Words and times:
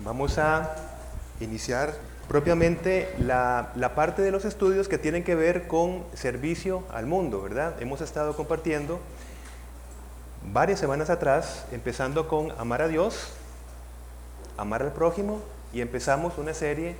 Vamos 0.00 0.38
a 0.38 0.74
iniciar 1.40 1.94
propiamente 2.28 3.14
la, 3.18 3.70
la, 3.76 3.94
parte 3.94 4.22
de 4.22 4.30
los 4.32 4.44
estudios 4.44 4.88
que 4.88 4.98
tienen 4.98 5.22
que 5.22 5.34
ver 5.34 5.68
con 5.68 6.04
servicio 6.14 6.82
al 6.92 7.06
mundo, 7.06 7.42
¿verdad? 7.42 7.80
Hemos 7.80 8.00
estado 8.00 8.34
compartiendo 8.36 8.98
varias 10.52 10.80
semanas 10.80 11.10
atrás, 11.10 11.64
empezando 11.70 12.26
con 12.28 12.50
amar 12.58 12.82
a 12.82 12.88
Dios, 12.88 13.30
amar 14.56 14.82
al 14.82 14.92
prójimo 14.92 15.40
y 15.72 15.80
empezamos 15.80 16.38
una 16.38 16.54
serie, 16.54 16.96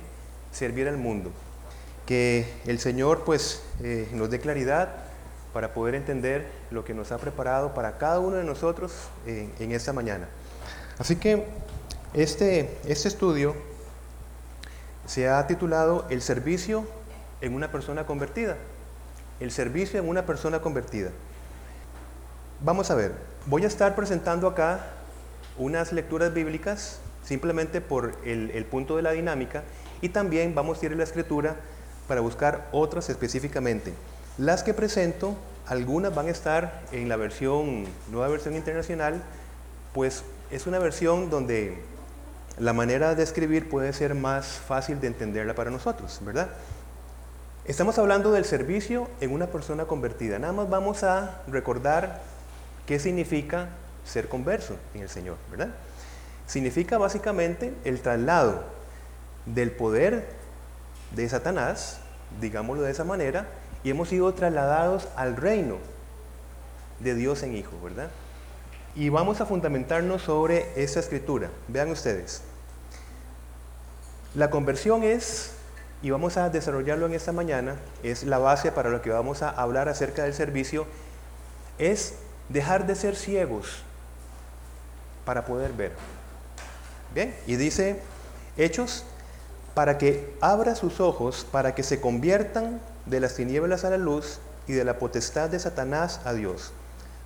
servir 0.51 0.87
al 0.87 0.97
mundo. 0.97 1.31
Que 2.05 2.47
el 2.65 2.79
Señor 2.79 3.23
pues 3.25 3.61
eh, 3.83 4.07
nos 4.13 4.29
dé 4.29 4.39
claridad 4.39 4.89
para 5.53 5.73
poder 5.73 5.95
entender 5.95 6.47
lo 6.71 6.85
que 6.85 6.93
nos 6.93 7.11
ha 7.11 7.17
preparado 7.17 7.73
para 7.73 7.97
cada 7.97 8.19
uno 8.19 8.37
de 8.37 8.43
nosotros 8.43 8.93
en, 9.25 9.51
en 9.59 9.71
esta 9.71 9.91
mañana. 9.91 10.27
Así 10.97 11.17
que 11.17 11.45
este, 12.15 12.69
este 12.87 13.09
estudio 13.09 13.55
se 15.05 15.27
ha 15.27 15.45
titulado 15.47 16.05
El 16.09 16.21
servicio 16.21 16.85
en 17.41 17.53
una 17.53 17.71
persona 17.71 18.05
convertida. 18.05 18.55
El 19.41 19.51
servicio 19.51 19.99
en 19.99 20.07
una 20.07 20.25
persona 20.25 20.61
convertida. 20.61 21.11
Vamos 22.61 22.89
a 22.89 22.95
ver, 22.95 23.11
voy 23.47 23.65
a 23.65 23.67
estar 23.67 23.95
presentando 23.95 24.47
acá 24.47 24.87
unas 25.57 25.91
lecturas 25.91 26.33
bíblicas 26.33 26.99
simplemente 27.23 27.81
por 27.81 28.13
el, 28.23 28.49
el, 28.51 28.65
punto 28.65 28.95
de 28.95 29.01
la 29.01 29.11
dinámica 29.11 29.63
y 30.01 30.09
también 30.09 30.55
vamos 30.55 30.81
a 30.81 30.85
ir 30.85 30.93
a 30.93 30.95
la 30.95 31.03
escritura 31.03 31.57
para 32.07 32.21
buscar 32.21 32.69
otras 32.71 33.09
específicamente. 33.09 33.93
Las 34.37 34.63
que 34.63 34.73
presento, 34.73 35.35
algunas 35.65 36.15
van 36.15 36.27
a 36.27 36.31
estar 36.31 36.81
en 36.93 37.09
la 37.09 37.17
versión, 37.17 37.85
nueva 38.09 38.29
versión 38.29 38.55
internacional, 38.55 39.21
pues 39.93 40.23
es 40.51 40.65
una 40.65 40.79
versión 40.79 41.29
donde 41.29 41.77
la 42.57 42.73
manera 42.73 43.15
de 43.15 43.23
escribir 43.23 43.69
puede 43.69 43.91
ser 43.93 44.15
más 44.15 44.47
fácil 44.47 44.99
de 45.01 45.07
entenderla 45.07 45.55
para 45.55 45.71
nosotros, 45.71 46.19
¿verdad? 46.23 46.49
Estamos 47.65 47.97
hablando 47.97 48.31
del 48.31 48.45
servicio 48.45 49.09
en 49.19 49.33
una 49.33 49.47
persona 49.47 49.85
convertida. 49.85 50.39
Nada 50.39 50.53
más 50.53 50.69
vamos 50.69 51.03
a 51.03 51.41
recordar 51.47 52.21
qué 52.85 52.99
significa 52.99 53.69
ser 54.05 54.29
converso 54.29 54.77
en 54.93 55.01
el 55.01 55.09
Señor, 55.09 55.37
¿verdad? 55.49 55.69
Significa 56.47 56.97
básicamente 56.97 57.73
el 57.83 58.01
traslado 58.01 58.63
del 59.45 59.71
poder 59.71 60.27
de 61.15 61.27
Satanás, 61.27 61.99
digámoslo 62.39 62.83
de 62.83 62.91
esa 62.91 63.03
manera, 63.03 63.47
y 63.83 63.89
hemos 63.89 64.09
sido 64.09 64.33
trasladados 64.33 65.07
al 65.15 65.35
reino 65.35 65.77
de 66.99 67.15
Dios 67.15 67.43
en 67.43 67.55
Hijo, 67.55 67.71
¿verdad? 67.83 68.09
Y 68.95 69.09
vamos 69.09 69.41
a 69.41 69.45
fundamentarnos 69.45 70.21
sobre 70.21 70.71
esa 70.81 71.01
escritura. 71.01 71.49
Vean 71.67 71.91
ustedes. 71.91 72.41
La 74.33 74.49
conversión 74.49 75.03
es, 75.03 75.51
y 76.01 76.11
vamos 76.11 76.37
a 76.37 76.49
desarrollarlo 76.49 77.05
en 77.05 77.13
esta 77.13 77.33
mañana, 77.33 77.75
es 78.03 78.23
la 78.23 78.37
base 78.37 78.71
para 78.71 78.89
lo 78.89 79.01
que 79.01 79.09
vamos 79.09 79.41
a 79.41 79.49
hablar 79.49 79.89
acerca 79.89 80.23
del 80.23 80.33
servicio, 80.33 80.87
es 81.77 82.15
dejar 82.47 82.87
de 82.87 82.95
ser 82.95 83.17
ciegos 83.17 83.83
para 85.25 85.43
poder 85.45 85.73
ver. 85.73 85.91
Bien, 87.13 87.35
y 87.47 87.57
dice 87.57 87.99
Hechos, 88.55 89.03
para 89.73 89.97
que 89.97 90.33
abra 90.39 90.75
sus 90.75 91.01
ojos, 91.01 91.45
para 91.51 91.75
que 91.75 91.83
se 91.83 91.99
conviertan 91.99 92.79
de 93.05 93.19
las 93.19 93.35
tinieblas 93.35 93.83
a 93.83 93.89
la 93.89 93.97
luz 93.97 94.39
y 94.67 94.73
de 94.73 94.85
la 94.85 94.99
potestad 94.99 95.49
de 95.49 95.59
Satanás 95.59 96.21
a 96.23 96.31
Dios 96.31 96.71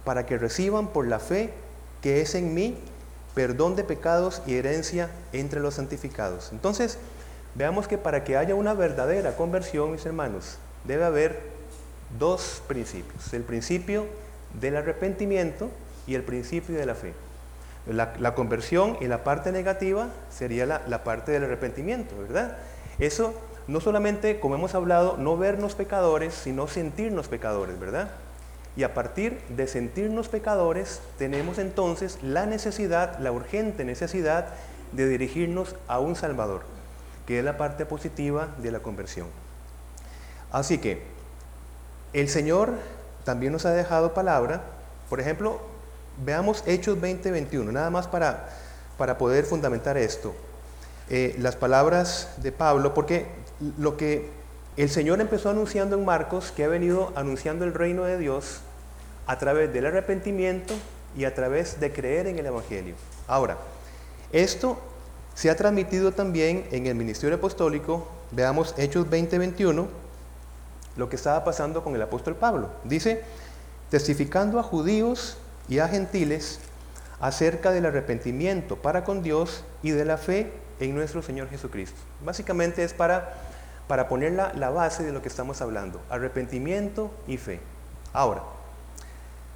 para 0.04 0.26
que 0.26 0.38
reciban 0.38 0.88
por 0.88 1.08
la 1.08 1.20
fe 1.20 1.52
que 2.02 2.22
es 2.22 2.36
en 2.36 2.54
mí 2.54 2.78
perdón 3.34 3.76
de 3.76 3.84
pecados 3.84 4.42
y 4.46 4.56
herencia 4.56 5.10
entre 5.34 5.60
los 5.60 5.76
santificados. 5.76 6.50
Entonces, 6.52 6.98
veamos 7.56 7.88
que 7.88 7.98
para 7.98 8.24
que 8.24 8.38
haya 8.38 8.56
una 8.56 8.74
verdadera 8.74 9.36
conversión, 9.36 9.92
mis 9.92 10.06
hermanos, 10.06 10.58
debe 10.86 11.06
haber 11.06 11.40
dos 12.18 12.62
principios. 12.68 13.34
El 13.34 13.44
principio 13.44 14.08
del 14.60 14.76
arrepentimiento 14.78 15.70
y 16.08 16.16
el 16.16 16.24
principio 16.24 16.76
de 16.76 16.86
la 16.86 16.96
fe. 16.96 17.14
La, 17.88 18.36
conversión 18.36 18.98
y 19.00 19.08
la 19.08 19.24
parte 19.24 19.52
negativa 19.52 20.10
sería 20.30 20.66
la, 20.66 20.82
la 20.88 21.04
parte 21.04 21.32
del 21.32 21.46
arrepentimiento, 21.46 22.16
¿verdad? 22.20 22.58
Eso 23.00 23.34
no 23.68 23.80
solamente, 23.80 24.40
como 24.40 24.56
hemos 24.56 24.76
hablado, 24.76 25.18
no 25.18 25.38
vernos 25.38 25.76
pecadores, 25.76 26.34
sino 26.34 26.68
sentirnos 26.68 27.28
pecadores, 27.28 27.80
¿verdad? 27.80 28.10
Y 28.76 28.84
a 28.84 28.94
partir 28.94 29.40
de 29.50 29.68
sentirnos 29.68 30.30
pecadores, 30.30 31.02
tenemos 31.18 31.58
entonces 31.58 32.20
la 32.22 32.46
necesidad, 32.46 33.20
la 33.20 33.32
urgente 33.32 33.84
necesidad 33.84 34.48
de 34.92 35.08
dirigirnos 35.08 35.76
a 35.88 36.00
un 36.00 36.16
Salvador, 36.16 36.62
que 37.26 37.40
es 37.40 37.46
la 37.46 37.58
parte 37.58 37.86
positiva 37.86 38.50
de 38.58 38.72
la 38.72 38.80
conversión. 38.80 39.28
Así 40.52 40.78
que 40.78 41.04
el 42.14 42.30
Señor 42.30 42.74
también 43.24 43.54
nos 43.54 43.66
ha 43.66 43.72
dejado 43.72 44.14
palabra, 44.14 44.64
por 45.10 45.20
ejemplo, 45.20 45.60
veamos 46.24 46.64
Hechos 46.66 46.98
20-21, 46.98 47.72
nada 47.72 47.90
más 47.90 48.08
para, 48.08 48.50
para 48.98 49.18
poder 49.18 49.46
fundamentar 49.46 49.98
esto. 49.98 50.34
Eh, 51.10 51.36
las 51.40 51.56
palabras 51.56 52.30
de 52.38 52.52
Pablo, 52.52 52.94
porque 52.94 53.28
lo 53.78 53.98
que 53.98 54.30
el 54.82 54.90
Señor 54.90 55.20
empezó 55.22 55.50
anunciando 55.50 55.96
en 55.98 56.06
Marcos, 56.06 56.52
que 56.56 56.64
ha 56.64 56.68
venido 56.68 57.12
anunciando 57.16 57.66
el 57.66 57.74
reino 57.74 58.04
de 58.04 58.18
Dios, 58.18 58.62
a 59.28 59.38
través 59.38 59.72
del 59.74 59.86
arrepentimiento 59.86 60.74
y 61.16 61.26
a 61.26 61.36
través 61.36 61.80
de 61.80 61.92
creer 61.92 62.28
en 62.28 62.40
el 62.40 62.46
Evangelio. 62.46 62.96
Ahora, 63.28 63.58
esto 64.32 64.80
se 65.36 65.50
ha 65.50 65.56
transmitido 65.56 66.12
también 66.12 66.68
en 66.72 66.88
el 66.88 66.96
ministerio 66.96 67.38
apostólico. 67.38 68.08
Veamos 68.32 68.74
Hechos 68.78 69.08
20:21, 69.10 69.88
lo 70.98 71.10
que 71.10 71.16
estaba 71.16 71.44
pasando 71.44 71.84
con 71.84 71.96
el 71.96 72.02
apóstol 72.02 72.36
Pablo. 72.36 72.70
Dice, 72.84 73.24
testificando 73.90 74.60
a 74.60 74.64
judíos 74.64 75.38
y 75.68 75.80
a 75.80 75.88
gentiles 75.88 76.60
acerca 77.20 77.72
del 77.72 77.86
arrepentimiento 77.86 78.78
para 78.78 79.04
con 79.04 79.24
Dios 79.24 79.64
y 79.84 79.92
de 79.92 80.06
la 80.06 80.18
fe 80.18 80.52
en 80.80 80.96
nuestro 80.96 81.22
Señor 81.22 81.50
Jesucristo. 81.50 82.00
Básicamente 82.24 82.84
es 82.84 82.94
para, 82.94 83.34
para 83.90 84.08
poner 84.08 84.34
la, 84.34 84.70
base 84.70 85.04
de 85.04 85.12
lo 85.12 85.24
que 85.24 85.30
estamos 85.30 85.64
hablando, 85.64 86.00
arrepentimiento 86.12 87.10
y 87.26 87.38
fe. 87.38 87.60
Ahora, 88.14 88.44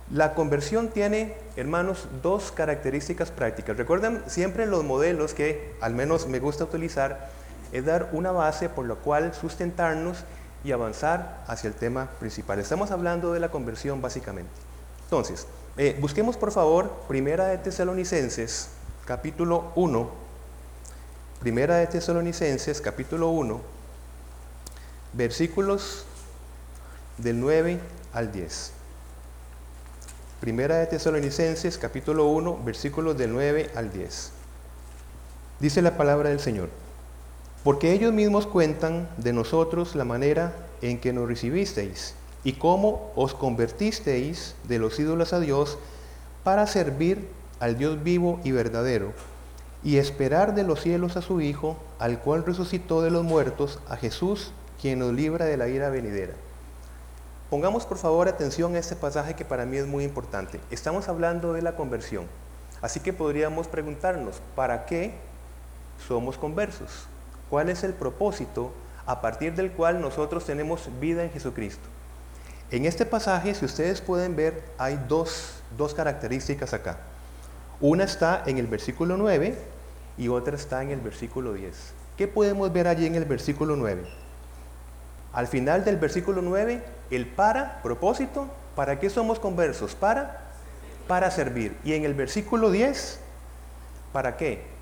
la 0.09 0.33
conversión 0.33 0.88
tiene, 0.88 1.35
hermanos, 1.55 2.07
dos 2.23 2.51
características 2.51 3.29
prácticas. 3.29 3.77
Recuerden 3.77 4.23
siempre 4.25 4.66
los 4.66 4.83
modelos 4.83 5.35
que 5.35 5.75
al 5.81 5.93
menos 5.93 6.27
me 6.27 6.39
gusta 6.39 6.63
utilizar, 6.63 7.29
es 7.72 7.85
dar 7.85 8.09
una 8.11 8.31
base 8.31 8.69
por 8.69 8.88
la 8.88 8.95
cual 8.95 9.35
sustentarnos 9.35 10.23
y 10.63 10.72
avanzar 10.72 11.43
hacia 11.45 11.67
el 11.67 11.75
tema 11.75 12.09
principal. 12.19 12.57
Estamos 12.57 12.89
hablando 12.89 13.33
de 13.33 13.39
la 13.39 13.51
conversión 13.51 14.01
básicamente. 14.01 14.49
Entonces, 15.03 15.45
eh, 15.77 15.95
busquemos 16.01 16.38
por 16.38 16.51
favor 16.51 16.91
Primera 17.07 17.45
de 17.45 17.59
Tesalonicenses, 17.59 18.69
capítulo 19.05 19.72
1. 19.75 20.09
Primera 21.39 21.75
de 21.75 21.85
Tesalonicenses, 21.85 22.81
capítulo 22.81 23.29
1, 23.29 23.72
versículos 25.13 26.06
del 27.18 27.40
9 27.40 27.79
al 28.13 28.31
10. 28.31 28.72
Primera 30.41 30.78
de 30.78 30.88
Tesalonicenses, 30.88 31.78
capítulo 31.78 32.28
1, 32.28 32.63
versículos 32.66 33.18
del 33.18 33.31
9 33.31 33.72
al 33.75 33.94
10. 33.94 34.31
Dice 35.59 35.81
la 35.81 35.96
palabra 35.96 36.29
del 36.29 36.40
Señor. 36.40 36.69
Porque 37.63 37.94
ellos 37.94 38.12
mismos 38.12 38.46
cuentan 38.46 39.07
de 39.18 39.31
nosotros 39.31 39.96
la 39.96 40.03
manera 40.03 40.53
en 40.81 41.00
que 41.00 41.13
nos 41.13 41.29
recibisteis 41.29 42.16
y 42.44 42.53
cómo 42.53 43.13
os 43.16 43.34
convertisteis 43.34 44.56
de 44.68 44.79
los 44.79 45.00
ídolos 45.00 45.31
a 45.31 45.40
Dios 45.40 45.78
para 46.44 46.68
servir 46.68 47.29
al 47.62 47.78
Dios 47.78 48.03
vivo 48.03 48.41
y 48.44 48.52
verdadero 48.52 49.13
y 49.81 49.97
esperar 49.97 50.56
de 50.56 50.63
los 50.63 50.81
cielos 50.81 51.16
a 51.16 51.22
su 51.22 51.40
Hijo, 51.40 51.78
al 51.99 52.20
cual 52.20 52.43
resucitó 52.46 53.02
de 53.02 53.11
los 53.11 53.23
muertos, 53.23 53.79
a 53.87 53.96
Jesús, 53.96 54.52
quien 54.84 55.00
nos 55.00 55.14
libra 55.14 55.46
de 55.46 55.56
la 55.56 55.70
ira 55.70 55.90
venidera. 55.90 56.34
Pongamos 57.50 57.85
por 57.85 57.97
favor 57.97 58.28
atención 58.28 58.76
a 58.76 58.80
este 58.80 58.97
pasaje 58.97 59.34
que 59.34 59.46
para 59.46 59.66
mí 59.66 59.78
es 59.78 59.88
muy 59.88 60.03
importante. 60.03 60.59
Estamos 60.72 61.08
hablando 61.08 61.53
de 61.53 61.62
la 61.62 61.78
conversión. 61.78 62.26
Así 62.82 63.00
que 63.00 63.14
podríamos 63.14 63.70
preguntarnos, 63.70 64.41
¿para 64.58 64.85
qué 64.85 65.14
somos 66.06 66.38
conversos? 66.38 67.08
¿Cuál 67.50 67.70
es 67.70 67.85
el 67.85 67.94
propósito 67.94 68.74
a 69.06 69.22
partir 69.22 69.56
del 69.56 69.72
cual 69.72 70.02
nosotros 70.02 70.46
tenemos 70.46 70.90
vida 71.00 71.24
en 71.24 71.32
Jesucristo? 71.32 71.88
En 72.70 72.85
este 72.85 73.06
pasaje, 73.06 73.56
si 73.56 73.64
ustedes 73.64 74.02
pueden 74.02 74.35
ver, 74.35 74.66
hay 74.78 75.02
dos, 75.08 75.62
dos 75.78 75.94
características 75.94 76.74
acá. 76.74 76.97
Una 77.80 78.03
está 78.03 78.44
en 78.46 78.58
el 78.58 78.68
versículo 78.68 79.16
9 79.16 79.58
y 80.18 80.28
otra 80.28 80.58
está 80.58 80.84
en 80.84 80.90
el 80.91 81.00
versículo 81.00 81.53
10. 81.53 81.74
¿Qué 82.18 82.28
podemos 82.28 82.74
ver 82.74 82.90
allí 82.90 83.06
en 83.06 83.16
el 83.16 83.24
versículo 83.24 83.78
9? 83.78 84.22
Al 85.34 85.47
final 85.47 85.84
del 85.84 85.97
versículo 85.97 86.41
9, 86.41 86.84
el 87.12 87.28
para, 87.28 87.82
propósito, 87.82 88.47
¿para 88.76 89.00
qué 89.00 89.09
somos 89.09 89.40
conversos? 89.40 89.96
Para, 89.96 90.41
para 91.08 91.32
servir. 91.32 91.78
Y 91.84 91.94
en 91.94 92.06
el 92.06 92.14
versículo 92.14 92.72
10, 92.72 93.20
¿para 94.12 94.38
qué? 94.38 94.74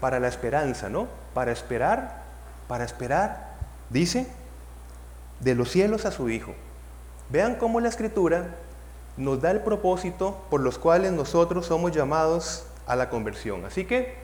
para 0.00 0.20
la 0.20 0.28
esperanza, 0.28 0.88
¿no? 0.88 1.08
Para 1.34 1.52
esperar, 1.52 2.22
para 2.66 2.84
esperar, 2.84 3.54
dice, 3.90 4.26
de 5.40 5.54
los 5.54 5.70
cielos 5.70 6.04
a 6.04 6.10
su 6.10 6.28
Hijo. 6.28 6.54
Vean 7.30 7.56
cómo 7.56 7.80
la 7.80 7.88
Escritura 7.88 8.54
nos 9.16 9.40
da 9.40 9.50
el 9.50 9.60
propósito 9.60 10.44
por 10.50 10.60
los 10.60 10.78
cuales 10.78 11.12
nosotros 11.12 11.66
somos 11.66 11.92
llamados 11.92 12.64
a 12.86 12.96
la 12.96 13.10
conversión. 13.10 13.64
Así 13.64 13.84
que, 13.84 14.14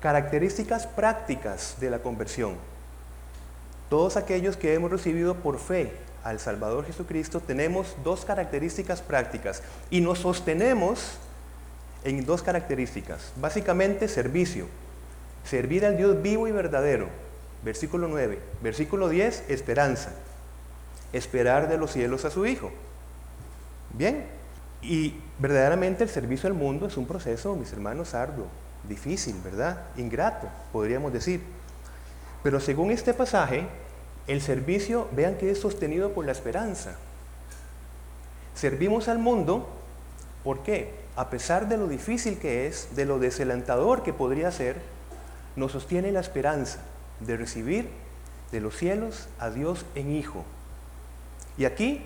características 0.00 0.86
prácticas 0.86 1.76
de 1.80 1.90
la 1.90 2.00
conversión. 2.00 2.56
Todos 3.90 4.16
aquellos 4.16 4.56
que 4.56 4.72
hemos 4.72 4.90
recibido 4.90 5.34
por 5.34 5.58
fe 5.58 5.92
al 6.22 6.38
Salvador 6.38 6.86
Jesucristo 6.86 7.40
tenemos 7.40 7.96
dos 8.04 8.24
características 8.24 9.02
prácticas 9.02 9.64
y 9.90 10.00
nos 10.00 10.20
sostenemos 10.20 11.18
en 12.04 12.24
dos 12.24 12.42
características. 12.42 13.32
Básicamente, 13.40 14.06
servicio. 14.06 14.66
Servir 15.42 15.84
al 15.84 15.96
Dios 15.96 16.22
vivo 16.22 16.46
y 16.46 16.52
verdadero. 16.52 17.08
Versículo 17.64 18.06
9. 18.06 18.38
Versículo 18.62 19.08
10, 19.08 19.50
esperanza. 19.50 20.12
Esperar 21.12 21.68
de 21.68 21.76
los 21.76 21.90
cielos 21.90 22.24
a 22.24 22.30
su 22.30 22.46
Hijo. 22.46 22.70
Bien. 23.92 24.24
Y 24.82 25.16
verdaderamente 25.40 26.04
el 26.04 26.10
servicio 26.10 26.46
al 26.46 26.54
mundo 26.54 26.86
es 26.86 26.96
un 26.96 27.06
proceso, 27.06 27.56
mis 27.56 27.72
hermanos, 27.72 28.14
arduo, 28.14 28.46
difícil, 28.88 29.34
¿verdad? 29.42 29.88
Ingrato, 29.96 30.46
podríamos 30.72 31.12
decir. 31.12 31.42
Pero 32.42 32.60
según 32.60 32.90
este 32.90 33.14
pasaje, 33.14 33.66
el 34.26 34.40
servicio, 34.40 35.08
vean 35.12 35.36
que 35.36 35.50
es 35.50 35.60
sostenido 35.60 36.12
por 36.12 36.24
la 36.24 36.32
esperanza. 36.32 36.96
Servimos 38.54 39.08
al 39.08 39.18
mundo, 39.18 39.68
¿por 40.44 40.62
qué? 40.62 40.94
A 41.16 41.30
pesar 41.30 41.68
de 41.68 41.76
lo 41.76 41.88
difícil 41.88 42.38
que 42.38 42.66
es, 42.66 42.94
de 42.94 43.04
lo 43.04 43.18
desalentador 43.18 44.02
que 44.02 44.12
podría 44.12 44.50
ser, 44.52 44.76
nos 45.56 45.72
sostiene 45.72 46.12
la 46.12 46.20
esperanza 46.20 46.78
de 47.20 47.36
recibir 47.36 47.90
de 48.52 48.60
los 48.60 48.76
cielos 48.76 49.28
a 49.38 49.50
Dios 49.50 49.84
en 49.94 50.12
Hijo. 50.12 50.44
Y 51.58 51.64
aquí, 51.64 52.02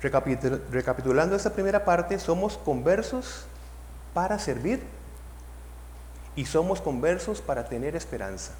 recapitulando 0.00 1.36
esta 1.36 1.52
primera 1.52 1.84
parte, 1.84 2.18
somos 2.18 2.56
conversos 2.56 3.44
para 4.14 4.38
servir 4.38 4.80
y 6.36 6.46
somos 6.46 6.80
conversos 6.80 7.40
para 7.40 7.68
tener 7.68 7.96
esperanza. 7.96 8.52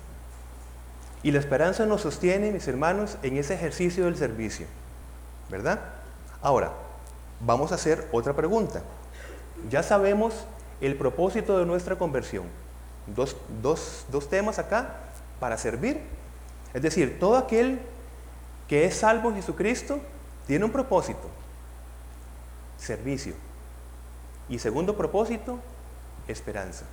Y 1.22 1.32
la 1.32 1.38
esperanza 1.38 1.84
nos 1.86 2.00
sostiene, 2.00 2.50
mis 2.50 2.66
hermanos, 2.66 3.18
en 3.22 3.36
ese 3.36 3.54
ejercicio 3.54 4.06
del 4.06 4.16
servicio. 4.16 4.66
¿Verdad? 5.50 5.80
Ahora, 6.40 6.72
vamos 7.40 7.72
a 7.72 7.74
hacer 7.74 8.08
otra 8.12 8.34
pregunta. 8.34 8.82
Ya 9.68 9.82
sabemos 9.82 10.46
el 10.80 10.96
propósito 10.96 11.58
de 11.58 11.66
nuestra 11.66 11.96
conversión. 11.96 12.44
Dos, 13.06 14.06
temas 14.30 14.58
acá 14.58 14.96
para 15.38 15.58
servir. 15.58 16.00
Es 16.72 16.82
decir, 16.82 17.18
todo 17.18 17.36
aquel 17.36 17.80
que 18.68 18.84
es 18.84 18.96
salvo 18.96 19.28
en 19.30 19.36
Jesucristo 19.36 20.00
tiene 20.46 20.64
un 20.64 20.72
propósito. 20.72 21.28
Servicio. 22.78 23.34
Y 24.48 24.58
segundo 24.58 24.96
propósito, 24.96 25.58
esperanza. 26.28 26.86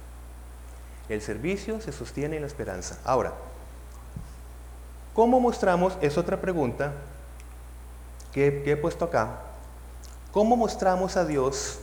El 1.07 1.21
servicio 1.21 1.79
se 1.79 1.94
sostiene 1.94 2.35
en 2.35 2.41
la 2.41 2.47
esperanza. 2.47 3.00
Ahora, 3.06 3.33
¿Cómo 5.17 5.39
mostramos? 5.39 5.97
Es 5.99 6.15
otra 6.15 6.39
pregunta 6.39 6.93
que, 8.31 8.61
he 8.63 8.77
puesto 8.77 9.03
acá. 9.03 9.39
¿Cómo 10.31 10.55
mostramos 10.55 11.17
a 11.17 11.25
Dios? 11.25 11.79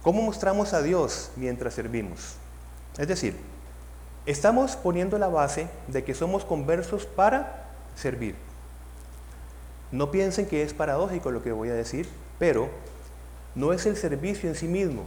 ¿Cómo 0.00 0.22
mostramos 0.22 0.72
a 0.72 0.80
Dios 0.80 1.30
mientras 1.36 1.74
servimos? 1.74 2.36
Es 2.96 3.06
decir, 3.06 3.36
estamos 4.24 4.76
poniendo 4.76 5.18
la 5.18 5.28
base 5.28 5.68
de 5.88 6.04
que 6.04 6.14
somos 6.14 6.46
conversos 6.46 7.04
para 7.04 7.66
servir. 7.94 8.34
No 9.92 10.10
piensen 10.10 10.46
que 10.46 10.62
es 10.62 10.72
paradójico 10.72 11.30
lo 11.30 11.42
que 11.42 11.52
voy 11.52 11.68
a 11.68 11.74
decir, 11.74 12.08
pero 12.38 12.70
no 13.54 13.74
es 13.74 13.84
el 13.84 13.94
servicio 13.94 14.48
en 14.48 14.54
sí 14.54 14.68
mismo 14.68 15.02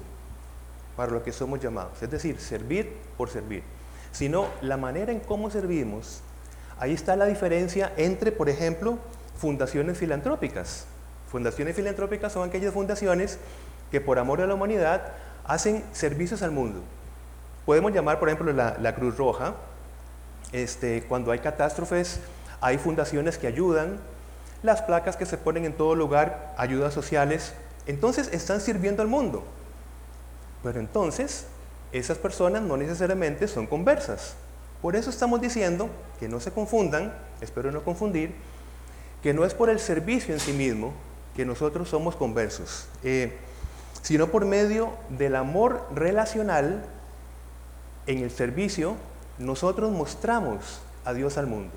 para 0.95 1.11
lo 1.11 1.23
que 1.23 1.31
somos 1.31 1.59
llamados, 1.59 2.03
es 2.03 2.11
decir, 2.11 2.39
servir 2.39 2.95
por 3.17 3.31
servir, 3.31 3.63
sino 4.11 4.45
la 4.61 4.77
manera 4.77 5.11
en 5.11 5.21
cómo 5.21 5.49
servimos 5.49 6.21
Ahí 6.79 6.93
está 6.93 7.15
la 7.17 7.25
diferencia 7.25 7.91
entre, 7.97 8.31
por 8.31 8.49
ejemplo, 8.49 8.97
fundaciones 9.37 9.97
filantrópicas. 9.97 10.85
Fundaciones 11.29 11.75
filantrópicas 11.75 12.31
son 12.31 12.47
aquellas 12.47 12.73
fundaciones 12.73 13.37
que 13.91 13.99
por 13.99 14.17
amor 14.17 14.41
a 14.41 14.47
la 14.47 14.53
humanidad 14.53 15.13
hacen 15.45 15.83
servicios 15.91 16.41
al 16.41 16.51
mundo. 16.51 16.81
Podemos 17.65 17.91
llamar, 17.91 18.19
por 18.19 18.29
ejemplo, 18.29 18.53
la, 18.53 18.95
Cruz 18.95 19.17
Roja. 19.17 19.55
Este, 20.53 21.03
cuando 21.03 21.31
hay 21.31 21.39
catástrofes, 21.39 22.21
hay 22.61 22.77
fundaciones 22.77 23.37
que 23.37 23.47
ayudan. 23.47 23.99
Las 24.63 24.81
placas 24.81 25.17
que 25.17 25.25
se 25.25 25.37
ponen 25.37 25.65
en 25.65 25.73
todo 25.73 25.95
lugar, 25.95 26.53
ayudas 26.57 26.93
sociales. 26.93 27.53
Entonces 27.87 28.29
están 28.31 28.61
sirviendo 28.61 29.01
al 29.01 29.07
mundo. 29.07 29.43
Pero 30.63 30.79
entonces, 30.79 31.45
esas 31.91 32.17
personas 32.17 32.61
no 32.61 32.77
necesariamente 32.77 33.47
son 33.47 33.67
conversas. 33.67 34.35
Por 34.81 34.95
eso 34.95 35.09
estamos 35.09 35.41
diciendo 35.41 35.89
que 36.19 36.29
no 36.29 36.39
se 36.39 36.51
confundan, 36.51 37.13
espero 37.41 37.71
no 37.71 37.83
confundir, 37.83 38.33
que 39.21 39.33
no 39.33 39.45
es 39.45 39.53
por 39.53 39.69
el 39.69 39.79
servicio 39.79 40.33
en 40.33 40.39
sí 40.39 40.53
mismo 40.53 40.93
que 41.35 41.45
nosotros 41.45 41.89
somos 41.89 42.15
conversos, 42.15 42.87
eh, 43.03 43.37
sino 44.01 44.27
por 44.27 44.45
medio 44.45 44.93
del 45.09 45.35
amor 45.35 45.85
relacional 45.93 46.85
en 48.07 48.19
el 48.19 48.31
servicio, 48.31 48.95
nosotros 49.37 49.91
mostramos 49.91 50.81
a 51.05 51.13
Dios 51.13 51.37
al 51.37 51.47
mundo. 51.47 51.71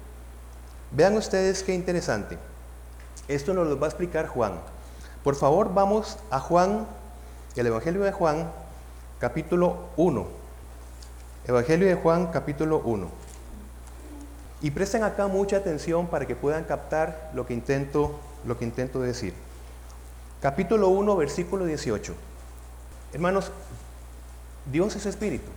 Vean 0.93 1.17
ustedes 1.17 1.63
qué 1.63 1.75
interesante. 1.75 2.39
Esto 3.29 3.55
nos 3.55 3.67
lo 3.67 3.79
va 3.79 3.87
a 3.87 3.91
explicar 3.91 4.27
Juan. 4.27 4.55
Por 5.25 5.37
favor, 5.37 5.73
vamos 5.73 6.19
a 6.31 6.41
Juan, 6.41 6.87
el 7.57 7.67
Evangelio 7.67 8.03
de 8.03 8.13
Juan, 8.13 8.51
capítulo 9.19 9.89
1. 9.97 10.42
Evangelio 11.45 11.89
de 11.89 11.97
Juan 11.97 12.29
capítulo 12.29 12.81
1. 12.85 13.09
Y 14.61 14.71
presten 14.71 15.03
acá 15.03 15.27
mucha 15.27 15.57
atención 15.57 16.07
para 16.07 16.25
que 16.25 16.37
puedan 16.37 16.63
captar 16.63 17.33
lo 17.35 17.47
que 17.47 17.53
intento, 17.53 18.21
lo 18.47 18.57
que 18.57 18.65
intento 18.65 19.01
decir. 19.01 19.35
Capítulo 20.41 20.89
1, 20.91 21.17
versículo 21.17 21.65
18. 21.65 22.15
Hermanos, 23.13 23.51
Dios 24.71 24.95
es 24.95 25.05
espíritu. 25.05 25.51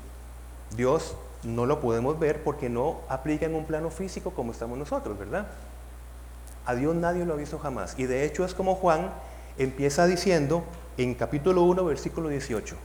Dios 0.75 1.15
no 1.43 1.67
lo 1.67 1.79
podemos 1.81 2.17
ver 2.17 2.43
porque 2.43 2.67
no 2.67 3.01
aplica 3.07 3.45
en 3.45 3.53
un 3.53 3.65
plano 3.65 3.91
físico 3.91 4.31
como 4.31 4.53
estamos 4.53 4.79
nosotros, 4.79 5.19
¿verdad? 5.19 5.45
A 6.65 6.73
Dios 6.73 6.95
nadie 6.95 7.25
lo 7.25 7.35
ha 7.35 7.37
visto 7.37 7.59
jamás. 7.59 7.93
Y 7.99 8.07
de 8.07 8.25
hecho 8.25 8.43
es 8.43 8.55
como 8.55 8.73
Juan 8.73 9.11
empieza 9.59 10.07
diciendo 10.07 10.63
en 10.97 11.13
capítulo 11.13 11.61
1, 11.61 11.85
versículo 11.85 12.29
18. 12.29 12.75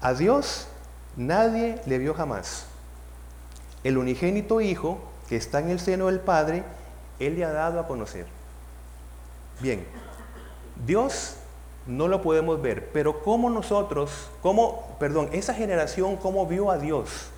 A 0.00 0.12
Dios 0.14 0.66
Nadie 1.16 1.80
le 1.86 1.98
vio 1.98 2.14
jamás. 2.14 2.66
El 3.82 3.98
unigénito 3.98 4.60
Hijo 4.60 5.00
que 5.28 5.36
está 5.36 5.60
en 5.60 5.70
el 5.70 5.80
seno 5.80 6.06
del 6.06 6.20
Padre, 6.20 6.64
Él 7.18 7.36
le 7.36 7.44
ha 7.44 7.52
dado 7.52 7.80
a 7.80 7.86
conocer. 7.86 8.26
Bien, 9.60 9.86
Dios 10.86 11.36
no 11.86 12.08
lo 12.08 12.22
podemos 12.22 12.60
ver, 12.60 12.90
pero 12.92 13.22
¿cómo 13.22 13.50
nosotros, 13.50 14.28
cómo, 14.42 14.96
perdón, 14.98 15.28
esa 15.32 15.54
generación, 15.54 16.16
cómo 16.16 16.46
vio 16.46 16.70
a 16.70 16.78
Dios? 16.78 17.28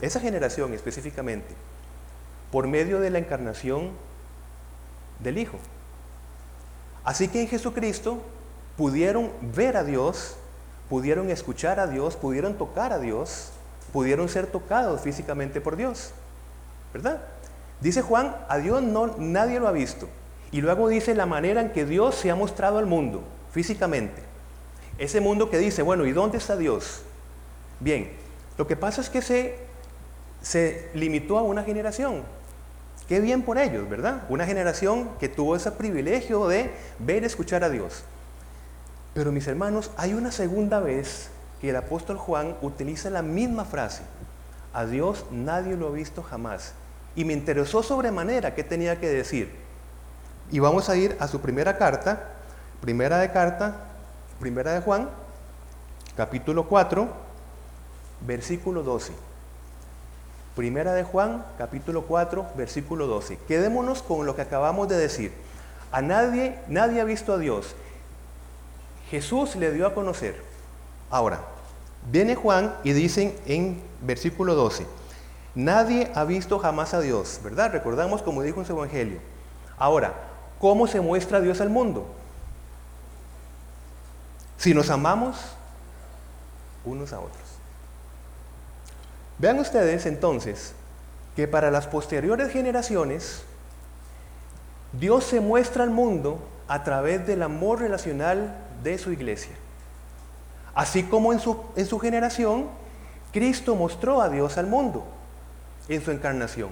Esa 0.00 0.20
generación 0.20 0.74
específicamente, 0.74 1.54
por 2.50 2.66
medio 2.66 3.00
de 3.00 3.10
la 3.10 3.18
encarnación 3.18 3.90
del 5.20 5.38
Hijo. 5.38 5.58
Así 7.04 7.28
que 7.28 7.42
en 7.42 7.48
Jesucristo 7.48 8.18
pudieron 8.76 9.30
ver 9.40 9.76
a 9.76 9.84
Dios 9.84 10.36
pudieron 10.88 11.30
escuchar 11.30 11.80
a 11.80 11.86
Dios, 11.86 12.16
pudieron 12.16 12.54
tocar 12.54 12.92
a 12.92 12.98
Dios, 12.98 13.50
pudieron 13.92 14.28
ser 14.28 14.46
tocados 14.46 15.00
físicamente 15.00 15.60
por 15.60 15.76
Dios. 15.76 16.12
¿Verdad? 16.92 17.22
Dice 17.80 18.02
Juan, 18.02 18.36
a 18.48 18.58
Dios 18.58 18.82
no, 18.82 19.14
nadie 19.18 19.60
lo 19.60 19.68
ha 19.68 19.72
visto. 19.72 20.08
Y 20.52 20.60
luego 20.60 20.88
dice 20.88 21.14
la 21.14 21.26
manera 21.26 21.60
en 21.60 21.72
que 21.72 21.84
Dios 21.84 22.14
se 22.14 22.30
ha 22.30 22.36
mostrado 22.36 22.78
al 22.78 22.86
mundo, 22.86 23.24
físicamente. 23.52 24.22
Ese 24.98 25.20
mundo 25.20 25.50
que 25.50 25.58
dice, 25.58 25.82
bueno, 25.82 26.06
¿y 26.06 26.12
dónde 26.12 26.38
está 26.38 26.56
Dios? 26.56 27.02
Bien, 27.80 28.12
lo 28.56 28.66
que 28.66 28.76
pasa 28.76 29.00
es 29.00 29.10
que 29.10 29.20
se, 29.20 29.58
se 30.40 30.90
limitó 30.94 31.38
a 31.38 31.42
una 31.42 31.64
generación. 31.64 32.22
Qué 33.08 33.20
bien 33.20 33.42
por 33.42 33.58
ellos, 33.58 33.88
¿verdad? 33.88 34.22
Una 34.28 34.46
generación 34.46 35.10
que 35.18 35.28
tuvo 35.28 35.56
ese 35.56 35.72
privilegio 35.72 36.46
de 36.46 36.70
ver 37.00 37.22
y 37.22 37.26
escuchar 37.26 37.64
a 37.64 37.68
Dios. 37.68 38.04
Pero 39.14 39.30
mis 39.30 39.46
hermanos, 39.46 39.92
hay 39.96 40.12
una 40.12 40.32
segunda 40.32 40.80
vez 40.80 41.30
que 41.60 41.70
el 41.70 41.76
apóstol 41.76 42.18
Juan 42.18 42.56
utiliza 42.60 43.10
la 43.10 43.22
misma 43.22 43.64
frase. 43.64 44.02
A 44.72 44.86
Dios 44.86 45.24
nadie 45.30 45.76
lo 45.76 45.86
ha 45.86 45.92
visto 45.92 46.22
jamás. 46.22 46.72
Y 47.14 47.24
me 47.24 47.32
interesó 47.32 47.84
sobremanera 47.84 48.54
qué 48.56 48.64
tenía 48.64 48.98
que 48.98 49.08
decir. 49.08 49.54
Y 50.50 50.58
vamos 50.58 50.88
a 50.88 50.96
ir 50.96 51.16
a 51.20 51.28
su 51.28 51.40
primera 51.40 51.78
carta, 51.78 52.32
primera 52.80 53.18
de 53.18 53.30
carta, 53.30 53.76
primera 54.40 54.72
de 54.72 54.80
Juan, 54.80 55.08
capítulo 56.16 56.66
4, 56.68 57.08
versículo 58.26 58.82
12. 58.82 59.12
Primera 60.56 60.92
de 60.92 61.04
Juan, 61.04 61.44
capítulo 61.56 62.02
4, 62.02 62.46
versículo 62.56 63.06
12. 63.06 63.38
Quedémonos 63.48 64.02
con 64.02 64.26
lo 64.26 64.34
que 64.34 64.42
acabamos 64.42 64.88
de 64.88 64.96
decir. 64.96 65.32
A 65.92 66.02
nadie, 66.02 66.58
nadie 66.66 67.00
ha 67.00 67.04
visto 67.04 67.32
a 67.32 67.38
Dios. 67.38 67.76
Jesús 69.10 69.56
le 69.56 69.72
dio 69.72 69.86
a 69.86 69.94
conocer. 69.94 70.40
Ahora, 71.10 71.40
viene 72.10 72.34
Juan 72.34 72.74
y 72.84 72.92
dicen 72.92 73.34
en 73.46 73.82
versículo 74.02 74.54
12, 74.54 74.86
nadie 75.54 76.10
ha 76.14 76.24
visto 76.24 76.58
jamás 76.58 76.94
a 76.94 77.00
Dios, 77.00 77.40
¿verdad? 77.42 77.72
Recordamos 77.72 78.22
como 78.22 78.42
dijo 78.42 78.60
en 78.60 78.66
su 78.66 78.72
evangelio. 78.72 79.20
Ahora, 79.78 80.14
¿cómo 80.58 80.86
se 80.86 81.00
muestra 81.00 81.40
Dios 81.40 81.60
al 81.60 81.70
mundo? 81.70 82.06
Si 84.56 84.72
nos 84.72 84.90
amamos 84.90 85.36
unos 86.84 87.12
a 87.12 87.20
otros. 87.20 87.42
Vean 89.38 89.58
ustedes 89.58 90.06
entonces 90.06 90.74
que 91.34 91.48
para 91.48 91.70
las 91.70 91.86
posteriores 91.86 92.52
generaciones, 92.52 93.42
Dios 94.92 95.24
se 95.24 95.40
muestra 95.40 95.82
al 95.82 95.90
mundo 95.90 96.38
a 96.68 96.84
través 96.84 97.26
del 97.26 97.42
amor 97.42 97.80
relacional 97.80 98.63
de 98.84 98.98
su 98.98 99.10
iglesia. 99.10 99.56
Así 100.74 101.02
como 101.02 101.32
en 101.32 101.40
su, 101.40 101.60
en 101.74 101.86
su 101.86 101.98
generación, 101.98 102.66
Cristo 103.32 103.74
mostró 103.74 104.20
a 104.20 104.28
Dios 104.28 104.58
al 104.58 104.68
mundo 104.68 105.04
en 105.88 106.02
su 106.04 106.12
encarnación. 106.12 106.70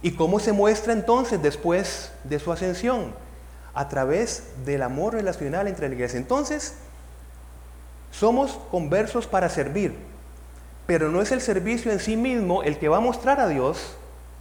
¿Y 0.00 0.12
cómo 0.12 0.38
se 0.38 0.52
muestra 0.52 0.92
entonces 0.92 1.42
después 1.42 2.12
de 2.24 2.38
su 2.38 2.52
ascensión? 2.52 3.12
A 3.74 3.88
través 3.88 4.44
del 4.64 4.82
amor 4.82 5.14
relacional 5.14 5.66
entre 5.66 5.88
la 5.88 5.94
iglesia. 5.94 6.18
Entonces, 6.18 6.74
somos 8.10 8.60
conversos 8.70 9.26
para 9.26 9.48
servir, 9.48 9.96
pero 10.86 11.08
no 11.08 11.20
es 11.20 11.32
el 11.32 11.40
servicio 11.40 11.90
en 11.90 12.00
sí 12.00 12.16
mismo 12.16 12.62
el 12.62 12.78
que 12.78 12.88
va 12.88 12.98
a 12.98 13.00
mostrar 13.00 13.40
a 13.40 13.48
Dios, 13.48 13.96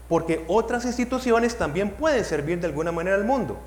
porque 0.10 0.44
otras 0.48 0.86
instituciones 0.86 1.58
también 1.58 1.92
pueden 1.92 2.24
servir 2.26 2.60
de 2.60 2.68
alguna 2.68 2.92
manera 2.92 3.16
al 3.16 3.24
mundo. 3.24 3.58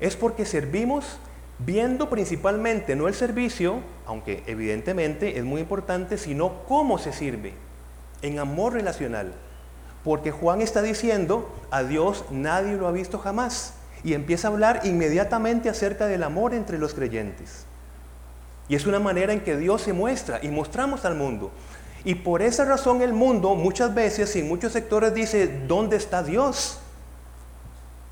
Es 0.00 0.16
porque 0.16 0.44
servimos 0.44 1.18
viendo 1.58 2.10
principalmente 2.10 2.96
no 2.96 3.08
el 3.08 3.14
servicio, 3.14 3.80
aunque 4.06 4.42
evidentemente 4.46 5.38
es 5.38 5.44
muy 5.44 5.60
importante, 5.60 6.18
sino 6.18 6.64
cómo 6.66 6.98
se 6.98 7.12
sirve, 7.12 7.54
en 8.22 8.38
amor 8.38 8.74
relacional. 8.74 9.32
Porque 10.04 10.30
Juan 10.32 10.60
está 10.60 10.82
diciendo, 10.82 11.48
a 11.70 11.84
Dios 11.84 12.24
nadie 12.30 12.76
lo 12.76 12.88
ha 12.88 12.92
visto 12.92 13.18
jamás. 13.18 13.74
Y 14.04 14.14
empieza 14.14 14.48
a 14.48 14.50
hablar 14.50 14.80
inmediatamente 14.84 15.68
acerca 15.68 16.06
del 16.06 16.24
amor 16.24 16.54
entre 16.54 16.78
los 16.78 16.92
creyentes. 16.92 17.66
Y 18.68 18.74
es 18.74 18.86
una 18.86 18.98
manera 18.98 19.32
en 19.32 19.40
que 19.40 19.56
Dios 19.56 19.82
se 19.82 19.92
muestra 19.92 20.40
y 20.42 20.48
mostramos 20.48 21.04
al 21.04 21.14
mundo. 21.14 21.52
Y 22.04 22.16
por 22.16 22.42
esa 22.42 22.64
razón 22.64 23.00
el 23.02 23.12
mundo 23.12 23.54
muchas 23.54 23.94
veces 23.94 24.34
y 24.34 24.40
en 24.40 24.48
muchos 24.48 24.72
sectores 24.72 25.14
dice, 25.14 25.46
¿dónde 25.68 25.96
está 25.96 26.24
Dios? 26.24 26.78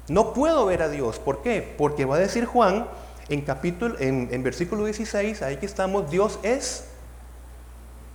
No 0.08 0.32
puedo 0.32 0.66
ver 0.66 0.82
a 0.82 0.88
Dios. 0.88 1.18
¿Por 1.18 1.42
qué? 1.42 1.74
Porque 1.76 2.04
va 2.04 2.16
a 2.16 2.20
decir 2.20 2.44
Juan 2.44 2.86
en 3.30 3.40
capítulo, 3.40 3.98
en, 3.98 4.28
en 4.30 4.42
versículo 4.42 4.84
16, 4.84 5.40
ahí 5.40 5.56
que 5.56 5.66
estamos, 5.66 6.10
Dios 6.10 6.38
es 6.42 6.84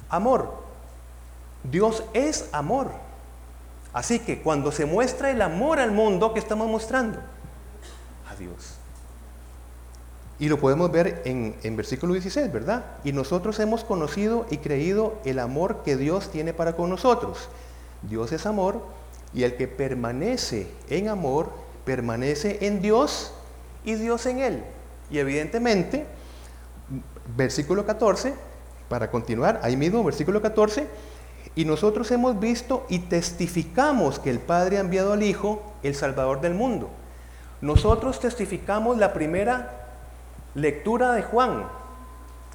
amor. 0.09 0.53
Dios 1.63 2.03
es 2.13 2.47
amor. 2.51 2.91
Así 3.93 4.19
que 4.19 4.41
cuando 4.41 4.71
se 4.71 4.85
muestra 4.85 5.31
el 5.31 5.41
amor 5.41 5.79
al 5.79 5.91
mundo, 5.91 6.33
¿qué 6.33 6.39
estamos 6.39 6.67
mostrando? 6.67 7.17
A 8.29 8.35
Dios. 8.35 8.75
Y 10.37 10.49
lo 10.49 10.59
podemos 10.59 10.91
ver 10.91 11.21
en, 11.23 11.77
versículo 11.77 12.13
16, 12.13 12.51
¿verdad? 12.51 12.83
Y 13.05 13.13
nosotros 13.13 13.57
hemos 13.61 13.85
conocido 13.85 14.45
y 14.51 14.57
creído 14.57 15.17
el 15.23 15.39
amor 15.39 15.83
que 15.85 15.95
Dios 15.95 16.29
tiene 16.29 16.53
para 16.53 16.75
con 16.75 16.89
nosotros. 16.89 17.47
Dios 18.01 18.33
es 18.33 18.45
amor 18.45 18.83
y 19.33 19.43
el 19.43 19.55
que 19.55 19.69
permanece 19.69 20.67
en 20.89 21.07
amor, 21.07 21.51
permanece 21.85 22.67
en 22.67 22.81
Dios 22.81 23.33
y 23.85 23.95
Dios 23.95 24.25
en 24.25 24.39
él. 24.39 24.63
Y 25.09 25.19
evidentemente, 25.19 26.05
versículo 27.35 27.85
14, 27.85 28.33
para 28.89 29.09
continuar, 29.09 29.59
ahí 29.63 29.77
mismo, 29.77 30.03
versículo 30.03 30.41
14, 30.41 30.87
y 31.55 31.65
nosotros 31.65 32.11
hemos 32.11 32.39
visto 32.39 32.85
y 32.89 32.99
testificamos 32.99 34.19
que 34.19 34.29
el 34.29 34.39
Padre 34.39 34.77
ha 34.77 34.81
enviado 34.81 35.13
al 35.13 35.23
Hijo, 35.23 35.73
el 35.83 35.95
Salvador 35.95 36.41
del 36.41 36.53
mundo. 36.53 36.89
Nosotros 37.61 38.19
testificamos 38.19 38.97
la 38.97 39.13
primera 39.13 39.81
Lectura 40.53 41.13
de 41.13 41.21
Juan, 41.23 41.65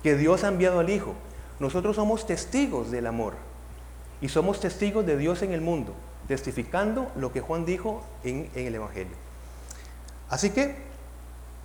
que 0.03 0.17
Dios 0.17 0.45
ha 0.45 0.49
enviado 0.49 0.81
al 0.81 0.91
Hijo. 0.91 1.15
Nosotros 1.59 1.97
somos 1.97 2.27
testigos 2.27 2.91
del 2.91 3.07
amor 3.07 3.35
y 4.21 4.29
somos 4.29 4.61
testigos 4.61 5.05
de 5.07 5.17
Dios 5.17 5.43
en 5.43 5.53
el 5.53 5.61
mundo, 5.61 5.95
testificando 6.29 7.11
lo 7.17 7.33
que 7.33 7.41
Juan 7.41 7.65
dijo 7.65 8.03
en, 8.25 8.51
el 8.55 8.75
Evangelio. 8.75 9.17
Así 10.29 10.51
que 10.51 10.77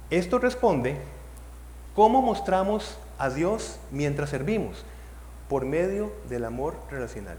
esto 0.09 0.39
responde 0.39 0.97
cómo 1.95 2.21
mostramos 2.21 2.97
a 3.17 3.29
Dios 3.29 3.79
mientras 3.91 4.29
servimos, 4.29 4.83
por 5.49 5.65
medio 5.65 6.11
del 6.29 6.45
amor 6.45 6.75
relacional. 6.91 7.37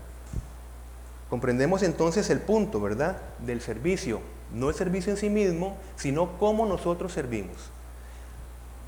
Comprendemos 1.28 1.82
entonces 1.82 2.30
el 2.30 2.40
punto, 2.40 2.80
¿verdad?, 2.80 3.18
del 3.40 3.60
servicio, 3.60 4.20
no 4.52 4.68
el 4.68 4.74
servicio 4.74 5.12
en 5.12 5.18
sí 5.18 5.28
mismo, 5.28 5.76
sino 5.96 6.38
cómo 6.38 6.66
nosotros 6.66 7.12
servimos. 7.12 7.70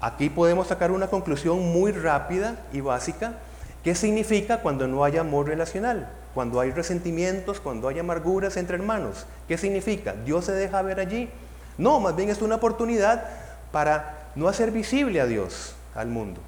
Aquí 0.00 0.30
podemos 0.30 0.68
sacar 0.68 0.92
una 0.92 1.08
conclusión 1.08 1.61
muy 1.73 1.90
rápida 1.90 2.64
y 2.73 2.80
básica. 2.80 3.38
¿Qué 3.82 3.97
significa 3.97 4.61
cuando 4.61 4.87
no 4.87 5.02
hay 5.02 5.16
amor 5.16 5.49
relacional? 5.49 6.08
Cuando 6.35 6.61
hay 6.61 6.70
resentimientos, 6.70 7.58
cuando 7.58 7.88
hay 7.88 7.99
amarguras 7.99 8.56
entre 8.56 8.76
hermanos. 8.76 9.26
¿Qué 9.49 9.58
significa? 9.58 10.14
¿Dios 10.25 10.44
se 10.44 10.52
deja 10.52 10.82
ver 10.82 11.00
allí? 11.00 11.28
No, 11.78 11.99
más 11.99 12.14
bien 12.14 12.30
es 12.30 12.40
una 12.40 12.56
oportunidad 12.56 13.25
para 13.72 14.30
no 14.34 14.48
hacer 14.48 14.70
visible 14.70 15.20
a 15.20 15.26
Dios 15.26 15.75
al 15.94 16.08
mundo. 16.08 16.40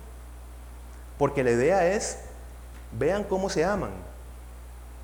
Porque 1.19 1.45
la 1.45 1.51
idea 1.51 1.87
es, 1.87 2.19
vean 2.99 3.25
cómo 3.25 3.51
se 3.51 3.65
aman. 3.65 3.91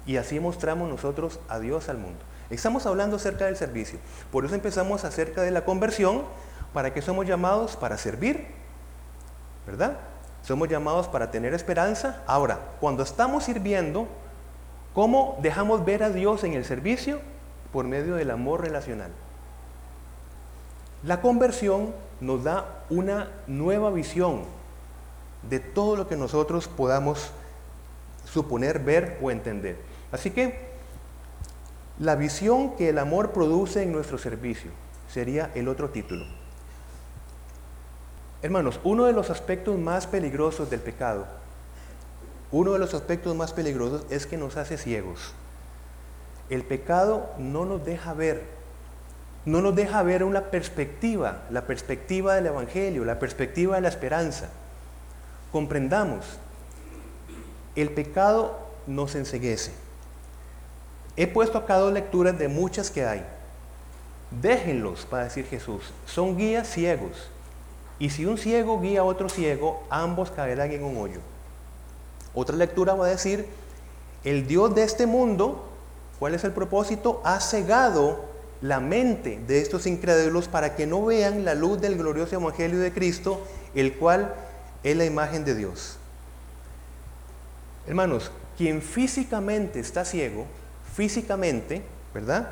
Y 0.06 0.16
así 0.16 0.40
mostramos 0.40 0.88
nosotros 0.88 1.40
a 1.48 1.58
Dios 1.58 1.88
al 1.88 1.98
mundo. 1.98 2.20
Estamos 2.48 2.86
hablando 2.86 3.16
acerca 3.16 3.46
del 3.46 3.56
servicio. 3.56 3.98
Por 4.30 4.44
eso 4.44 4.54
empezamos 4.54 5.04
acerca 5.04 5.42
de 5.42 5.50
la 5.50 5.64
conversión 5.64 6.22
¿Para 6.76 6.92
qué 6.92 7.00
somos 7.00 7.26
llamados? 7.26 7.74
Para 7.74 7.96
servir, 7.96 8.48
¿verdad? 9.66 9.96
Somos 10.42 10.68
llamados 10.68 11.08
para 11.08 11.30
tener 11.30 11.54
esperanza. 11.54 12.22
Ahora, 12.26 12.58
cuando 12.80 13.02
estamos 13.02 13.44
sirviendo, 13.44 14.06
¿cómo 14.92 15.38
dejamos 15.40 15.86
ver 15.86 16.02
a 16.02 16.10
Dios 16.10 16.44
en 16.44 16.52
el 16.52 16.66
servicio? 16.66 17.20
Por 17.72 17.86
medio 17.86 18.16
del 18.16 18.30
amor 18.30 18.60
relacional. 18.60 19.10
La 21.06 21.20
conversión 21.20 21.94
nos 22.20 22.42
da 22.42 22.82
una 22.90 23.30
nueva 23.46 23.92
visión 23.92 24.42
de 25.48 25.60
todo 25.60 25.94
lo 25.94 26.08
que 26.08 26.16
nosotros 26.16 26.66
podamos 26.66 27.30
suponer, 28.24 28.80
ver 28.80 29.16
o 29.22 29.30
entender. 29.30 29.76
Así 30.10 30.32
que 30.32 30.66
la 32.00 32.16
visión 32.16 32.74
que 32.74 32.88
el 32.88 32.98
amor 32.98 33.30
produce 33.30 33.84
en 33.84 33.92
nuestro 33.92 34.18
servicio 34.18 34.72
sería 35.08 35.52
el 35.54 35.68
otro 35.68 35.90
título. 35.90 36.26
Hermanos, 38.42 38.80
uno 38.82 39.04
de 39.04 39.12
los 39.12 39.30
aspectos 39.30 39.78
más 39.78 40.08
peligrosos 40.08 40.70
del 40.70 40.80
pecado, 40.80 41.28
uno 42.50 42.72
de 42.72 42.80
los 42.80 42.94
aspectos 42.94 43.36
más 43.36 43.52
peligrosos 43.52 44.04
es 44.10 44.26
que 44.26 44.36
nos 44.36 44.56
hace 44.56 44.76
ciegos. 44.76 45.34
El 46.50 46.64
pecado 46.64 47.30
no 47.38 47.64
nos 47.64 47.84
deja 47.84 48.12
ver, 48.12 48.55
no 49.46 49.62
nos 49.62 49.74
deja 49.76 50.02
ver 50.02 50.24
una 50.24 50.42
perspectiva, 50.50 51.44
la 51.50 51.66
perspectiva 51.66 52.34
del 52.34 52.46
Evangelio, 52.46 53.04
la 53.04 53.20
perspectiva 53.20 53.76
de 53.76 53.80
la 53.80 53.88
esperanza. 53.88 54.48
Comprendamos, 55.52 56.26
el 57.76 57.90
pecado 57.90 58.58
nos 58.88 59.14
enseguece. 59.14 59.72
He 61.16 61.28
puesto 61.28 61.58
acá 61.58 61.76
dos 61.76 61.92
lecturas 61.92 62.36
de 62.38 62.48
muchas 62.48 62.90
que 62.90 63.06
hay. 63.06 63.24
Déjenlos, 64.42 65.06
para 65.06 65.24
decir 65.24 65.46
Jesús, 65.46 65.92
son 66.04 66.36
guías 66.36 66.68
ciegos 66.68 67.30
y 68.00 68.10
si 68.10 68.26
un 68.26 68.38
ciego 68.38 68.80
guía 68.80 69.00
a 69.00 69.04
otro 69.04 69.28
ciego, 69.28 69.84
ambos 69.88 70.32
caerán 70.32 70.72
en 70.72 70.84
un 70.84 70.96
hoyo. 70.98 71.20
Otra 72.34 72.56
lectura 72.56 72.94
va 72.94 73.06
a 73.06 73.10
decir, 73.10 73.46
el 74.24 74.46
Dios 74.46 74.74
de 74.74 74.82
este 74.82 75.06
mundo, 75.06 75.68
¿cuál 76.18 76.34
es 76.34 76.44
el 76.44 76.52
propósito? 76.52 77.22
Ha 77.24 77.40
cegado 77.40 78.35
la 78.60 78.80
mente 78.80 79.38
de 79.46 79.60
estos 79.60 79.86
incrédulos 79.86 80.48
para 80.48 80.74
que 80.74 80.86
no 80.86 81.04
vean 81.04 81.44
la 81.44 81.54
luz 81.54 81.80
del 81.80 81.96
glorioso 81.96 82.36
Evangelio 82.36 82.78
de 82.78 82.92
Cristo, 82.92 83.46
el 83.74 83.94
cual 83.94 84.34
es 84.82 84.96
la 84.96 85.04
imagen 85.04 85.44
de 85.44 85.54
Dios. 85.54 85.98
Hermanos, 87.86 88.30
quien 88.56 88.82
físicamente 88.82 89.80
está 89.80 90.04
ciego, 90.04 90.46
físicamente, 90.94 91.82
¿verdad? 92.14 92.50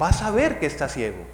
Va 0.00 0.08
a 0.08 0.12
saber 0.12 0.58
que 0.58 0.66
está 0.66 0.88
ciego. 0.88 1.24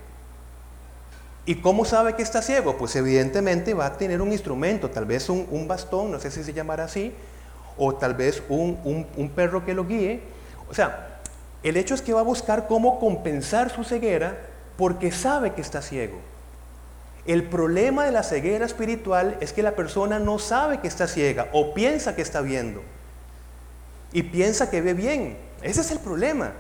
¿Y 1.46 1.56
cómo 1.56 1.84
sabe 1.84 2.14
que 2.14 2.22
está 2.22 2.42
ciego? 2.42 2.76
Pues 2.76 2.94
evidentemente 2.96 3.72
va 3.72 3.86
a 3.86 3.96
tener 3.96 4.20
un 4.20 4.32
instrumento, 4.32 4.90
tal 4.90 5.06
vez 5.06 5.30
un, 5.30 5.66
bastón, 5.66 6.10
no 6.10 6.20
sé 6.20 6.30
si 6.30 6.44
se 6.44 6.52
llamará 6.52 6.84
así, 6.84 7.14
o 7.78 7.94
tal 7.94 8.14
vez 8.14 8.42
un, 8.50 9.06
un 9.16 9.30
perro 9.30 9.64
que 9.64 9.72
lo 9.72 9.86
guíe. 9.86 10.20
O 10.68 10.74
sea, 10.74 11.07
el 11.62 11.76
hecho 11.76 11.94
es 11.94 12.02
que 12.02 12.12
va 12.12 12.20
a 12.20 12.24
buscar 12.24 12.66
cómo 12.68 13.00
compensar 13.00 13.70
su 13.70 13.84
ceguera 13.84 14.38
porque 14.76 15.10
sabe 15.10 15.54
que 15.54 15.60
está 15.60 15.82
ciego. 15.82 16.18
El 17.26 17.44
problema 17.44 18.04
de 18.04 18.12
la 18.12 18.22
ceguera 18.22 18.64
espiritual 18.64 19.36
es 19.40 19.52
que 19.52 19.62
la 19.62 19.72
persona 19.72 20.18
no 20.18 20.38
sabe 20.38 20.80
que 20.80 20.88
está 20.88 21.06
ciega 21.06 21.48
o 21.52 21.74
piensa 21.74 22.16
que 22.16 22.22
está 22.22 22.40
viendo. 22.40 22.82
Y 24.12 24.22
piensa 24.22 24.70
que 24.70 24.80
ve 24.80 24.94
bien. 24.94 25.36
Ese 25.62 25.82
es 25.82 25.90
el 25.90 25.98
problema. 25.98 26.52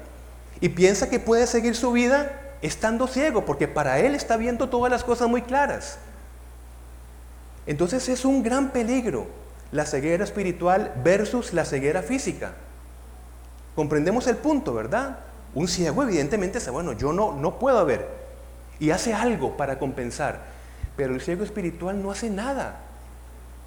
Y 0.60 0.70
piensa 0.70 1.08
que 1.08 1.20
puede 1.20 1.46
seguir 1.46 1.74
su 1.76 1.92
vida 1.92 2.32
estando 2.60 3.06
ciego, 3.06 3.44
porque 3.44 3.68
para 3.68 4.00
él 4.00 4.14
está 4.14 4.36
viendo 4.36 4.68
todas 4.68 4.90
las 4.90 5.04
cosas 5.04 5.28
muy 5.28 5.42
claras. 5.42 5.98
Entonces 7.66 8.08
es 8.08 8.24
un 8.24 8.42
gran 8.42 8.70
peligro 8.70 9.28
la 9.70 9.84
ceguera 9.84 10.24
espiritual 10.24 10.92
versus 11.04 11.52
la 11.52 11.64
ceguera 11.64 12.02
física. 12.02 12.52
Comprendemos 13.78 14.26
el 14.26 14.34
punto, 14.38 14.74
¿verdad? 14.74 15.20
Un 15.54 15.68
ciego 15.68 16.02
evidentemente 16.02 16.58
dice, 16.58 16.72
bueno, 16.72 16.94
yo 16.94 17.12
no, 17.12 17.34
no 17.34 17.60
puedo 17.60 17.86
ver. 17.86 18.08
Y 18.80 18.90
hace 18.90 19.14
algo 19.14 19.56
para 19.56 19.78
compensar. 19.78 20.40
Pero 20.96 21.14
el 21.14 21.20
ciego 21.20 21.44
espiritual 21.44 22.02
no 22.02 22.10
hace 22.10 22.28
nada. 22.28 22.80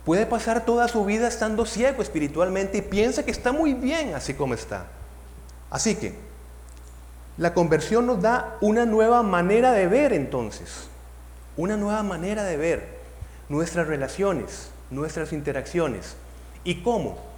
Puede 0.03 0.25
pasar 0.25 0.65
toda 0.65 0.89
su 0.89 1.05
vida 1.05 1.29
estando 1.29 1.65
ciego 1.65 2.01
espiritualmente 2.01 2.79
y 2.79 2.81
piensa 2.81 3.23
que 3.23 3.31
está 3.31 3.53
muy 3.53 3.73
bien 3.73 4.13
así 4.13 4.33
como 4.33 4.53
está. 4.53 4.87
Así 5.69 5.95
que 5.95 6.13
la 7.37 7.53
conversión 7.53 8.05
nos 8.05 8.21
da 8.21 8.57
una 8.59 8.85
nueva 8.85 9.23
manera 9.23 9.71
de 9.71 9.87
ver 9.87 10.11
entonces, 10.11 10.89
una 11.55 11.77
nueva 11.77 12.03
manera 12.03 12.43
de 12.43 12.57
ver 12.57 12.97
nuestras 13.47 13.87
relaciones, 13.87 14.71
nuestras 14.89 15.31
interacciones. 15.31 16.17
¿Y 16.65 16.83
cómo? 16.83 17.30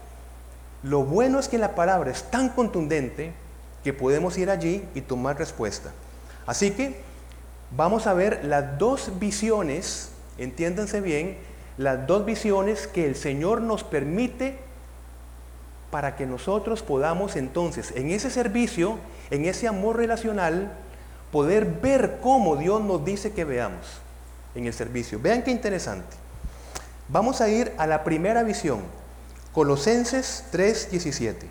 Lo 0.83 1.03
bueno 1.03 1.39
es 1.39 1.47
que 1.47 1.57
la 1.57 1.75
palabra 1.75 2.11
es 2.11 2.23
tan 2.23 2.49
contundente 2.49 3.33
que 3.83 3.93
podemos 3.93 4.37
ir 4.37 4.49
allí 4.49 4.83
y 4.93 5.01
tomar 5.01 5.37
respuesta. 5.37 5.91
Así 6.45 6.71
que 6.71 6.97
vamos 7.71 8.05
a 8.05 8.13
ver 8.13 8.43
las 8.43 8.77
dos 8.77 9.19
visiones, 9.19 10.09
entiéndanse 10.37 11.01
bien, 11.01 11.37
las 11.77 12.05
dos 12.05 12.25
visiones 12.25 12.87
que 12.87 13.05
el 13.05 13.15
Señor 13.15 13.61
nos 13.61 13.83
permite 13.83 14.57
para 15.89 16.15
que 16.15 16.25
nosotros 16.25 16.81
podamos 16.81 17.35
entonces 17.35 17.93
en 17.95 18.11
ese 18.11 18.29
servicio, 18.29 18.97
en 19.31 19.45
ese 19.45 19.67
amor 19.67 19.97
relacional, 19.97 20.73
poder 21.31 21.65
ver 21.65 22.19
cómo 22.21 22.55
Dios 22.57 22.81
nos 22.81 23.05
dice 23.05 23.31
que 23.31 23.45
veamos 23.45 24.01
en 24.55 24.67
el 24.67 24.73
servicio. 24.73 25.19
Vean 25.19 25.43
qué 25.43 25.51
interesante. 25.51 26.17
Vamos 27.07 27.41
a 27.41 27.49
ir 27.49 27.73
a 27.77 27.87
la 27.87 28.03
primera 28.03 28.43
visión, 28.43 28.81
Colosenses 29.53 30.45
3:17. 30.51 31.45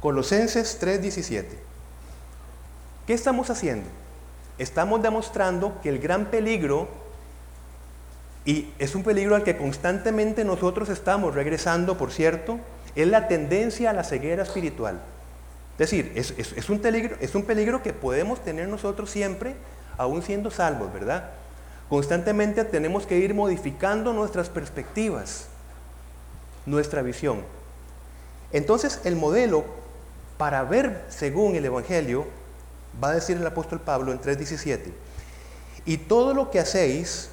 Colosenses 0.00 0.78
3:17. 0.80 1.46
¿Qué 3.06 3.14
estamos 3.14 3.48
haciendo? 3.48 3.88
Estamos 4.58 5.00
demostrando 5.02 5.80
que 5.82 5.88
el 5.88 6.00
gran 6.00 6.26
peligro, 6.26 6.88
y 8.44 8.72
es 8.80 8.96
un 8.96 9.04
peligro 9.04 9.36
al 9.36 9.44
que 9.44 9.56
constantemente 9.56 10.44
nosotros 10.44 10.88
estamos 10.88 11.34
regresando, 11.34 11.96
por 11.96 12.10
cierto, 12.10 12.58
es 12.96 13.06
la 13.06 13.28
tendencia 13.28 13.90
a 13.90 13.92
la 13.92 14.02
ceguera 14.02 14.42
espiritual. 14.42 15.00
Es 15.78 15.90
decir, 15.90 16.12
es, 16.16 16.70
un 16.70 16.80
peligro, 16.80 17.16
es 17.20 17.34
un 17.34 17.44
peligro 17.44 17.82
que 17.82 17.92
podemos 17.92 18.42
tener 18.42 18.66
nosotros 18.66 19.10
siempre, 19.10 19.54
aún 19.96 20.22
siendo 20.22 20.50
salvos, 20.50 20.92
¿verdad? 20.92 21.30
Constantemente 21.88 22.64
tenemos 22.64 23.06
que 23.06 23.18
ir 23.18 23.34
modificando 23.34 24.12
nuestras 24.12 24.48
perspectivas, 24.48 25.48
nuestra 26.66 27.02
visión. 27.02 27.42
Entonces 28.52 29.00
el 29.04 29.16
modelo 29.16 29.64
para 30.36 30.62
ver 30.64 31.04
según 31.08 31.54
el 31.54 31.64
Evangelio, 31.64 32.26
va 33.02 33.10
a 33.10 33.14
decir 33.14 33.36
el 33.36 33.46
apóstol 33.46 33.80
Pablo 33.80 34.12
en 34.12 34.20
3.17, 34.20 34.92
y 35.84 35.98
todo 35.98 36.34
lo 36.34 36.50
que 36.50 36.60
hacéis, 36.60 37.30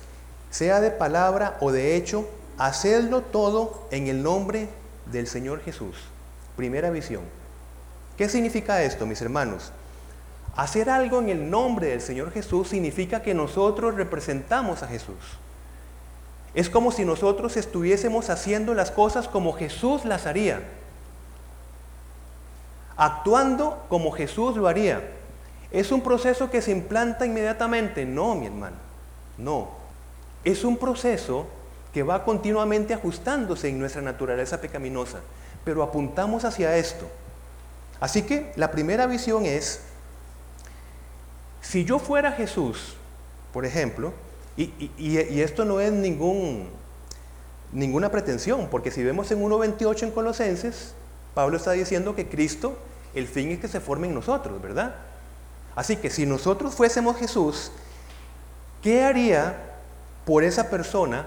sea 0.49 0.79
de 0.79 0.91
palabra 0.91 1.57
o 1.59 1.71
de 1.71 1.95
hecho, 1.95 2.29
hacedlo 2.57 3.21
todo 3.21 3.87
en 3.91 4.07
el 4.07 4.21
nombre 4.21 4.69
del 5.11 5.27
Señor 5.27 5.61
Jesús. 5.61 5.95
Primera 6.55 6.91
visión. 6.91 7.23
¿Qué 8.17 8.29
significa 8.29 8.83
esto, 8.83 9.07
mis 9.07 9.21
hermanos? 9.21 9.71
Hacer 10.55 10.91
algo 10.91 11.19
en 11.19 11.29
el 11.29 11.49
nombre 11.49 11.87
del 11.87 12.01
Señor 12.01 12.31
Jesús 12.31 12.67
significa 12.67 13.23
que 13.23 13.33
nosotros 13.33 13.95
representamos 13.95 14.83
a 14.83 14.87
Jesús. 14.87 15.15
Es 16.53 16.69
como 16.69 16.91
si 16.91 17.03
nosotros 17.03 17.57
estuviésemos 17.57 18.29
haciendo 18.29 18.73
las 18.73 18.91
cosas 18.91 19.27
como 19.27 19.53
Jesús 19.53 20.05
las 20.05 20.25
haría. 20.27 20.61
Actuando 22.95 23.85
como 23.89 24.11
Jesús 24.11 24.55
lo 24.55 24.67
haría. 24.67 25.01
¿Es 25.71 25.91
un 25.91 26.01
proceso 26.01 26.51
que 26.51 26.61
se 26.61 26.71
implanta 26.71 27.25
inmediatamente? 27.25 28.05
No, 28.05 28.35
mi 28.35 28.45
hermano. 28.45 28.75
No. 29.37 29.69
Es 30.43 30.63
un 30.63 30.77
proceso 30.77 31.47
que 31.91 32.03
va 32.03 32.23
continuamente 32.23 32.93
ajustándose 32.93 33.69
en 33.69 33.79
nuestra 33.79 34.01
naturaleza 34.01 34.61
pecaminosa, 34.61 35.19
pero 35.63 35.81
apuntamos 35.81 36.45
hacia 36.45 36.77
esto. 36.77 37.07
Así 37.99 38.23
que 38.23 38.51
la 38.55 38.71
primera 38.71 39.07
visión 39.07 39.45
es, 39.45 39.81
si 41.61 41.85
yo 41.85 41.97
fuera 41.97 42.31
Jesús, 42.33 42.95
por 43.53 43.65
ejemplo, 43.65 44.13
y, 44.55 45.41
esto 45.41 45.65
no 45.65 45.79
es 45.79 45.91
ninguna 47.71 48.11
pretensión, 48.11 48.67
porque 48.69 48.91
si 48.91 49.03
vemos 49.03 49.31
en 49.31 49.41
1.28 49.41 50.03
en 50.03 50.11
Colosenses, 50.11 50.93
Pablo 51.33 51.57
está 51.57 51.71
diciendo 51.71 52.15
que 52.15 52.27
Cristo, 52.27 52.77
el 53.15 53.27
fin 53.27 53.51
es 53.51 53.59
que 53.59 53.67
se 53.67 53.79
forme 53.79 54.07
en 54.07 54.13
nosotros, 54.13 54.61
¿verdad? 54.61 54.95
Así 55.75 55.95
que 55.95 56.09
si 56.09 56.25
nosotros 56.25 56.75
fuésemos 56.75 57.17
Jesús, 57.17 57.71
¿qué 58.81 59.03
haría 59.03 59.55
por 60.25 60.43
esa 60.43 60.69
persona 60.69 61.25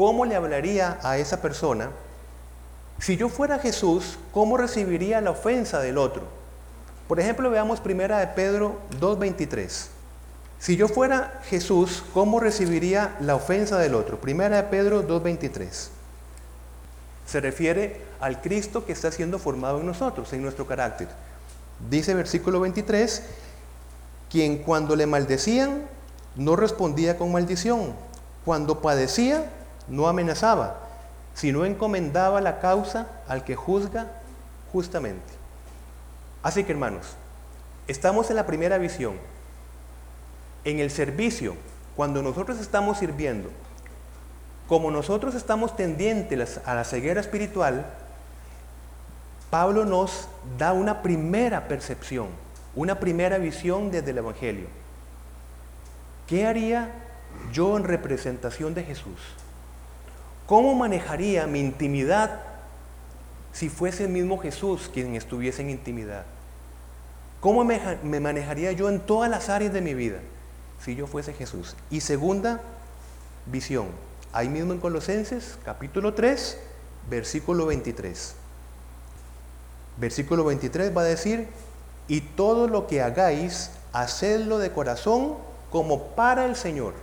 ¿cómo 0.00 0.24
le 0.24 0.34
hablaría 0.34 0.98
a 1.02 1.18
esa 1.18 1.42
persona? 1.42 1.90
Si 2.98 3.18
yo 3.18 3.28
fuera 3.28 3.58
Jesús, 3.58 4.18
¿cómo 4.32 4.56
recibiría 4.56 5.20
la 5.20 5.30
ofensa 5.30 5.80
del 5.80 5.98
otro? 5.98 6.22
Por 7.06 7.20
ejemplo, 7.20 7.50
veamos 7.50 7.80
primera 7.80 8.18
de 8.18 8.28
Pedro 8.28 8.78
2.23. 8.98 9.88
Si 10.60 10.76
yo 10.76 10.88
fuera 10.88 11.40
Jesús, 11.46 12.04
¿cómo 12.12 12.38
recibiría 12.38 13.16
la 13.20 13.34
ofensa 13.34 13.78
del 13.78 13.94
otro? 13.94 14.20
Primera 14.20 14.58
de 14.58 14.62
Pedro 14.64 15.08
2.23. 15.08 15.88
Se 17.26 17.40
refiere 17.40 18.02
al 18.20 18.42
Cristo 18.42 18.84
que 18.84 18.92
está 18.92 19.10
siendo 19.10 19.38
formado 19.38 19.80
en 19.80 19.86
nosotros, 19.86 20.30
en 20.34 20.42
nuestro 20.42 20.66
carácter. 20.66 21.08
Dice 21.88 22.12
versículo 22.12 22.60
23, 22.60 23.22
quien 24.28 24.58
cuando 24.58 24.96
le 24.96 25.06
maldecían 25.06 25.86
no 26.36 26.56
respondía 26.56 27.16
con 27.16 27.32
maldición, 27.32 27.94
cuando 28.44 28.82
padecía 28.82 29.50
no 29.88 30.08
amenazaba, 30.08 30.78
sino 31.32 31.64
encomendaba 31.64 32.42
la 32.42 32.60
causa 32.60 33.06
al 33.28 33.44
que 33.44 33.56
juzga 33.56 34.08
justamente. 34.74 35.32
Así 36.42 36.64
que 36.64 36.72
hermanos, 36.72 37.06
estamos 37.88 38.28
en 38.28 38.36
la 38.36 38.46
primera 38.46 38.76
visión. 38.76 39.14
En 40.64 40.78
el 40.78 40.90
servicio, 40.90 41.56
cuando 41.96 42.22
nosotros 42.22 42.58
estamos 42.60 42.98
sirviendo, 42.98 43.50
como 44.68 44.90
nosotros 44.90 45.34
estamos 45.34 45.76
tendientes 45.76 46.60
a 46.64 46.74
la 46.74 46.84
ceguera 46.84 47.20
espiritual, 47.20 47.86
Pablo 49.50 49.84
nos 49.84 50.28
da 50.58 50.72
una 50.72 51.02
primera 51.02 51.66
percepción, 51.66 52.28
una 52.76 53.00
primera 53.00 53.38
visión 53.38 53.90
desde 53.90 54.10
el 54.10 54.18
Evangelio. 54.18 54.68
¿Qué 56.28 56.46
haría 56.46 56.90
yo 57.52 57.76
en 57.76 57.82
representación 57.82 58.74
de 58.74 58.84
Jesús? 58.84 59.18
¿Cómo 60.46 60.74
manejaría 60.74 61.46
mi 61.48 61.58
intimidad 61.58 62.40
si 63.52 63.68
fuese 63.68 64.04
el 64.04 64.10
mismo 64.10 64.38
Jesús 64.38 64.88
quien 64.92 65.16
estuviese 65.16 65.62
en 65.62 65.70
intimidad? 65.70 66.24
¿Cómo 67.40 67.64
me, 67.64 68.20
manejaría 68.20 68.70
yo 68.72 68.88
en 68.88 69.00
todas 69.00 69.28
las 69.28 69.48
áreas 69.48 69.72
de 69.72 69.80
mi 69.80 69.94
vida 69.94 70.18
si 70.84 70.94
yo 70.94 71.06
fuese 71.06 71.32
Jesús? 71.32 71.76
Y 71.90 72.00
segunda 72.00 72.60
visión, 73.46 73.86
ahí 74.32 74.48
mismo 74.48 74.72
en 74.72 74.80
Colosenses 74.80 75.58
capítulo 75.64 76.14
3, 76.14 76.58
versículo 77.08 77.66
23. 77.66 78.34
Versículo 79.98 80.44
23 80.44 80.96
va 80.96 81.02
a 81.02 81.04
decir, 81.04 81.48
y 82.08 82.22
todo 82.22 82.66
lo 82.66 82.86
que 82.86 83.02
hagáis, 83.02 83.70
hacedlo 83.92 84.58
de 84.58 84.72
corazón 84.72 85.34
como 85.70 86.08
para 86.08 86.46
el 86.46 86.56
Señor. 86.56 86.94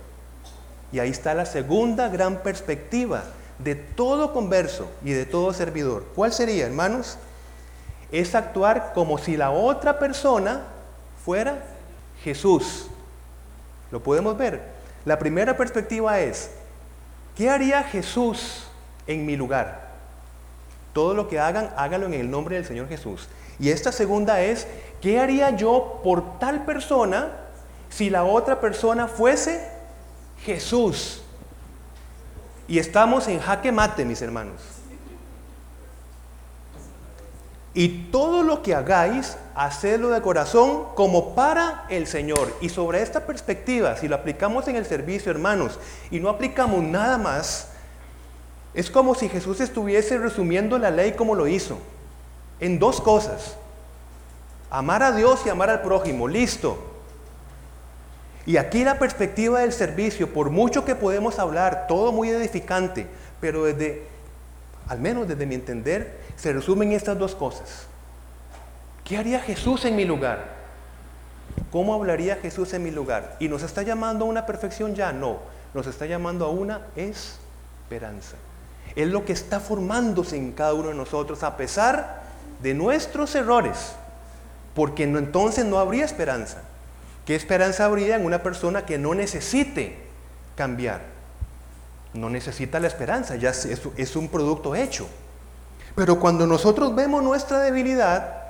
Y 0.92 0.98
ahí 0.98 1.10
está 1.10 1.34
la 1.34 1.46
segunda 1.46 2.08
gran 2.08 2.42
perspectiva 2.42 3.24
de 3.58 3.74
todo 3.74 4.32
converso 4.32 4.88
y 5.04 5.12
de 5.12 5.26
todo 5.26 5.52
servidor. 5.52 6.06
¿Cuál 6.14 6.32
sería, 6.32 6.66
hermanos? 6.66 7.18
Es 8.10 8.34
actuar 8.34 8.92
como 8.94 9.18
si 9.18 9.36
la 9.36 9.50
otra 9.50 9.98
persona 9.98 10.62
fuera 11.24 11.62
Jesús. 12.22 12.88
¿Lo 13.90 14.02
podemos 14.02 14.36
ver? 14.36 14.62
La 15.04 15.18
primera 15.18 15.56
perspectiva 15.56 16.20
es, 16.20 16.50
¿qué 17.36 17.50
haría 17.50 17.82
Jesús 17.82 18.66
en 19.06 19.24
mi 19.24 19.36
lugar? 19.36 19.88
Todo 20.92 21.14
lo 21.14 21.28
que 21.28 21.38
hagan, 21.38 21.70
hágalo 21.76 22.06
en 22.06 22.14
el 22.14 22.30
nombre 22.30 22.56
del 22.56 22.66
Señor 22.66 22.88
Jesús. 22.88 23.28
Y 23.58 23.70
esta 23.70 23.92
segunda 23.92 24.40
es, 24.40 24.66
¿qué 25.00 25.18
haría 25.18 25.50
yo 25.50 26.00
por 26.04 26.38
tal 26.38 26.64
persona 26.64 27.32
si 27.88 28.10
la 28.10 28.24
otra 28.24 28.60
persona 28.60 29.08
fuese 29.08 29.66
Jesús? 30.44 31.22
Y 32.66 32.78
estamos 32.78 33.28
en 33.28 33.40
jaque 33.40 33.72
mate, 33.72 34.04
mis 34.04 34.20
hermanos. 34.20 34.77
Y 37.74 38.10
todo 38.10 38.42
lo 38.42 38.62
que 38.62 38.74
hagáis, 38.74 39.36
hacedlo 39.54 40.08
de 40.08 40.22
corazón 40.22 40.84
como 40.94 41.34
para 41.34 41.84
el 41.90 42.06
Señor. 42.06 42.52
Y 42.60 42.70
sobre 42.70 43.02
esta 43.02 43.26
perspectiva, 43.26 43.96
si 43.96 44.08
lo 44.08 44.16
aplicamos 44.16 44.68
en 44.68 44.76
el 44.76 44.86
servicio, 44.86 45.30
hermanos, 45.30 45.78
y 46.10 46.18
no 46.18 46.28
aplicamos 46.28 46.82
nada 46.82 47.18
más, 47.18 47.68
es 48.74 48.90
como 48.90 49.14
si 49.14 49.28
Jesús 49.28 49.60
estuviese 49.60 50.18
resumiendo 50.18 50.78
la 50.78 50.90
ley 50.90 51.12
como 51.12 51.34
lo 51.34 51.46
hizo, 51.46 51.78
en 52.60 52.78
dos 52.78 53.00
cosas. 53.00 53.56
Amar 54.70 55.02
a 55.02 55.12
Dios 55.12 55.40
y 55.46 55.48
amar 55.48 55.70
al 55.70 55.82
prójimo, 55.82 56.28
listo. 56.28 56.78
Y 58.46 58.56
aquí 58.56 58.84
la 58.84 58.98
perspectiva 58.98 59.60
del 59.60 59.72
servicio, 59.72 60.32
por 60.32 60.50
mucho 60.50 60.84
que 60.84 60.94
podemos 60.94 61.38
hablar, 61.38 61.86
todo 61.86 62.12
muy 62.12 62.30
edificante, 62.30 63.06
pero 63.40 63.64
desde, 63.64 64.04
al 64.88 65.00
menos 65.00 65.28
desde 65.28 65.44
mi 65.44 65.54
entender, 65.54 66.18
se 66.38 66.52
resumen 66.52 66.92
estas 66.92 67.18
dos 67.18 67.34
cosas. 67.34 67.86
¿Qué 69.04 69.18
haría 69.18 69.40
Jesús 69.40 69.84
en 69.84 69.96
mi 69.96 70.04
lugar? 70.04 70.56
¿Cómo 71.72 71.94
hablaría 71.94 72.36
Jesús 72.36 72.72
en 72.74 72.84
mi 72.84 72.90
lugar? 72.90 73.36
¿Y 73.40 73.48
nos 73.48 73.62
está 73.62 73.82
llamando 73.82 74.24
a 74.24 74.28
una 74.28 74.46
perfección 74.46 74.94
ya? 74.94 75.12
No, 75.12 75.38
nos 75.74 75.86
está 75.86 76.06
llamando 76.06 76.46
a 76.46 76.50
una 76.50 76.82
esperanza. 76.94 78.36
Es 78.94 79.08
lo 79.08 79.24
que 79.24 79.32
está 79.32 79.60
formándose 79.60 80.36
en 80.36 80.52
cada 80.52 80.74
uno 80.74 80.88
de 80.88 80.94
nosotros 80.94 81.42
a 81.42 81.56
pesar 81.56 82.22
de 82.62 82.74
nuestros 82.74 83.34
errores, 83.34 83.92
porque 84.74 85.02
entonces 85.02 85.64
no 85.64 85.78
habría 85.78 86.04
esperanza. 86.04 86.62
¿Qué 87.26 87.34
esperanza 87.34 87.84
habría 87.84 88.16
en 88.16 88.24
una 88.24 88.42
persona 88.42 88.86
que 88.86 88.96
no 88.96 89.14
necesite 89.14 89.98
cambiar? 90.56 91.00
No 92.14 92.30
necesita 92.30 92.80
la 92.80 92.86
esperanza, 92.86 93.36
ya 93.36 93.50
es 93.50 94.16
un 94.16 94.28
producto 94.28 94.74
hecho. 94.74 95.08
Pero 95.98 96.20
cuando 96.20 96.46
nosotros 96.46 96.94
vemos 96.94 97.24
nuestra 97.24 97.58
debilidad, 97.58 98.42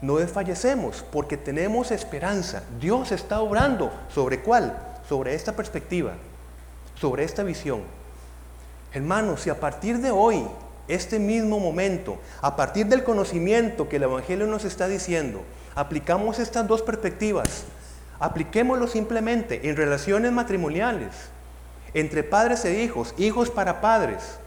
no 0.00 0.18
desfallecemos 0.18 1.04
porque 1.10 1.36
tenemos 1.36 1.90
esperanza. 1.90 2.62
Dios 2.78 3.10
está 3.10 3.40
obrando. 3.40 3.90
¿Sobre 4.14 4.42
cuál? 4.42 4.78
Sobre 5.08 5.34
esta 5.34 5.54
perspectiva, 5.54 6.12
sobre 6.94 7.24
esta 7.24 7.42
visión. 7.42 7.80
Hermanos, 8.92 9.40
si 9.40 9.50
a 9.50 9.58
partir 9.58 9.98
de 9.98 10.12
hoy, 10.12 10.46
este 10.86 11.18
mismo 11.18 11.58
momento, 11.58 12.16
a 12.40 12.54
partir 12.54 12.86
del 12.86 13.02
conocimiento 13.02 13.88
que 13.88 13.96
el 13.96 14.04
Evangelio 14.04 14.46
nos 14.46 14.64
está 14.64 14.86
diciendo, 14.86 15.42
aplicamos 15.74 16.38
estas 16.38 16.68
dos 16.68 16.82
perspectivas, 16.82 17.64
apliquémoslo 18.20 18.86
simplemente 18.86 19.68
en 19.68 19.74
relaciones 19.74 20.30
matrimoniales, 20.30 21.10
entre 21.92 22.22
padres 22.22 22.64
e 22.64 22.84
hijos, 22.84 23.16
hijos 23.18 23.50
para 23.50 23.80
padres, 23.80 24.38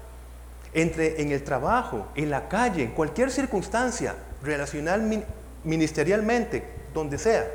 entre 0.73 1.21
en 1.21 1.31
el 1.31 1.43
trabajo, 1.43 2.07
en 2.15 2.29
la 2.29 2.47
calle, 2.49 2.83
en 2.83 2.91
cualquier 2.91 3.31
circunstancia 3.31 4.15
relacional 4.43 5.25
ministerialmente, 5.63 6.63
donde 6.93 7.17
sea. 7.17 7.45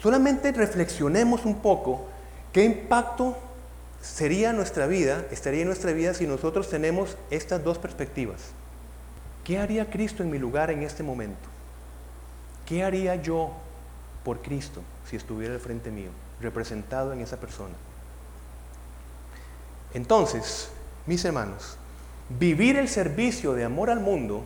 Solamente 0.00 0.52
reflexionemos 0.52 1.44
un 1.44 1.60
poco 1.60 2.06
qué 2.52 2.64
impacto 2.64 3.36
sería 4.00 4.52
nuestra 4.52 4.86
vida, 4.86 5.24
estaría 5.30 5.62
en 5.62 5.68
nuestra 5.68 5.92
vida 5.92 6.12
si 6.12 6.26
nosotros 6.26 6.68
tenemos 6.68 7.16
estas 7.30 7.62
dos 7.62 7.78
perspectivas. 7.78 8.40
¿Qué 9.44 9.58
haría 9.58 9.90
Cristo 9.90 10.22
en 10.22 10.30
mi 10.30 10.38
lugar 10.38 10.70
en 10.70 10.82
este 10.82 11.02
momento? 11.02 11.48
¿Qué 12.66 12.82
haría 12.84 13.16
yo 13.16 13.52
por 14.24 14.40
Cristo 14.40 14.82
si 15.08 15.16
estuviera 15.16 15.54
al 15.54 15.60
frente 15.60 15.90
mío, 15.90 16.10
representado 16.40 17.12
en 17.12 17.20
esa 17.20 17.38
persona? 17.38 17.74
Entonces, 19.94 20.68
mis 21.06 21.24
hermanos, 21.24 21.76
Vivir 22.28 22.76
el 22.76 22.88
servicio 22.88 23.52
de 23.54 23.64
amor 23.64 23.90
al 23.90 24.00
mundo, 24.00 24.42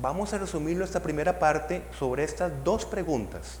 vamos 0.00 0.32
a 0.32 0.38
resumirlo 0.38 0.84
esta 0.84 1.00
primera 1.00 1.38
parte 1.38 1.82
sobre 1.98 2.24
estas 2.24 2.52
dos 2.64 2.84
preguntas. 2.84 3.58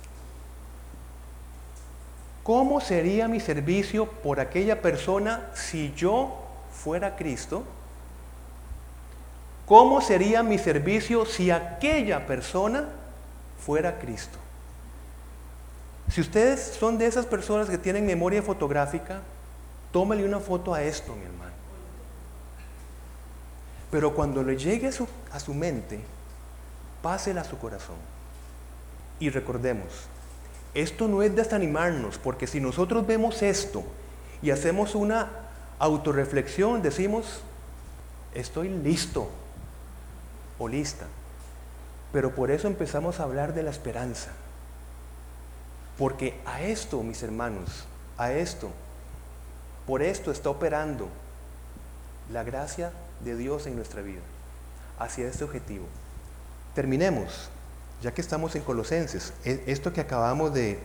¿Cómo 2.42 2.80
sería 2.80 3.28
mi 3.28 3.40
servicio 3.40 4.06
por 4.06 4.40
aquella 4.40 4.82
persona 4.82 5.48
si 5.54 5.92
yo 5.94 6.36
fuera 6.72 7.14
Cristo? 7.16 7.62
¿Cómo 9.66 10.00
sería 10.00 10.42
mi 10.42 10.58
servicio 10.58 11.24
si 11.24 11.50
aquella 11.50 12.26
persona 12.26 12.88
fuera 13.64 13.98
Cristo? 13.98 14.38
Si 16.10 16.20
ustedes 16.20 16.60
son 16.78 16.98
de 16.98 17.06
esas 17.06 17.26
personas 17.26 17.70
que 17.70 17.78
tienen 17.78 18.04
memoria 18.04 18.42
fotográfica, 18.42 19.20
tómale 19.92 20.24
una 20.24 20.40
foto 20.40 20.74
a 20.74 20.82
esto, 20.82 21.14
mi 21.14 21.24
hermano. 21.24 21.41
Pero 23.92 24.14
cuando 24.14 24.42
le 24.42 24.56
llegue 24.56 24.88
a 24.88 24.92
su, 24.92 25.06
a 25.30 25.38
su 25.38 25.52
mente, 25.52 26.00
pásela 27.02 27.42
a 27.42 27.44
su 27.44 27.58
corazón. 27.58 27.96
Y 29.20 29.28
recordemos, 29.28 29.86
esto 30.72 31.08
no 31.08 31.22
es 31.22 31.36
desanimarnos, 31.36 32.16
porque 32.16 32.46
si 32.46 32.58
nosotros 32.58 33.06
vemos 33.06 33.42
esto 33.42 33.84
y 34.40 34.50
hacemos 34.50 34.94
una 34.94 35.30
autorreflexión, 35.78 36.80
decimos, 36.80 37.42
estoy 38.34 38.70
listo 38.70 39.28
o 40.58 40.68
lista. 40.68 41.04
Pero 42.14 42.34
por 42.34 42.50
eso 42.50 42.68
empezamos 42.68 43.20
a 43.20 43.24
hablar 43.24 43.52
de 43.52 43.62
la 43.62 43.70
esperanza. 43.70 44.30
Porque 45.98 46.40
a 46.46 46.62
esto, 46.62 47.02
mis 47.02 47.22
hermanos, 47.22 47.84
a 48.16 48.32
esto, 48.32 48.70
por 49.86 50.02
esto 50.02 50.30
está 50.30 50.48
operando 50.48 51.08
la 52.32 52.42
gracia 52.42 52.90
de 53.24 53.36
Dios 53.36 53.66
en 53.66 53.76
nuestra 53.76 54.02
vida, 54.02 54.20
hacia 54.98 55.26
este 55.26 55.44
objetivo. 55.44 55.86
Terminemos, 56.74 57.50
ya 58.02 58.12
que 58.12 58.20
estamos 58.20 58.54
en 58.54 58.62
Colosenses, 58.62 59.32
e, 59.44 59.62
esto 59.66 59.92
que 59.92 60.00
acabamos 60.00 60.52
de, 60.54 60.78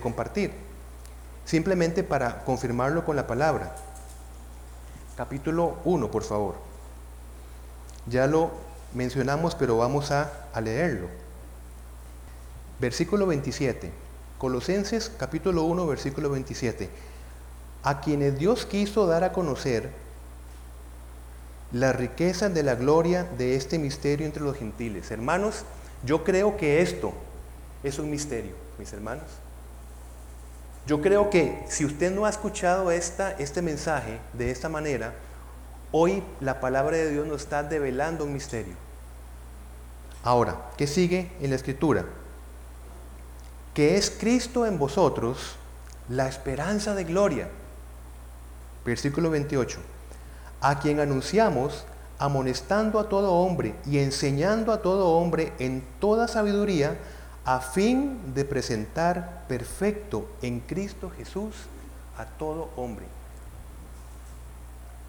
compartir, 0.00 0.52
simplemente 1.44 2.02
para 2.02 2.44
confirmarlo 2.44 3.04
con 3.04 3.16
la 3.16 3.26
palabra. 3.26 3.74
Capítulo 5.16 5.76
1, 5.84 6.10
por 6.10 6.22
favor. 6.22 6.54
Ya 8.06 8.26
lo 8.26 8.50
mencionamos, 8.94 9.54
pero 9.54 9.76
vamos 9.76 10.10
a, 10.10 10.30
a 10.52 10.60
leerlo. 10.60 11.08
Versículo 12.80 13.26
27. 13.26 13.90
Colosenses 14.38 15.10
capítulo 15.18 15.64
1, 15.64 15.86
versículo 15.86 16.30
27. 16.30 16.88
A 17.82 18.00
quienes 18.00 18.38
Dios 18.38 18.66
quiso 18.66 19.06
dar 19.06 19.24
a 19.24 19.32
conocer 19.32 19.90
la 21.72 21.92
riqueza 21.92 22.48
de 22.48 22.62
la 22.62 22.74
gloria 22.74 23.24
de 23.24 23.56
este 23.56 23.78
misterio 23.78 24.26
entre 24.26 24.42
los 24.42 24.56
gentiles. 24.56 25.10
Hermanos, 25.10 25.64
yo 26.04 26.24
creo 26.24 26.56
que 26.56 26.80
esto 26.80 27.12
es 27.82 27.98
un 27.98 28.10
misterio, 28.10 28.54
mis 28.78 28.92
hermanos. 28.92 29.26
Yo 30.86 31.02
creo 31.02 31.28
que 31.28 31.64
si 31.68 31.84
usted 31.84 32.10
no 32.14 32.24
ha 32.24 32.30
escuchado 32.30 32.90
esta, 32.90 33.32
este 33.32 33.60
mensaje 33.60 34.18
de 34.32 34.50
esta 34.50 34.70
manera, 34.70 35.12
hoy 35.92 36.22
la 36.40 36.60
palabra 36.60 36.96
de 36.96 37.10
Dios 37.10 37.26
nos 37.26 37.42
está 37.42 37.62
develando 37.62 38.24
un 38.24 38.32
misterio. 38.32 38.74
Ahora, 40.22 40.70
¿qué 40.78 40.86
sigue 40.86 41.30
en 41.40 41.50
la 41.50 41.56
escritura? 41.56 42.06
Que 43.74 43.96
es 43.96 44.10
Cristo 44.10 44.64
en 44.64 44.78
vosotros 44.78 45.56
la 46.08 46.26
esperanza 46.26 46.94
de 46.94 47.04
gloria. 47.04 47.48
Versículo 48.86 49.28
28 49.28 49.78
a 50.60 50.78
quien 50.78 51.00
anunciamos 51.00 51.84
amonestando 52.18 52.98
a 52.98 53.08
todo 53.08 53.32
hombre 53.32 53.74
y 53.86 53.98
enseñando 53.98 54.72
a 54.72 54.82
todo 54.82 55.10
hombre 55.10 55.52
en 55.58 55.84
toda 56.00 56.26
sabiduría, 56.26 56.98
a 57.44 57.60
fin 57.60 58.34
de 58.34 58.44
presentar 58.44 59.44
perfecto 59.48 60.28
en 60.42 60.60
Cristo 60.60 61.10
Jesús 61.16 61.54
a 62.18 62.24
todo 62.24 62.70
hombre. 62.76 63.06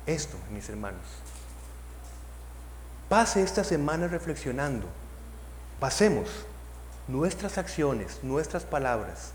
Esto, 0.05 0.37
mis 0.51 0.69
hermanos. 0.69 1.01
Pase 3.09 3.41
esta 3.41 3.63
semana 3.63 4.07
reflexionando. 4.07 4.87
Pasemos 5.79 6.29
nuestras 7.07 7.57
acciones, 7.57 8.19
nuestras 8.23 8.63
palabras. 8.63 9.31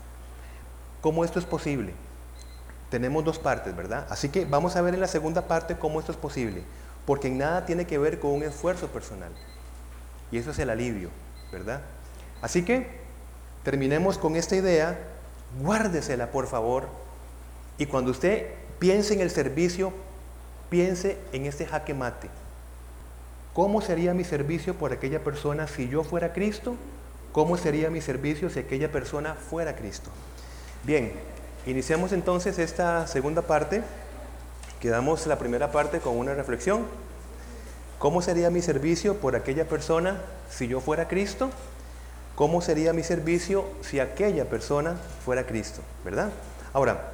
¿Cómo 1.01 1.25
esto 1.25 1.39
es 1.39 1.45
posible? 1.45 1.93
Tenemos 2.95 3.25
dos 3.25 3.39
partes, 3.39 3.75
¿verdad? 3.75 4.07
Así 4.09 4.29
que 4.29 4.45
vamos 4.45 4.77
a 4.77 4.81
ver 4.81 4.93
en 4.93 5.01
la 5.01 5.09
segunda 5.09 5.49
parte 5.49 5.75
cómo 5.75 5.99
esto 5.99 6.13
es 6.13 6.17
posible, 6.17 6.63
porque 7.05 7.27
en 7.27 7.39
nada 7.39 7.65
tiene 7.65 7.85
que 7.85 7.97
ver 7.97 8.21
con 8.21 8.31
un 8.31 8.43
esfuerzo 8.43 8.87
personal. 8.87 9.33
Y 10.31 10.37
eso 10.37 10.51
es 10.51 10.59
el 10.59 10.69
alivio, 10.69 11.09
¿verdad? 11.51 11.81
Así 12.41 12.63
que 12.63 12.87
terminemos 13.63 14.17
con 14.17 14.37
esta 14.37 14.55
idea, 14.55 14.97
guárdesela 15.61 16.31
por 16.31 16.47
favor, 16.47 16.87
y 17.77 17.85
cuando 17.85 18.11
usted 18.11 18.47
piense 18.79 19.13
en 19.13 19.19
el 19.19 19.29
servicio, 19.29 19.91
piense 20.69 21.17
en 21.33 21.47
este 21.47 21.65
jaque 21.65 21.93
mate. 21.93 22.29
¿Cómo 23.53 23.81
sería 23.81 24.13
mi 24.13 24.23
servicio 24.23 24.73
por 24.73 24.93
aquella 24.93 25.21
persona 25.21 25.67
si 25.67 25.89
yo 25.89 26.05
fuera 26.05 26.31
Cristo? 26.31 26.77
¿Cómo 27.33 27.57
sería 27.57 27.89
mi 27.89 27.99
servicio 27.99 28.49
si 28.49 28.59
aquella 28.59 28.89
persona 28.89 29.33
fuera 29.33 29.75
Cristo? 29.75 30.11
Bien, 30.85 31.11
iniciamos 31.65 32.11
entonces 32.11 32.59
esta 32.59 33.07
segunda 33.07 33.41
parte. 33.41 33.81
Quedamos 34.79 35.25
la 35.27 35.37
primera 35.37 35.71
parte 35.71 35.99
con 35.99 36.17
una 36.17 36.33
reflexión. 36.33 36.85
¿Cómo 37.99 38.21
sería 38.21 38.49
mi 38.49 38.61
servicio 38.61 39.15
por 39.15 39.35
aquella 39.35 39.65
persona 39.65 40.21
si 40.49 40.67
yo 40.67 40.79
fuera 40.81 41.07
Cristo? 41.07 41.49
¿Cómo 42.35 42.61
sería 42.61 42.93
mi 42.93 43.03
servicio 43.03 43.65
si 43.81 43.99
aquella 43.99 44.45
persona 44.45 44.97
fuera 45.23 45.45
Cristo? 45.45 45.81
¿Verdad? 46.03 46.29
Ahora, 46.73 47.11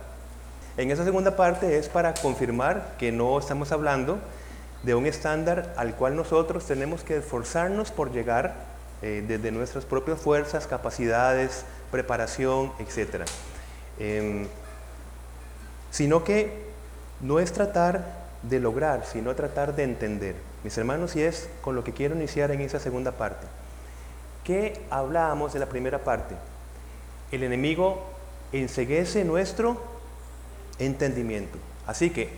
en 0.77 0.89
esa 0.89 1.03
segunda 1.03 1.35
parte 1.35 1.77
es 1.77 1.87
para 1.87 2.13
confirmar 2.15 2.95
que 2.97 3.11
no 3.11 3.37
estamos 3.37 3.71
hablando 3.71 4.17
de 4.83 4.95
un 4.95 5.05
estándar 5.05 5.73
al 5.77 5.95
cual 5.95 6.15
nosotros 6.15 6.65
tenemos 6.65 7.03
que 7.03 7.17
esforzarnos 7.17 7.91
por 7.91 8.11
llegar 8.11 8.55
eh, 9.03 9.23
desde 9.27 9.51
nuestras 9.51 9.85
propias 9.85 10.19
fuerzas, 10.19 10.65
capacidades, 10.65 11.65
preparación, 11.91 12.71
etc. 12.79 13.25
Em, 14.03 14.47
sino 15.91 16.23
que 16.23 16.51
no 17.19 17.39
es 17.39 17.53
tratar 17.53 18.03
de 18.41 18.59
lograr, 18.59 19.05
sino 19.05 19.35
tratar 19.35 19.75
de 19.75 19.83
entender. 19.83 20.35
Mis 20.63 20.75
hermanos, 20.75 21.15
y 21.15 21.21
es 21.21 21.49
con 21.61 21.75
lo 21.75 21.83
que 21.83 21.93
quiero 21.93 22.15
iniciar 22.15 22.49
en 22.49 22.61
esa 22.61 22.79
segunda 22.79 23.11
parte. 23.11 23.45
¿Qué 24.43 24.81
hablábamos 24.89 25.53
de 25.53 25.59
la 25.59 25.67
primera 25.67 25.99
parte? 25.99 26.33
El 27.31 27.43
enemigo 27.43 28.01
enseguece 28.51 29.23
nuestro 29.23 29.79
entendimiento. 30.79 31.59
Así 31.85 32.09
que 32.09 32.31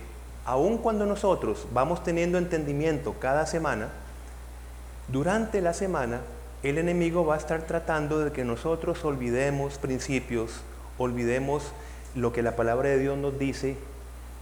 aun 0.44 0.76
cuando 0.76 1.06
nosotros 1.06 1.66
vamos 1.72 2.04
teniendo 2.04 2.36
entendimiento 2.36 3.14
cada 3.18 3.46
semana, 3.46 3.88
durante 5.08 5.62
la 5.62 5.72
semana 5.72 6.20
el 6.62 6.76
enemigo 6.76 7.24
va 7.24 7.36
a 7.36 7.38
estar 7.38 7.62
tratando 7.62 8.18
de 8.18 8.32
que 8.32 8.44
nosotros 8.44 9.02
olvidemos 9.06 9.78
principios, 9.78 10.60
olvidemos 10.98 11.72
lo 12.14 12.32
que 12.32 12.42
la 12.42 12.56
palabra 12.56 12.90
de 12.90 12.98
Dios 12.98 13.18
nos 13.18 13.38
dice, 13.38 13.76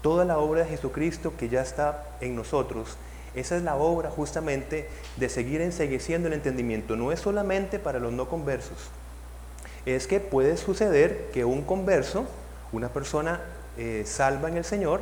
toda 0.03 0.25
la 0.25 0.39
obra 0.39 0.63
de 0.63 0.71
Jesucristo 0.71 1.33
que 1.39 1.49
ya 1.49 1.63
está 1.63 2.05
en 2.21 2.37
nosotros. 2.37 2.97
Esa 3.35 3.57
es 3.57 3.63
la 3.63 3.77
obra 3.77 4.11
justamente 4.11 4.89
de 5.17 5.29
seguir 5.29 5.63
ensegueciendo 5.63 6.29
el 6.29 6.35
entendimiento. 6.35 6.97
No 6.97 7.13
es 7.13 7.21
solamente 7.21 7.79
para 7.79 7.99
los 7.99 8.13
no 8.13 8.29
conversos. 8.29 8.91
Es 9.87 10.07
que 10.07 10.21
puede 10.21 10.57
suceder 10.57 11.31
que 11.33 11.45
un 11.45 11.63
converso, 11.63 12.27
una 12.73 12.89
persona 12.89 13.41
eh, 13.79 14.05
salva 14.07 14.49
en 14.49 14.59
el 14.59 14.65
Señor, 14.65 15.01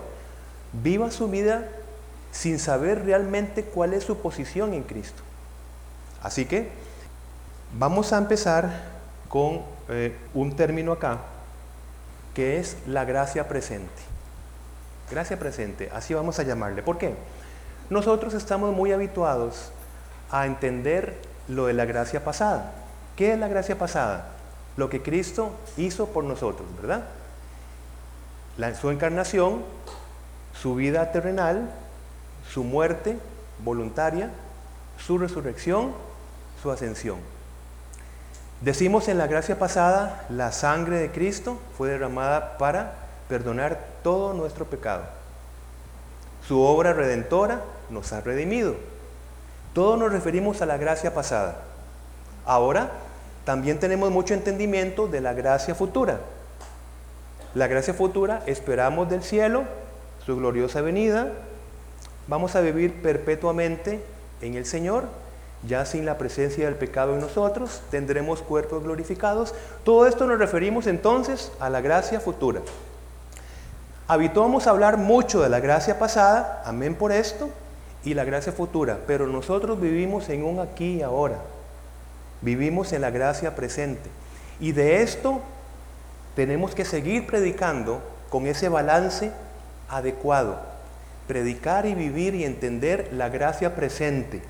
viva 0.73 1.11
su 1.11 1.29
vida 1.29 1.69
sin 2.31 2.61
saber 2.61 3.05
realmente 3.05 3.65
cuál 3.65 3.95
es 3.95 4.05
su 4.05 4.19
posición 4.19 4.73
en 4.75 4.85
Cristo. 4.85 5.23
Así 6.23 6.45
que 6.45 6.69
vamos 7.79 8.13
a 8.13 8.19
empezar 8.19 8.71
con 9.29 9.63
eh, 9.89 10.17
un 10.35 10.55
término 10.55 10.93
acá, 10.93 11.19
que 12.35 12.59
es 12.59 12.77
la 12.87 13.05
gracia 13.05 13.49
presente. 13.49 14.03
Gracia 15.11 15.39
presente, 15.39 15.91
así 15.93 16.15
vamos 16.15 16.39
a 16.39 16.45
llamarle. 16.45 16.83
¿Por 16.83 16.99
qué? 16.99 17.15
Nosotros 17.89 18.35
estamos 18.35 18.75
muy 18.75 18.93
habituados 18.93 19.73
a 20.31 20.47
entender 20.47 21.19
lo 21.49 21.67
de 21.67 21.73
la 21.73 21.85
gracia 21.85 22.25
pasada. 22.25 22.73
¿Qué 23.17 23.33
es 23.33 23.39
la 23.39 23.49
gracia 23.49 23.77
pasada? 23.77 24.29
Lo 24.77 24.89
que 24.89 25.03
Cristo 25.03 25.53
hizo 25.77 26.07
por 26.09 26.25
nosotros, 26.25 26.69
¿verdad? 26.81 27.05
Su 28.81 28.91
encarnación 28.91 29.63
su 30.61 30.75
vida 30.75 31.11
terrenal, 31.11 31.71
su 32.53 32.65
muerte 32.65 33.17
voluntaria, 33.65 34.31
su 34.99 35.17
resurrección, 35.17 35.93
su 36.63 36.71
ascensión. 36.71 37.19
Decimos 38.61 39.09
en 39.09 39.19
la 39.19 39.27
gracia 39.27 39.59
pasada, 39.59 40.27
la 40.29 40.53
sangre 40.53 40.99
de 40.99 41.11
Cristo 41.11 41.59
fue 41.77 41.89
derramada 41.89 42.59
para 42.59 42.95
perdonar 43.29 43.79
todo 44.03 44.35
nuestro 44.35 44.67
pecado. 44.67 45.05
Su 46.47 46.61
obra 46.61 46.93
redentora 46.93 47.63
nos 47.89 48.13
ha 48.13 48.21
redimido. 48.21 48.75
Todos 49.73 49.99
nos 49.99 50.13
referimos 50.13 50.61
a 50.63 50.67
la 50.67 50.77
gracia 50.77 51.15
pasada. 51.15 51.63
Ahora 52.45 52.91
también 53.45 53.79
tenemos 53.79 54.11
mucho 54.11 54.35
entendimiento 54.35 55.07
de 55.07 55.21
la 55.21 55.33
gracia 55.33 55.75
futura. 55.75 56.21
La 57.55 57.67
gracia 57.67 57.95
futura 57.95 58.43
esperamos 58.47 59.09
del 59.09 59.23
cielo 59.23 59.65
su 60.25 60.37
gloriosa 60.37 60.81
venida, 60.81 61.33
vamos 62.29 62.55
a 62.55 62.61
vivir 62.61 63.03
perpetuamente 63.03 64.03
en 64.43 64.55
el 64.55 64.67
Señor, 64.67 65.05
ya 65.67 65.85
sin 65.85 66.07
la 66.07 66.17
presencia 66.17 66.65
del 66.65 66.77
pecado 66.77 67.15
en 67.15 67.21
nosotros, 67.21 67.83
tendremos 67.91 68.43
cuerpos 68.43 68.83
glorificados. 68.83 69.55
Todo 69.85 70.07
esto 70.07 70.27
nos 70.27 70.39
referimos 70.39 70.87
entonces 70.87 71.53
a 71.61 71.69
la 71.69 71.81
gracia 71.81 72.21
futura. 72.21 72.63
Habituamos 74.09 74.67
a 74.67 74.71
hablar 74.71 74.97
mucho 74.97 75.43
de 75.43 75.49
la 75.49 75.61
gracia 75.61 75.99
pasada, 75.99 76.63
amén 76.65 76.95
por 76.95 77.13
esto, 77.13 77.51
y 78.03 78.15
la 78.15 78.25
gracia 78.25 78.53
futura, 78.53 78.99
pero 79.07 79.27
nosotros 79.27 79.81
vivimos 79.81 80.29
en 80.31 80.45
un 80.45 80.59
aquí 80.61 80.97
y 80.97 81.03
ahora. 81.03 81.39
Vivimos 82.41 82.93
en 82.93 83.03
la 83.03 83.11
gracia 83.11 83.55
presente. 83.55 84.09
Y 84.59 84.73
de 84.73 85.03
esto 85.03 85.41
tenemos 86.35 86.75
que 86.75 86.85
seguir 86.85 87.27
predicando 87.27 88.01
con 88.31 88.47
ese 88.47 88.69
balance 88.69 89.31
adecuado. 89.89 90.59
Predicar 91.29 91.85
y 91.85 91.95
vivir 91.95 92.35
y 92.35 92.45
entender 92.45 93.11
la 93.13 93.29
gracia 93.29 93.77
presente. 93.77 94.43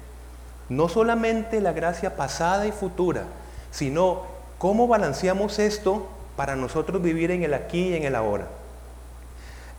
No 0.70 0.88
solamente 0.88 1.60
la 1.60 1.72
gracia 1.72 2.16
pasada 2.16 2.66
y 2.66 2.72
futura, 2.72 3.24
sino 3.70 4.22
cómo 4.56 4.88
balanceamos 4.88 5.58
esto 5.58 6.08
para 6.36 6.56
nosotros 6.56 7.02
vivir 7.02 7.30
en 7.30 7.42
el 7.42 7.52
aquí 7.52 7.88
y 7.88 7.96
en 7.96 8.04
el 8.04 8.14
ahora. 8.14 8.46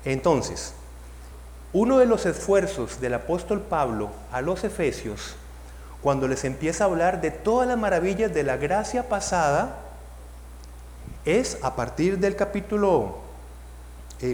Entonces, 0.05 0.73
uno 1.73 1.97
de 1.97 2.05
los 2.05 2.25
esfuerzos 2.25 2.99
del 2.99 3.13
apóstol 3.13 3.61
Pablo 3.61 4.09
a 4.31 4.41
los 4.41 4.63
efesios, 4.63 5.35
cuando 6.01 6.27
les 6.27 6.43
empieza 6.43 6.83
a 6.83 6.87
hablar 6.87 7.21
de 7.21 7.31
todas 7.31 7.67
las 7.67 7.77
maravillas 7.77 8.33
de 8.33 8.43
la 8.43 8.57
gracia 8.57 9.07
pasada, 9.07 9.77
es 11.25 11.57
a 11.61 11.75
partir 11.75 12.17
del 12.19 12.35
capítulo 12.35 13.19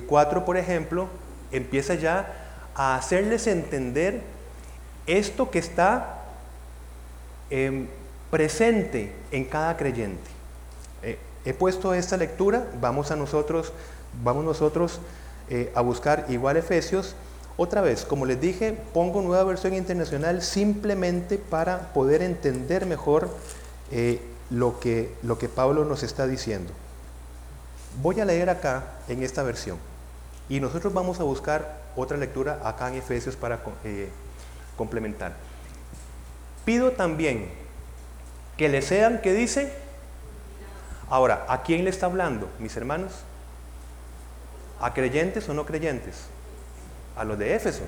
4, 0.08 0.46
por 0.46 0.58
ejemplo, 0.58 1.08
empieza 1.52 1.94
ya 1.96 2.34
a 2.76 2.96
hacerles 2.96 3.48
entender 3.48 4.22
esto 5.06 5.52
que 5.52 5.60
está 5.60 6.17
em, 7.50 7.88
presente 8.30 9.12
en 9.32 9.46
cada 9.46 9.78
creyente. 9.78 10.30
Eh, 11.04 11.18
he 11.46 11.54
puesto 11.54 11.94
esta 11.94 12.18
lectura, 12.18 12.68
vamos 12.82 13.12
a 13.12 13.16
nosotros, 13.16 13.72
vamos 14.24 14.44
nosotros 14.44 15.00
eh, 15.50 15.72
a 15.76 15.82
buscar 15.82 16.26
igual 16.30 16.58
Efesios. 16.58 17.16
Otra 17.56 17.82
vez, 17.82 18.06
como 18.06 18.26
les 18.26 18.40
dije, 18.40 18.78
pongo 18.94 19.22
nueva 19.22 19.44
versión 19.44 19.74
internacional 19.74 20.42
simplemente 20.42 21.38
para 21.38 21.94
poder 21.94 22.22
entender 22.22 22.86
mejor 22.86 23.30
eh, 23.92 24.22
lo, 24.50 24.80
que, 24.80 25.12
lo 25.24 25.38
que 25.38 25.50
Pablo 25.50 25.86
nos 25.86 26.04
está 26.04 26.28
diciendo. 26.28 26.72
Voy 28.02 28.20
a 28.20 28.26
leer 28.26 28.50
acá 28.50 28.84
en 29.08 29.24
esta 29.24 29.42
versión 29.42 29.78
y 30.50 30.60
nosotros 30.60 30.94
vamos 30.94 31.20
a 31.20 31.24
buscar 31.24 31.82
otra 31.96 32.18
lectura 32.18 32.60
acá 32.64 32.90
en 32.90 32.96
Efesios 32.96 33.36
para 33.36 33.62
complementar. 34.76 35.47
Pido 36.68 36.92
también 36.92 37.48
que 38.58 38.68
le 38.68 38.82
sean, 38.82 39.22
¿qué 39.22 39.34
dice? 39.34 39.72
Ahora, 41.10 41.46
¿a 41.48 41.64
quién 41.64 41.86
le 41.86 41.90
está 41.90 42.08
hablando, 42.08 42.50
mis 42.60 42.76
hermanos? 42.76 43.14
¿A 44.82 44.94
creyentes 44.94 45.48
o 45.48 45.54
no 45.54 45.66
creyentes? 45.66 46.26
A 47.16 47.24
los 47.24 47.40
de 47.40 47.56
Éfeso. 47.56 47.84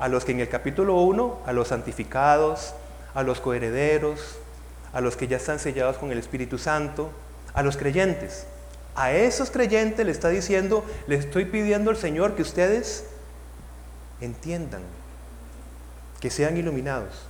A 0.00 0.08
los 0.08 0.24
que 0.24 0.32
en 0.32 0.40
el 0.40 0.48
capítulo 0.48 0.96
1, 0.96 1.42
a 1.46 1.52
los 1.52 1.68
santificados, 1.68 2.74
a 3.14 3.22
los 3.22 3.38
coherederos, 3.38 4.40
a 4.92 5.00
los 5.00 5.16
que 5.16 5.28
ya 5.28 5.36
están 5.36 5.60
sellados 5.60 5.98
con 5.98 6.10
el 6.10 6.18
Espíritu 6.18 6.58
Santo, 6.58 7.12
a 7.54 7.62
los 7.62 7.76
creyentes. 7.76 8.48
A 8.96 9.12
esos 9.12 9.52
creyentes 9.52 10.04
le 10.04 10.10
está 10.10 10.30
diciendo, 10.30 10.84
le 11.06 11.14
estoy 11.14 11.44
pidiendo 11.44 11.90
al 11.90 11.96
Señor 11.96 12.34
que 12.34 12.42
ustedes 12.42 13.04
entiendan, 14.20 14.82
que 16.18 16.28
sean 16.28 16.56
iluminados. 16.56 17.28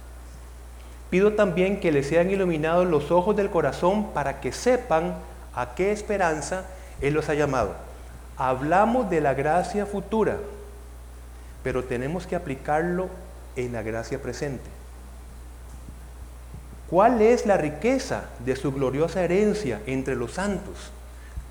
Pido 1.11 1.33
también 1.33 1.81
que 1.81 1.93
les 1.93 2.09
sean 2.09 2.31
iluminados 2.31 2.87
los 2.87 3.11
ojos 3.11 3.35
del 3.37 3.51
corazón 3.51 4.13
para 4.13 4.41
que 4.41 4.53
sepan 4.53 5.15
a 5.55 5.75
qué 5.75 5.93
esperanza 5.93 6.65
Él 7.01 7.15
los 7.15 7.29
ha 7.29 7.35
llamado. 7.35 7.75
Hablamos 8.37 9.09
de 9.09 9.21
la 9.21 9.35
gracia 9.35 9.87
futura, 9.87 10.37
pero 11.63 11.85
tenemos 11.85 12.27
que 12.27 12.37
aplicarlo 12.37 13.09
en 13.57 13.73
la 13.73 13.83
gracia 13.83 14.21
presente. 14.21 14.71
¿Cuál 16.91 17.21
es 17.21 17.45
la 17.45 17.57
riqueza 17.57 18.25
de 18.45 18.57
su 18.57 18.73
gloriosa 18.73 19.23
herencia 19.23 19.81
entre 19.87 20.15
los 20.15 20.33
santos? 20.33 20.93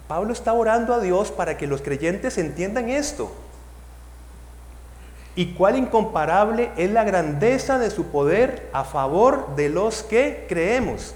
Pablo 0.07 0.33
está 0.33 0.53
orando 0.53 0.93
a 0.93 0.99
Dios 0.99 1.31
para 1.31 1.57
que 1.57 1.67
los 1.67 1.81
creyentes 1.81 2.37
entiendan 2.37 2.89
esto. 2.89 3.31
Y 5.38 5.54
cuál 5.54 5.78
incomparable 5.78 6.71
es 6.78 6.89
la 6.89 7.04
grandeza 7.04 7.78
de 7.78 7.91
su 7.91 8.08
poder 8.08 8.67
a 8.73 8.84
favor 8.84 9.56
de 9.56 9.69
los 9.69 10.02
que 10.02 10.47
creemos. 10.50 11.13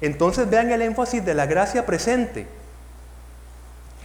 Entonces 0.00 0.48
vean 0.48 0.70
el 0.72 0.80
énfasis 0.80 1.22
de 1.26 1.34
la 1.34 1.44
gracia 1.44 1.84
presente. 1.84 2.46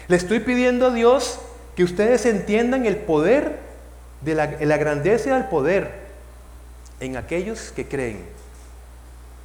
Le 0.10 0.18
estoy 0.18 0.42
pidiendo 0.42 0.88
a 0.88 0.94
Dios 0.94 1.40
que 1.74 1.86
ustedes 1.86 2.26
entiendan 2.26 2.86
el 2.86 2.98
poder 2.98 3.60
de 4.20 4.36
la, 4.36 4.48
la 4.60 4.76
grandeza 4.76 5.34
del 5.34 5.46
poder 5.46 5.90
en 7.00 7.16
aquellos 7.16 7.72
que 7.72 7.88
creen. 7.88 8.26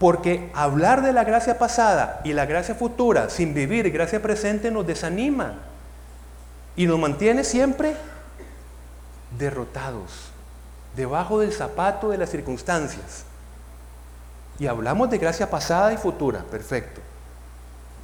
Porque 0.00 0.50
hablar 0.54 1.02
de 1.02 1.12
la 1.12 1.22
gracia 1.22 1.56
pasada 1.56 2.20
y 2.24 2.32
la 2.32 2.46
gracia 2.46 2.74
futura 2.74 3.30
sin 3.30 3.54
vivir 3.54 3.88
gracia 3.92 4.20
presente 4.20 4.72
nos 4.72 4.88
desanima 4.88 5.60
y 6.74 6.86
nos 6.86 6.98
mantiene 6.98 7.44
siempre 7.44 7.94
derrotados, 9.40 10.30
debajo 10.94 11.40
del 11.40 11.52
zapato 11.52 12.10
de 12.10 12.18
las 12.18 12.30
circunstancias. 12.30 13.24
Y 14.60 14.66
hablamos 14.68 15.10
de 15.10 15.18
gracia 15.18 15.50
pasada 15.50 15.92
y 15.92 15.96
futura, 15.96 16.40
perfecto. 16.42 17.00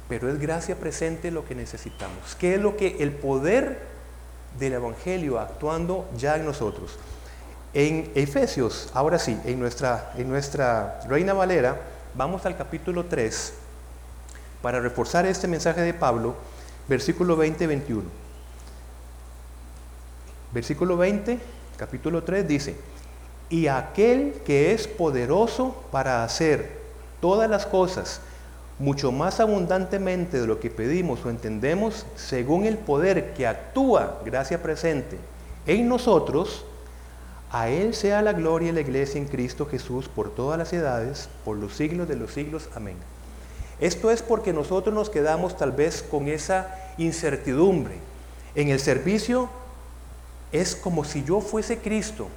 Pero 0.09 0.29
es 0.29 0.39
gracia 0.39 0.75
presente 0.75 1.31
lo 1.31 1.45
que 1.45 1.55
necesitamos. 1.55 2.35
¿Qué 2.37 2.55
es 2.55 2.61
lo 2.61 2.75
que 2.75 2.97
el 2.99 3.11
poder 3.11 3.79
del 4.59 4.73
Evangelio 4.73 5.39
actuando 5.39 6.09
ya 6.17 6.35
en 6.35 6.45
nosotros? 6.45 6.97
En 7.73 8.11
Efesios, 8.15 8.89
ahora 8.93 9.19
sí, 9.19 9.39
en 9.45 9.59
nuestra, 9.59 10.13
en 10.17 10.29
nuestra 10.29 11.01
Reina 11.07 11.33
Valera, 11.33 11.79
vamos 12.15 12.45
al 12.45 12.57
capítulo 12.57 13.05
3 13.05 13.53
para 14.61 14.79
reforzar 14.79 15.27
este 15.27 15.47
mensaje 15.47 15.81
de 15.81 15.93
Pablo, 15.93 16.35
versículo 16.87 17.37
20-21. 17.37 18.01
Versículo 20.51 20.97
20, 20.97 21.39
capítulo 21.77 22.23
3 22.23 22.47
dice, 22.47 22.75
y 23.49 23.67
aquel 23.67 24.33
que 24.45 24.73
es 24.73 24.87
poderoso 24.87 25.83
para 25.91 26.23
hacer 26.23 26.77
todas 27.21 27.49
las 27.49 27.65
cosas 27.65 28.21
mucho 28.79 29.11
más 29.11 29.39
abundantemente 29.39 30.39
de 30.39 30.47
lo 30.47 30.59
que 30.59 30.69
pedimos 30.69 31.25
o 31.25 31.29
entendemos, 31.29 32.05
según 32.15 32.65
el 32.65 32.77
poder 32.77 33.33
que 33.33 33.47
actúa, 33.47 34.21
gracia 34.23 34.61
presente, 34.61 35.17
en 35.65 35.89
nosotros, 35.89 36.65
a 37.51 37.69
Él 37.69 37.93
sea 37.93 38.21
la 38.21 38.33
gloria 38.33 38.69
y 38.69 38.73
la 38.73 38.81
iglesia 38.81 39.19
en 39.19 39.27
Cristo 39.27 39.65
Jesús 39.65 40.07
por 40.07 40.35
todas 40.35 40.57
las 40.59 40.73
edades, 40.73 41.29
por 41.45 41.57
los 41.57 41.75
siglos 41.75 42.07
de 42.07 42.17
los 42.17 42.33
siglos. 42.33 42.69
Amén. 42.75 42.97
Esto 43.79 44.11
es 44.11 44.21
porque 44.21 44.53
nosotros 44.53 44.93
nos 44.93 45.09
quedamos 45.09 45.57
tal 45.57 45.71
vez 45.71 46.03
con 46.03 46.27
esa 46.27 46.75
incertidumbre. 46.97 47.95
En 48.55 48.69
el 48.69 48.79
servicio 48.79 49.49
es 50.51 50.75
como 50.75 51.03
si 51.03 51.23
yo 51.23 51.41
fuese 51.41 51.79
Cristo 51.79 52.29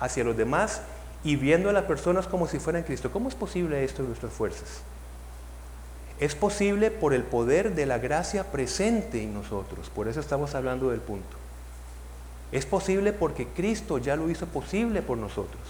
hacia 0.00 0.24
los 0.24 0.36
demás 0.36 0.82
y 1.24 1.36
viendo 1.36 1.70
a 1.70 1.72
las 1.72 1.84
personas 1.84 2.26
como 2.26 2.48
si 2.48 2.58
fueran 2.58 2.82
Cristo. 2.82 3.10
¿Cómo 3.10 3.28
es 3.28 3.34
posible 3.34 3.84
esto 3.84 4.02
en 4.02 4.08
nuestras 4.08 4.32
fuerzas? 4.32 4.82
Es 6.18 6.34
posible 6.34 6.90
por 6.90 7.14
el 7.14 7.22
poder 7.22 7.74
de 7.74 7.86
la 7.86 7.98
gracia 7.98 8.50
presente 8.50 9.22
en 9.22 9.34
nosotros. 9.34 9.90
Por 9.90 10.08
eso 10.08 10.20
estamos 10.20 10.54
hablando 10.54 10.90
del 10.90 11.00
punto. 11.00 11.36
Es 12.52 12.66
posible 12.66 13.12
porque 13.12 13.46
Cristo 13.46 13.98
ya 13.98 14.16
lo 14.16 14.28
hizo 14.30 14.46
posible 14.46 15.02
por 15.02 15.18
nosotros. 15.18 15.62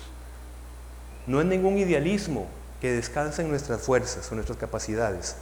No 1.27 1.41
es 1.41 1.47
ningún 1.47 1.79
idealismo 1.79 2.49
que 2.81 2.93
descansa 2.93 3.43
en 3.43 3.49
nuestras 3.49 3.83
fuerzas 3.83 4.31
o 4.31 4.35
nuestras 4.35 4.59
capacidades. 4.59 5.37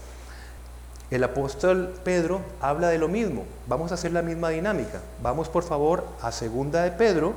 El 1.10 1.24
apóstol 1.24 1.92
Pedro 2.04 2.40
habla 2.60 2.88
de 2.88 2.98
lo 2.98 3.08
mismo. 3.08 3.44
Vamos 3.66 3.90
a 3.90 3.94
hacer 3.94 4.12
la 4.12 4.22
misma 4.22 4.50
dinámica. 4.50 5.00
Vamos 5.22 5.48
por 5.48 5.64
favor 5.64 6.04
a 6.22 6.30
segunda 6.30 6.82
de 6.82 6.92
Pedro. 6.92 7.34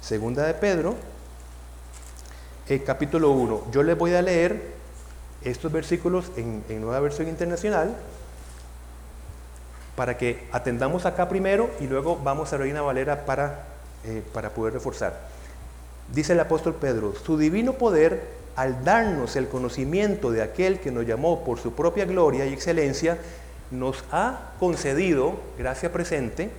Segunda 0.00 0.46
de 0.46 0.54
Pedro, 0.54 0.96
el 2.68 2.82
capítulo 2.82 3.30
1. 3.32 3.64
Yo 3.70 3.82
les 3.82 3.98
voy 3.98 4.14
a 4.14 4.22
leer 4.22 4.72
estos 5.42 5.70
versículos 5.70 6.32
en, 6.36 6.64
en 6.68 6.80
nueva 6.80 7.00
versión 7.00 7.28
internacional 7.28 7.94
para 9.94 10.16
que 10.16 10.48
atendamos 10.52 11.04
acá 11.04 11.28
primero 11.28 11.68
y 11.78 11.86
luego 11.86 12.16
vamos 12.16 12.52
a 12.52 12.56
Reina 12.56 12.80
Valera 12.80 13.26
para, 13.26 13.66
eh, 14.04 14.22
para 14.32 14.50
poder 14.50 14.72
reforzar. 14.72 15.20
Dice 16.10 16.32
el 16.32 16.40
apóstol 16.40 16.74
Pedro, 16.74 17.14
su 17.14 17.36
divino 17.36 17.74
poder, 17.74 18.39
al 18.56 18.84
darnos 18.84 19.36
el 19.36 19.48
conocimiento 19.48 20.30
de 20.30 20.42
aquel 20.42 20.80
que 20.80 20.90
nos 20.90 21.06
llamó 21.06 21.44
por 21.44 21.58
su 21.58 21.72
propia 21.72 22.04
gloria 22.04 22.46
y 22.46 22.52
excelencia, 22.52 23.18
nos 23.70 24.04
ha 24.10 24.52
concedido, 24.58 25.34
gracia 25.58 25.92
presente, 25.92 26.50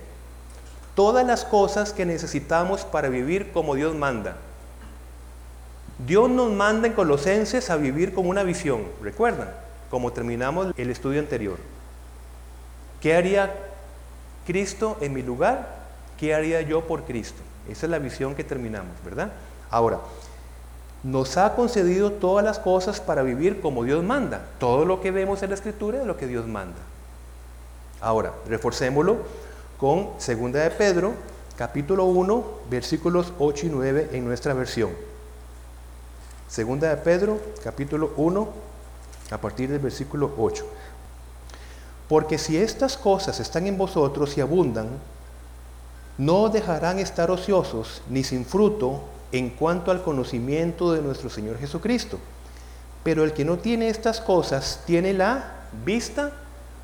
todas 0.94 1.26
las 1.26 1.44
cosas 1.44 1.92
que 1.92 2.06
necesitamos 2.06 2.84
para 2.84 3.08
vivir 3.08 3.52
como 3.52 3.74
Dios 3.74 3.94
manda. 3.94 4.36
Dios 6.06 6.28
nos 6.30 6.50
manda 6.50 6.88
en 6.88 6.94
Colosenses 6.94 7.70
a 7.70 7.76
vivir 7.76 8.14
con 8.14 8.26
una 8.26 8.42
visión, 8.42 8.84
recuerdan, 9.02 9.50
como 9.90 10.12
terminamos 10.12 10.72
el 10.76 10.90
estudio 10.90 11.20
anterior. 11.20 11.58
¿Qué 13.00 13.14
haría 13.14 13.52
Cristo 14.46 14.96
en 15.00 15.12
mi 15.12 15.22
lugar? 15.22 15.82
¿Qué 16.18 16.34
haría 16.34 16.62
yo 16.62 16.86
por 16.86 17.04
Cristo? 17.04 17.42
Esa 17.68 17.86
es 17.86 17.90
la 17.90 17.98
visión 17.98 18.34
que 18.34 18.44
terminamos, 18.44 18.92
¿verdad? 19.04 19.32
Ahora, 19.70 20.00
nos 21.02 21.36
ha 21.36 21.54
concedido 21.54 22.12
todas 22.12 22.44
las 22.44 22.58
cosas 22.58 23.00
para 23.00 23.22
vivir 23.22 23.60
como 23.60 23.84
Dios 23.84 24.04
manda. 24.04 24.46
Todo 24.58 24.84
lo 24.84 25.00
que 25.00 25.10
vemos 25.10 25.42
en 25.42 25.50
la 25.50 25.56
Escritura 25.56 26.00
es 26.00 26.06
lo 26.06 26.16
que 26.16 26.26
Dios 26.26 26.46
manda. 26.46 26.78
Ahora, 28.00 28.32
reforcémoslo 28.46 29.18
con 29.78 30.10
2 30.14 30.52
de 30.52 30.70
Pedro, 30.70 31.14
capítulo 31.56 32.04
1, 32.04 32.44
versículos 32.70 33.32
8 33.38 33.66
y 33.66 33.68
9 33.70 34.10
en 34.12 34.24
nuestra 34.24 34.54
versión. 34.54 34.90
Segunda 36.48 36.88
de 36.88 36.96
Pedro, 36.98 37.40
capítulo 37.64 38.12
1, 38.16 38.48
a 39.30 39.38
partir 39.38 39.70
del 39.70 39.78
versículo 39.80 40.32
8. 40.38 40.64
Porque 42.08 42.38
si 42.38 42.56
estas 42.56 42.96
cosas 42.96 43.40
están 43.40 43.66
en 43.66 43.78
vosotros 43.78 44.36
y 44.36 44.40
abundan, 44.40 44.88
no 46.18 46.48
dejarán 46.48 46.98
estar 46.98 47.30
ociosos 47.30 48.02
ni 48.08 48.22
sin 48.22 48.44
fruto 48.44 49.00
en 49.32 49.50
cuanto 49.50 49.90
al 49.90 50.02
conocimiento 50.02 50.92
de 50.92 51.02
nuestro 51.02 51.30
Señor 51.30 51.58
Jesucristo. 51.58 52.18
Pero 53.02 53.24
el 53.24 53.32
que 53.32 53.44
no 53.44 53.58
tiene 53.58 53.88
estas 53.88 54.20
cosas 54.20 54.82
tiene 54.86 55.12
la 55.12 55.66
vista 55.84 56.32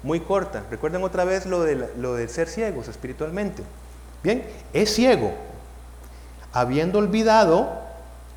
muy 0.02 0.20
corta. 0.20 0.64
Recuerden 0.70 1.02
otra 1.04 1.24
vez 1.24 1.46
lo 1.46 1.62
de, 1.62 1.90
lo 1.96 2.14
de 2.14 2.28
ser 2.28 2.48
ciegos 2.48 2.88
espiritualmente. 2.88 3.62
Bien, 4.22 4.44
es 4.72 4.92
ciego, 4.94 5.32
habiendo 6.52 6.98
olvidado 6.98 7.88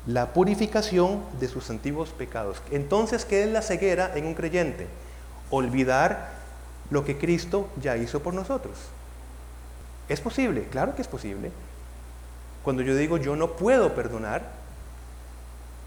la 0.06 0.32
purificación 0.32 1.22
de 1.40 1.48
sus 1.48 1.70
antiguos 1.70 2.10
pecados. 2.10 2.60
Entonces, 2.70 3.24
¿qué 3.24 3.44
es 3.44 3.50
la 3.50 3.62
ceguera 3.62 4.12
en 4.14 4.26
un 4.26 4.34
creyente? 4.34 4.86
Olvidar 5.50 6.30
lo 6.90 7.04
que 7.04 7.18
Cristo 7.18 7.68
ya 7.80 7.96
hizo 7.96 8.20
por 8.20 8.34
nosotros. 8.34 8.76
¿Es 10.08 10.20
posible? 10.20 10.64
Claro 10.70 10.94
que 10.94 11.02
es 11.02 11.08
posible. 11.08 11.50
Cuando 12.62 12.82
yo 12.82 12.94
digo 12.94 13.16
yo 13.16 13.36
no 13.36 13.52
puedo 13.52 13.94
perdonar, 13.94 14.42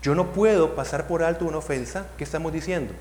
yo 0.02 0.14
no 0.14 0.34
puedo 0.34 0.76
pasar 0.76 1.08
por 1.08 1.24
alto 1.24 1.46
una 1.46 1.58
ofensa, 1.58 2.08
¿qué 2.18 2.24
estamos 2.24 2.54
diciendo? 2.54 2.94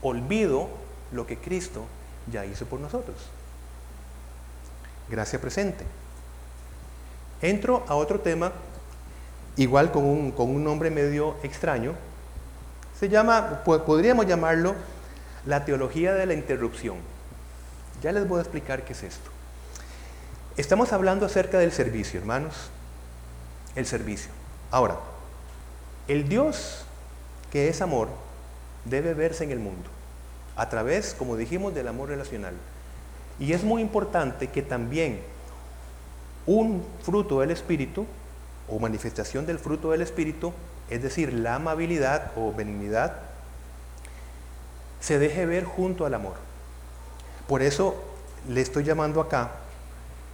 Olvido 0.00 0.68
lo 1.12 1.26
que 1.26 1.36
Cristo 1.36 1.84
ya 2.30 2.44
hizo 2.44 2.66
por 2.66 2.80
nosotros. 2.80 3.16
Gracia 5.08 5.40
presente. 5.40 5.84
Entro 7.40 7.84
a 7.86 7.94
otro 7.94 8.20
tema, 8.20 8.52
igual 9.56 9.92
con 9.92 10.04
un, 10.04 10.32
con 10.32 10.50
un 10.50 10.64
nombre 10.64 10.90
medio 10.90 11.36
extraño. 11.42 11.94
Se 12.98 13.08
llama, 13.08 13.62
podríamos 13.64 14.26
llamarlo 14.26 14.74
la 15.46 15.64
teología 15.64 16.14
de 16.14 16.26
la 16.26 16.34
interrupción. 16.34 16.96
Ya 18.02 18.12
les 18.12 18.26
voy 18.26 18.38
a 18.38 18.42
explicar 18.42 18.84
qué 18.84 18.92
es 18.94 19.02
esto. 19.02 19.30
Estamos 20.56 20.92
hablando 20.92 21.26
acerca 21.26 21.58
del 21.58 21.72
servicio, 21.72 22.18
hermanos. 22.20 22.70
El 23.74 23.86
servicio. 23.86 24.30
Ahora, 24.70 24.98
el 26.08 26.28
Dios 26.28 26.84
que 27.50 27.68
es 27.68 27.82
amor 27.82 28.08
debe 28.84 29.14
verse 29.14 29.44
en 29.44 29.50
el 29.50 29.58
mundo 29.58 29.88
a 30.56 30.68
través, 30.68 31.14
como 31.14 31.36
dijimos, 31.36 31.74
del 31.74 31.88
amor 31.88 32.08
relacional. 32.08 32.54
Y 33.38 33.52
es 33.52 33.64
muy 33.64 33.82
importante 33.82 34.48
que 34.48 34.62
también 34.62 35.20
un 36.46 36.84
fruto 37.02 37.40
del 37.40 37.50
Espíritu 37.50 38.06
o 38.68 38.78
manifestación 38.78 39.46
del 39.46 39.58
fruto 39.58 39.90
del 39.90 40.02
Espíritu, 40.02 40.52
es 40.90 41.02
decir, 41.02 41.32
la 41.32 41.56
amabilidad 41.56 42.32
o 42.36 42.52
benignidad, 42.52 43.16
se 45.00 45.18
deje 45.18 45.46
ver 45.46 45.64
junto 45.64 46.06
al 46.06 46.14
amor. 46.14 46.34
Por 47.48 47.62
eso 47.62 47.96
le 48.48 48.60
estoy 48.60 48.84
llamando 48.84 49.20
acá 49.20 49.50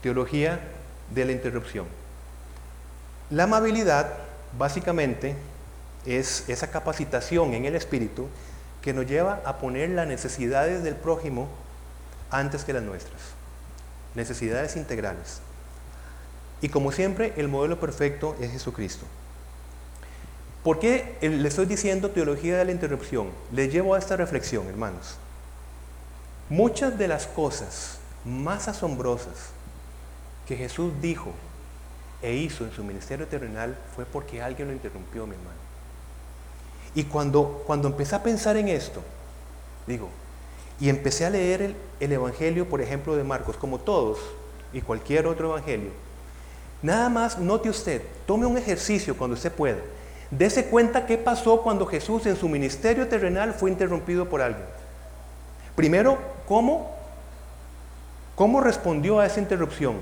teología 0.02 0.60
de 1.10 1.24
la 1.24 1.32
interrupción. 1.32 1.86
La 3.30 3.44
amabilidad 3.44 4.14
básicamente 4.58 5.36
es 6.06 6.48
esa 6.48 6.70
capacitación 6.70 7.52
en 7.52 7.66
el 7.66 7.74
espíritu 7.74 8.28
que 8.80 8.94
nos 8.94 9.06
lleva 9.06 9.42
a 9.44 9.58
poner 9.58 9.90
las 9.90 10.06
necesidades 10.06 10.82
del 10.82 10.94
prójimo 10.94 11.48
antes 12.30 12.64
que 12.64 12.72
las 12.72 12.82
nuestras. 12.82 13.20
Necesidades 14.14 14.76
integrales. 14.76 15.40
Y 16.62 16.70
como 16.70 16.90
siempre, 16.90 17.34
el 17.36 17.48
modelo 17.48 17.78
perfecto 17.78 18.34
es 18.40 18.50
Jesucristo. 18.50 19.04
¿Por 20.64 20.80
qué 20.80 21.18
le 21.20 21.48
estoy 21.48 21.66
diciendo 21.66 22.10
teología 22.10 22.56
de 22.56 22.64
la 22.64 22.72
interrupción? 22.72 23.28
Le 23.52 23.68
llevo 23.68 23.94
a 23.94 23.98
esta 23.98 24.16
reflexión, 24.16 24.66
hermanos. 24.68 25.16
Muchas 26.48 26.98
de 26.98 27.08
las 27.08 27.26
cosas 27.26 27.98
más 28.24 28.68
asombrosas 28.68 29.50
que 30.46 30.56
Jesús 30.56 30.92
dijo 31.02 31.34
e 32.22 32.34
hizo 32.34 32.64
en 32.64 32.72
su 32.72 32.82
ministerio 32.82 33.26
terrenal 33.26 33.76
fue 33.94 34.04
porque 34.04 34.42
alguien 34.42 34.68
lo 34.68 34.74
interrumpió, 34.74 35.26
mi 35.26 35.34
hermano. 35.34 35.58
Y 36.94 37.04
cuando, 37.04 37.62
cuando 37.66 37.88
empecé 37.88 38.16
a 38.16 38.22
pensar 38.22 38.56
en 38.56 38.68
esto, 38.68 39.02
digo, 39.86 40.08
y 40.80 40.88
empecé 40.88 41.26
a 41.26 41.30
leer 41.30 41.62
el, 41.62 41.76
el 42.00 42.12
Evangelio, 42.12 42.68
por 42.68 42.80
ejemplo, 42.80 43.16
de 43.16 43.24
Marcos, 43.24 43.56
como 43.56 43.78
todos 43.78 44.18
y 44.72 44.80
cualquier 44.80 45.26
otro 45.26 45.50
Evangelio, 45.50 45.90
nada 46.82 47.08
más 47.08 47.38
note 47.38 47.68
usted, 47.68 48.02
tome 48.26 48.46
un 48.46 48.58
ejercicio 48.58 49.16
cuando 49.16 49.34
usted 49.34 49.52
pueda 49.52 49.78
Dese 50.30 50.66
cuenta 50.66 51.06
qué 51.06 51.16
pasó 51.16 51.62
cuando 51.62 51.86
Jesús 51.86 52.26
en 52.26 52.36
su 52.36 52.48
ministerio 52.48 53.08
terrenal 53.08 53.54
fue 53.54 53.70
interrumpido 53.70 54.28
por 54.28 54.42
alguien. 54.42 54.64
Primero, 55.74 56.18
¿cómo? 56.46 56.94
¿Cómo 58.34 58.60
respondió 58.60 59.20
a 59.20 59.26
esa 59.26 59.40
interrupción? 59.40 59.96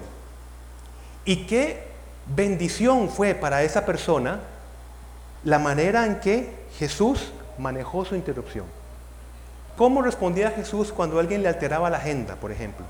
¿Y 1.25 1.47
qué 1.47 1.86
bendición 2.35 3.09
fue 3.09 3.35
para 3.35 3.63
esa 3.63 3.87
persona 3.87 4.41
la 5.45 5.59
manera 5.59 6.07
en 6.07 6.21
que 6.21 6.53
Jesús 6.79 7.33
manejó 7.59 8.05
su 8.05 8.15
interrupción? 8.17 8.67
¿Cómo 9.77 10.03
respondía 10.03 10.51
Jesús 10.51 10.93
cuando 10.93 11.21
alguien 11.21 11.43
le 11.43 11.49
alteraba 11.49 11.91
la 11.91 11.99
agenda, 11.99 12.37
por 12.37 12.51
ejemplo? 12.51 12.87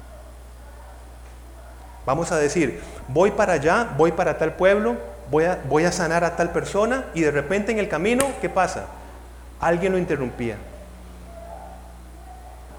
Vamos 2.07 2.31
a 2.31 2.37
decir, 2.37 2.81
voy 3.09 3.33
para 3.33 3.55
allá, 3.55 3.89
voy 3.97 4.13
para 4.13 4.39
tal 4.39 4.55
pueblo, 4.55 4.97
voy 5.31 5.85
a, 5.85 5.93
sanar 5.93 6.23
a 6.23 6.37
tal 6.37 6.53
persona 6.53 7.07
y 7.15 7.23
de 7.23 7.33
repente 7.33 7.73
en 7.73 7.81
el 7.81 7.89
camino, 7.89 8.25
¿qué 8.41 8.49
pasa? 8.49 8.87
Alguien 9.61 9.91
lo 9.91 9.99
interrumpía. 9.99 10.57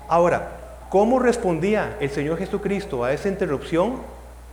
Ahora, 0.08 0.52
¿cómo 0.90 1.20
respondía 1.20 1.98
el 2.00 2.10
Señor 2.10 2.38
Jesucristo 2.38 3.04
a 3.04 3.12
esa 3.12 3.28
interrupción? 3.28 4.02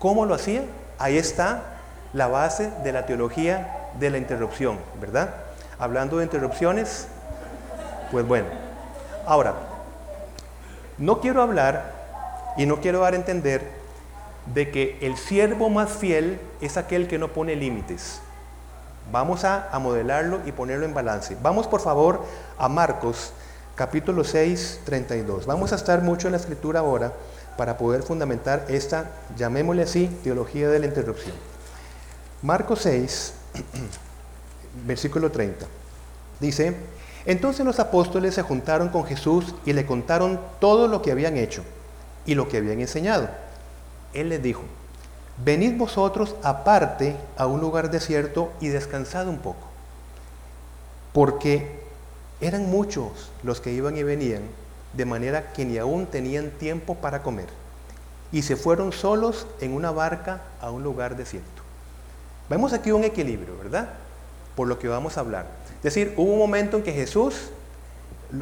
¿Cómo 0.01 0.27
lo 0.27 0.35
hacía? 0.35 0.63
Ahí 0.99 1.17
está 1.17 1.74
la 2.15 2.29
base 2.29 2.71
de 2.83 2.93
la 2.93 3.05
teología 3.05 3.91
de 3.99 4.09
la 4.09 4.19
interrupción, 4.19 4.79
¿verdad? 5.01 5.35
Hablando 5.79 6.19
de 6.19 6.25
interrupciones, 6.25 7.09
pues 8.11 8.27
bueno. 8.27 8.47
Ahora, 9.27 9.55
no 10.97 11.21
quiero 11.21 11.43
hablar 11.43 11.93
y 12.57 12.67
no 12.67 12.81
quiero 12.81 13.01
dar 13.01 13.15
a 13.15 13.17
entender 13.17 13.69
de 14.55 14.71
que 14.71 14.99
el 15.01 15.17
siervo 15.17 15.69
más 15.71 15.91
fiel 15.91 16.41
es 16.61 16.77
aquel 16.77 17.09
que 17.09 17.19
no 17.19 17.29
pone 17.29 17.57
límites. 17.57 18.21
Vamos 19.11 19.45
a, 19.45 19.69
modelarlo 19.81 20.41
y 20.47 20.53
ponerlo 20.53 20.87
en 20.87 20.95
balance. 20.95 21.37
Vamos 21.43 21.67
por 21.67 21.81
favor 21.81 22.23
a 22.59 22.69
Marcos 22.69 23.33
capítulo 23.75 24.23
6, 24.23 24.83
32. 24.85 25.47
Vamos 25.47 25.73
a 25.73 25.77
estar 25.77 26.03
mucho 26.03 26.29
en 26.29 26.33
la 26.33 26.39
escritura 26.39 26.81
ahora 26.81 27.13
para 27.57 27.77
poder 27.77 28.03
fundamentar 28.03 28.67
esta, 28.69 29.11
llamémosle 29.37 29.83
así, 29.83 30.07
teología 30.23 30.69
de 30.69 30.79
la 30.79 30.87
interrupción. 30.87 31.54
Marcos 32.45 32.81
6, 32.83 33.33
versículo 34.87 35.33
30. 35.33 35.65
Dice, 36.41 36.77
entonces 37.25 37.65
los 37.65 37.81
apóstoles 37.81 38.35
se 38.35 38.43
juntaron 38.43 38.91
con 38.91 39.07
Jesús 39.07 39.55
y 39.65 39.73
le 39.73 39.87
contaron 39.87 40.39
todo 40.61 40.87
lo 40.87 41.01
que 41.01 41.11
habían 41.11 41.39
hecho 41.39 41.63
y 42.27 42.35
lo 42.35 42.47
que 42.47 42.59
habían 42.59 42.83
enseñado. 42.83 43.31
Él 44.13 44.29
les 44.29 44.43
dijo, 44.43 44.61
venid 45.43 45.79
vosotros 45.79 46.37
aparte 46.43 47.17
a 47.39 47.47
un 47.47 47.63
lugar 47.63 47.91
desierto 47.91 48.53
y 48.61 48.69
descansad 48.69 49.27
un 49.27 49.39
poco, 49.39 49.67
porque 51.15 51.81
eran 52.43 52.69
muchos 52.71 53.31
los 53.43 53.63
que 53.63 53.73
iban 53.73 53.97
y 53.97 54.03
venían, 54.03 54.43
de 54.93 55.07
manera 55.07 55.55
que 55.55 55.65
ni 55.65 55.79
aún 55.79 56.05
tenían 56.05 56.51
tiempo 56.51 56.95
para 56.97 57.23
comer, 57.23 57.49
y 58.33 58.43
se 58.43 58.57
fueron 58.57 58.93
solos 58.93 59.47
en 59.63 59.73
una 59.73 59.93
barca 59.93 60.43
a 60.61 60.71
un 60.71 60.83
lugar 60.83 61.17
desierto. 61.17 61.64
Vemos 62.49 62.73
aquí 62.73 62.91
un 62.93 63.05
equilibrio, 63.05 63.57
¿verdad? 63.57 63.91
Por 64.55 64.69
lo 64.69 64.79
que 64.79 64.89
vamos 64.89 65.17
a 65.17 65.21
hablar. 65.21 65.47
Es 65.79 65.95
decir, 65.95 66.15
hubo 66.17 66.33
un 66.33 66.39
momento 66.39 66.77
en 66.77 66.83
que 66.83 66.93
Jesús 66.93 67.51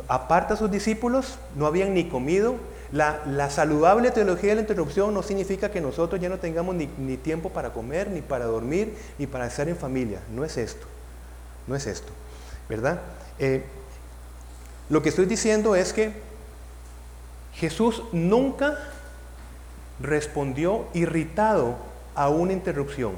aparta 0.09 0.55
a 0.55 0.57
sus 0.57 0.71
discípulos, 0.71 1.39
no 1.57 1.67
habían 1.67 1.95
ni 1.95 2.09
comido, 2.09 2.57
la, 2.93 3.49
saludable 3.49 4.11
teología 4.11 4.51
de 4.51 4.57
la 4.57 4.61
interrupción 4.61 5.15
no 5.15 5.23
significa 5.23 5.71
que 5.71 5.81
nosotros 5.81 6.21
ya 6.21 6.29
no 6.29 6.39
tengamos 6.39 6.75
ni, 6.75 7.17
tiempo 7.17 7.49
para 7.49 7.73
comer, 7.73 8.11
ni 8.11 8.21
para 8.21 8.45
dormir, 8.45 8.95
ni 9.19 9.27
para 9.27 9.47
estar 9.47 9.67
en 9.69 9.77
familia. 9.77 10.21
No 10.31 10.45
es 10.45 10.59
esto. 10.59 10.87
No 11.67 11.75
es 11.75 11.87
esto. 11.87 12.13
¿Verdad? 12.69 13.01
Eh, 13.39 13.65
lo 14.91 15.03
que 15.03 15.09
estoy 15.09 15.25
diciendo 15.25 15.75
es 15.75 15.95
que 15.95 16.13
Jesús 17.55 18.03
nunca 18.13 18.79
respondió 19.99 20.87
irritado 20.93 21.77
a 22.15 22.29
una 22.29 22.53
interrupción, 22.53 23.13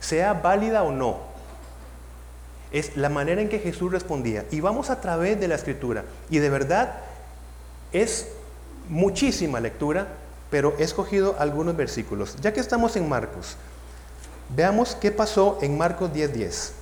sea 0.00 0.34
válida 0.34 0.82
o 0.82 0.92
no. 0.92 1.18
Es 2.72 2.96
la 2.96 3.08
manera 3.08 3.40
en 3.40 3.48
que 3.48 3.58
Jesús 3.58 3.92
respondía. 3.92 4.44
Y 4.50 4.60
vamos 4.60 4.90
a 4.90 5.00
través 5.00 5.38
de 5.38 5.48
la 5.48 5.56
escritura. 5.56 6.04
Y 6.28 6.38
de 6.38 6.50
verdad 6.50 7.00
es 7.92 8.28
muchísima 8.88 9.60
lectura, 9.60 10.08
pero 10.50 10.74
he 10.78 10.82
escogido 10.82 11.36
algunos 11.38 11.76
versículos. 11.76 12.36
Ya 12.40 12.52
que 12.52 12.60
estamos 12.60 12.96
en 12.96 13.08
Marcos, 13.08 13.56
veamos 14.54 14.96
qué 14.96 15.10
pasó 15.10 15.58
en 15.62 15.76
Marcos 15.78 16.12
10:10. 16.12 16.72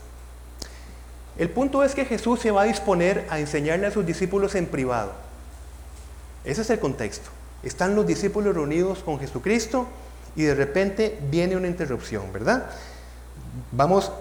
El 1.38 1.50
punto 1.50 1.84
es 1.84 1.94
que 1.94 2.04
Jesús 2.04 2.40
se 2.40 2.50
va 2.50 2.62
a 2.62 2.64
disponer 2.64 3.26
a 3.30 3.38
enseñarle 3.38 3.86
a 3.86 3.90
sus 3.90 4.04
discípulos 4.04 4.54
en 4.54 4.66
privado. 4.66 5.12
Ese 6.44 6.62
es 6.62 6.70
el 6.70 6.80
contexto. 6.80 7.30
Están 7.62 7.94
los 7.94 8.06
discípulos 8.06 8.54
reunidos 8.54 9.00
con 9.00 9.20
Jesucristo 9.20 9.86
y 10.34 10.42
de 10.42 10.54
repente 10.54 11.18
viene 11.30 11.56
una 11.56 11.68
interrupción, 11.68 12.32
¿verdad? 12.32 12.70
Vamos, 13.72 14.12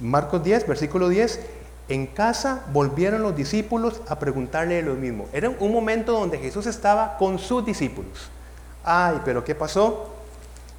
Marcos 0.00 0.42
10, 0.42 0.66
versículo 0.66 1.08
10. 1.08 1.40
En 1.88 2.06
casa 2.06 2.64
volvieron 2.72 3.22
los 3.22 3.36
discípulos 3.36 4.00
a 4.08 4.18
preguntarle 4.18 4.82
lo 4.82 4.94
mismo. 4.94 5.28
Era 5.32 5.50
un 5.50 5.72
momento 5.72 6.12
donde 6.12 6.38
Jesús 6.38 6.66
estaba 6.66 7.16
con 7.16 7.38
sus 7.38 7.64
discípulos. 7.64 8.28
Ay, 8.84 9.20
pero 9.24 9.44
¿qué 9.44 9.54
pasó? 9.54 10.10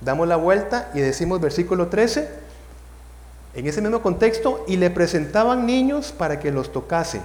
Damos 0.02 0.28
la 0.28 0.36
vuelta 0.36 0.92
y 0.94 1.00
decimos 1.00 1.40
versículo 1.40 1.88
13, 1.88 2.30
en 3.56 3.68
ese 3.68 3.82
mismo 3.82 4.02
contexto, 4.02 4.64
y 4.68 4.78
le 4.78 4.90
presentaban 4.90 5.66
niños 5.66 6.12
para 6.12 6.40
que 6.40 6.52
los 6.52 6.72
tocase. 6.72 7.22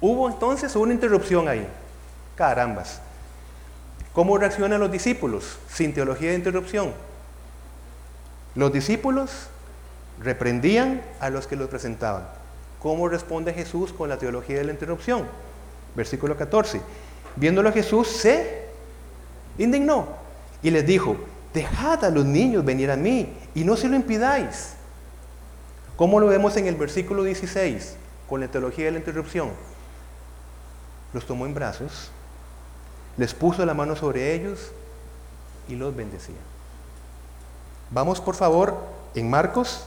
Hubo 0.00 0.28
entonces 0.28 0.74
una 0.76 0.94
interrupción 0.94 1.48
ahí. 1.48 1.66
Carambas. 2.36 3.00
¿Cómo 4.14 4.38
reaccionan 4.38 4.80
los 4.80 4.90
discípulos 4.90 5.58
sin 5.68 5.92
teología 5.92 6.30
de 6.30 6.36
interrupción? 6.36 6.92
Los 8.60 8.74
discípulos 8.74 9.46
reprendían 10.22 11.00
a 11.18 11.30
los 11.30 11.46
que 11.46 11.56
los 11.56 11.70
presentaban. 11.70 12.28
¿Cómo 12.78 13.08
responde 13.08 13.54
Jesús 13.54 13.90
con 13.90 14.10
la 14.10 14.18
teología 14.18 14.58
de 14.58 14.64
la 14.64 14.72
interrupción? 14.72 15.26
Versículo 15.96 16.36
14. 16.36 16.82
Viéndolo 17.36 17.72
Jesús, 17.72 18.08
se 18.08 18.66
indignó 19.56 20.08
y 20.62 20.70
les 20.70 20.86
dijo, 20.86 21.16
dejad 21.54 22.04
a 22.04 22.10
los 22.10 22.26
niños 22.26 22.62
venir 22.62 22.90
a 22.90 22.96
mí 22.96 23.32
y 23.54 23.64
no 23.64 23.78
se 23.78 23.88
lo 23.88 23.96
impidáis. 23.96 24.74
¿Cómo 25.96 26.20
lo 26.20 26.26
vemos 26.26 26.54
en 26.58 26.66
el 26.66 26.74
versículo 26.76 27.24
16 27.24 27.96
con 28.28 28.42
la 28.42 28.48
teología 28.48 28.84
de 28.84 28.90
la 28.90 28.98
interrupción? 28.98 29.52
Los 31.14 31.24
tomó 31.24 31.46
en 31.46 31.54
brazos, 31.54 32.10
les 33.16 33.32
puso 33.32 33.64
la 33.64 33.72
mano 33.72 33.96
sobre 33.96 34.34
ellos 34.34 34.70
y 35.66 35.76
los 35.76 35.96
bendecía. 35.96 36.49
Vamos 37.90 38.20
por 38.20 38.34
favor 38.34 38.76
en 39.14 39.28
Marcos 39.28 39.86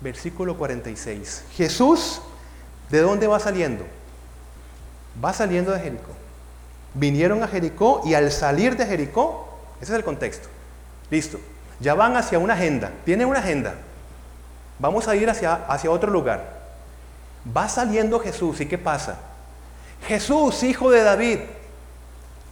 versículo 0.00 0.56
46. 0.56 1.44
Jesús, 1.52 2.20
¿de 2.90 3.00
dónde 3.00 3.26
va 3.26 3.40
saliendo? 3.40 3.84
Va 5.22 5.32
saliendo 5.32 5.72
de 5.72 5.80
Jericó. 5.80 6.10
Vinieron 6.94 7.42
a 7.42 7.48
Jericó 7.48 8.02
y 8.04 8.14
al 8.14 8.30
salir 8.30 8.76
de 8.76 8.86
Jericó, 8.86 9.58
ese 9.80 9.92
es 9.92 9.98
el 9.98 10.04
contexto. 10.04 10.48
Listo. 11.10 11.38
Ya 11.80 11.94
van 11.94 12.16
hacia 12.16 12.38
una 12.38 12.54
agenda. 12.54 12.90
Tienen 13.04 13.28
una 13.28 13.40
agenda. 13.40 13.74
Vamos 14.78 15.08
a 15.08 15.16
ir 15.16 15.28
hacia, 15.28 15.54
hacia 15.54 15.90
otro 15.90 16.10
lugar. 16.10 16.56
Va 17.54 17.68
saliendo 17.68 18.18
Jesús 18.18 18.60
y 18.60 18.66
¿qué 18.66 18.78
pasa? 18.78 19.18
Jesús, 20.06 20.62
hijo 20.62 20.90
de 20.90 21.02
David, 21.02 21.38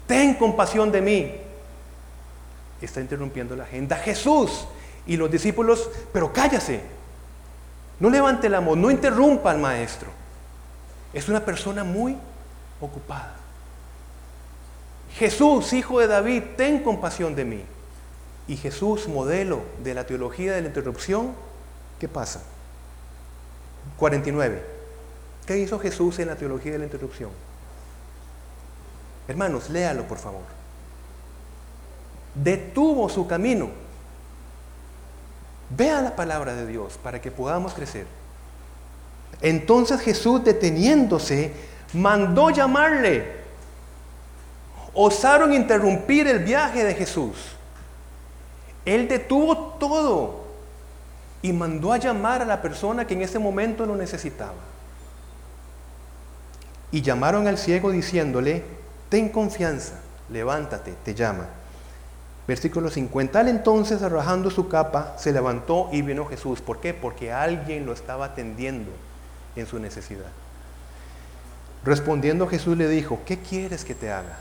ten 0.07 0.35
compasión 0.35 0.91
de 0.93 1.01
mí. 1.01 1.35
Está 2.85 3.01
interrumpiendo 3.01 3.57
la 3.57 3.65
agenda. 3.65 3.97
Jesús. 3.97 4.67
Y 5.07 5.17
los 5.17 5.31
discípulos, 5.31 5.91
pero 6.13 6.33
cállase, 6.33 6.81
no 8.01 8.09
levante 8.09 8.49
la 8.49 8.61
voz, 8.61 8.79
no 8.79 8.91
interrumpa 8.91 9.51
al 9.51 9.59
maestro. 9.59 10.09
Es 11.13 11.29
una 11.29 11.45
persona 11.45 11.85
muy 11.85 12.17
ocupada. 12.81 13.37
Jesús, 15.17 15.73
hijo 15.75 16.01
de 16.01 16.07
David, 16.07 16.43
ten 16.57 16.83
compasión 16.83 17.35
de 17.35 17.45
mí. 17.45 17.65
y 18.47 18.57
Jesús, 18.57 19.09
modelo 19.09 19.63
de 19.83 19.95
la 19.95 20.05
teología 20.05 20.53
de 20.53 20.61
la 20.61 20.69
interrupción, 20.69 21.35
¿qué 21.99 22.09
pasa? 22.09 22.43
49. 23.97 24.63
¿Qué 25.47 25.59
hizo 25.59 25.79
Jesús 25.79 26.19
en 26.19 26.29
la 26.29 26.37
teología 26.37 26.73
de 26.73 26.79
la 26.79 26.85
interrupción? 26.85 27.31
Hermanos, 29.29 29.71
léalo 29.71 30.07
por 30.07 30.19
favor. 30.19 30.43
Detuvo 32.35 33.09
su 33.09 33.27
camino. 33.27 33.69
Vea 35.71 36.01
la 36.01 36.15
palabra 36.15 36.55
de 36.55 36.67
Dios 36.67 36.99
para 37.03 37.21
que 37.21 37.31
podamos 37.31 37.75
crecer. 37.75 38.07
Entonces 39.41 40.01
Jesús, 40.01 40.45
deteniéndose, 40.45 41.53
mandó 41.93 42.51
llamarle. 42.51 43.45
Osaron 44.93 45.53
interrumpir 45.53 46.29
el 46.29 46.41
viaje 46.41 46.85
de 46.85 46.95
Jesús. 46.95 47.37
Él 48.85 49.09
detuvo 49.09 49.57
todo 49.79 50.45
y 51.43 51.53
mandó 51.53 51.93
a 51.93 51.99
llamar 51.99 52.43
a 52.43 52.45
la 52.47 52.63
persona 52.63 53.07
que 53.07 53.15
en 53.15 53.23
ese 53.23 53.39
momento 53.39 53.87
lo 53.87 53.97
necesitaba. 53.97 54.55
Y 56.91 57.03
llamaron 57.03 57.47
al 57.49 57.59
ciego 57.59 57.91
diciéndole, 57.91 58.63
ten 59.09 59.29
confianza, 59.29 59.95
levántate, 60.31 60.95
te 61.05 61.15
llama. 61.15 61.49
Versículo 62.47 62.91
50. 62.91 63.41
Al 63.41 63.49
entonces, 63.49 64.03
arrojando 64.03 64.51
su 64.51 64.69
capa, 64.69 65.15
se 65.19 65.33
levantó 65.33 65.89
y 65.93 66.03
vino 66.03 66.27
Jesús. 66.27 66.61
¿Por 66.61 66.81
qué? 66.81 66.93
Porque 66.93 67.33
alguien 67.33 67.87
lo 67.87 67.93
estaba 67.93 68.27
atendiendo 68.27 68.91
en 69.57 69.67
su 69.67 69.79
necesidad. 69.79 70.31
Respondiendo 71.85 72.47
Jesús 72.47 72.77
le 72.77 72.89
dijo, 72.89 73.21
¿qué 73.27 73.39
quieres 73.39 73.85
que 73.85 73.95
te 73.95 74.11
haga? 74.11 74.39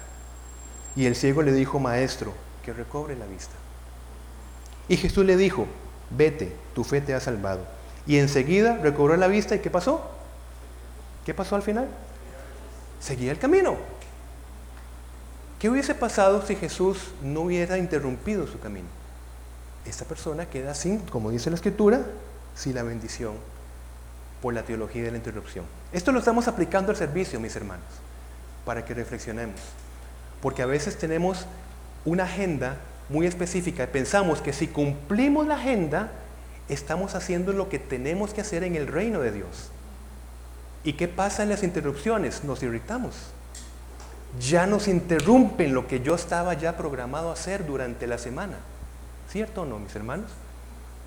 Y 0.95 1.05
el 1.05 1.15
ciego 1.15 1.41
le 1.41 1.51
dijo, 1.51 1.79
maestro, 1.79 2.33
que 2.63 2.73
recobre 2.73 3.15
la 3.15 3.25
vista. 3.25 3.53
Y 4.87 4.97
Jesús 4.97 5.25
le 5.25 5.37
dijo, 5.37 5.67
vete, 6.09 6.55
tu 6.73 6.83
fe 6.83 7.01
te 7.01 7.13
ha 7.13 7.19
salvado. 7.19 7.61
Y 8.05 8.17
enseguida 8.17 8.77
recobró 8.77 9.15
la 9.17 9.27
vista 9.27 9.55
y 9.55 9.59
¿qué 9.59 9.69
pasó? 9.69 10.09
¿Qué 11.25 11.33
pasó 11.33 11.55
al 11.55 11.61
final? 11.61 11.87
Seguía 12.99 13.31
el 13.31 13.39
camino. 13.39 13.77
¿Qué 15.63 15.69
hubiese 15.69 15.95
pasado 15.95 16.45
si 16.45 16.57
Jesús 16.57 16.97
no 17.23 17.39
hubiera 17.43 17.77
interrumpido 17.77 18.45
su 18.47 18.59
camino? 18.59 18.89
Esta 19.85 20.03
persona 20.03 20.45
queda 20.45 20.75
sin, 20.75 20.99
como 20.99 21.31
dice 21.31 21.49
la 21.49 21.55
escritura, 21.55 22.01
sin 22.53 22.75
la 22.75 22.83
bendición 22.83 23.35
por 24.41 24.53
la 24.53 24.63
teología 24.63 25.03
de 25.03 25.11
la 25.11 25.15
interrupción. 25.15 25.63
Esto 25.93 26.11
lo 26.11 26.19
estamos 26.19 26.49
aplicando 26.49 26.91
al 26.91 26.97
servicio, 26.97 27.39
mis 27.39 27.55
hermanos, 27.55 27.85
para 28.65 28.83
que 28.83 28.93
reflexionemos. 28.93 29.57
Porque 30.41 30.63
a 30.63 30.65
veces 30.65 30.97
tenemos 30.97 31.45
una 32.03 32.25
agenda 32.25 32.75
muy 33.07 33.25
específica 33.25 33.85
y 33.85 33.87
pensamos 33.87 34.41
que 34.41 34.51
si 34.51 34.67
cumplimos 34.67 35.47
la 35.47 35.55
agenda, 35.55 36.11
estamos 36.67 37.15
haciendo 37.15 37.53
lo 37.53 37.69
que 37.69 37.79
tenemos 37.79 38.33
que 38.33 38.41
hacer 38.41 38.65
en 38.65 38.75
el 38.75 38.87
reino 38.87 39.21
de 39.21 39.31
Dios. 39.31 39.69
¿Y 40.83 40.91
qué 40.91 41.07
pasa 41.07 41.41
en 41.41 41.47
las 41.47 41.63
interrupciones? 41.63 42.43
Nos 42.43 42.61
irritamos. 42.63 43.15
Ya 44.39 44.65
nos 44.65 44.87
interrumpen 44.87 45.73
lo 45.73 45.87
que 45.87 46.01
yo 46.01 46.15
estaba 46.15 46.53
ya 46.55 46.75
programado 46.75 47.29
a 47.29 47.33
hacer 47.33 47.65
durante 47.65 48.07
la 48.07 48.17
semana. 48.17 48.57
¿Cierto 49.29 49.61
o 49.61 49.65
no, 49.65 49.79
mis 49.79 49.95
hermanos? 49.95 50.31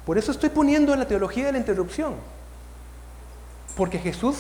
Por 0.04 0.18
eso 0.18 0.30
estoy 0.30 0.50
poniendo 0.50 0.94
la 0.94 1.08
teología 1.08 1.46
de 1.46 1.52
la 1.52 1.58
interrupción. 1.58 2.14
Porque 3.76 3.98
Jesús 3.98 4.36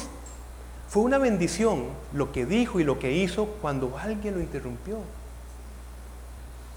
fue 0.88 1.02
una 1.02 1.18
bendición 1.18 1.86
lo 2.12 2.30
que 2.30 2.46
dijo 2.46 2.78
y 2.78 2.84
lo 2.84 2.98
que 2.98 3.12
hizo 3.12 3.46
cuando 3.60 3.98
alguien 3.98 4.34
lo 4.34 4.40
interrumpió. 4.40 4.98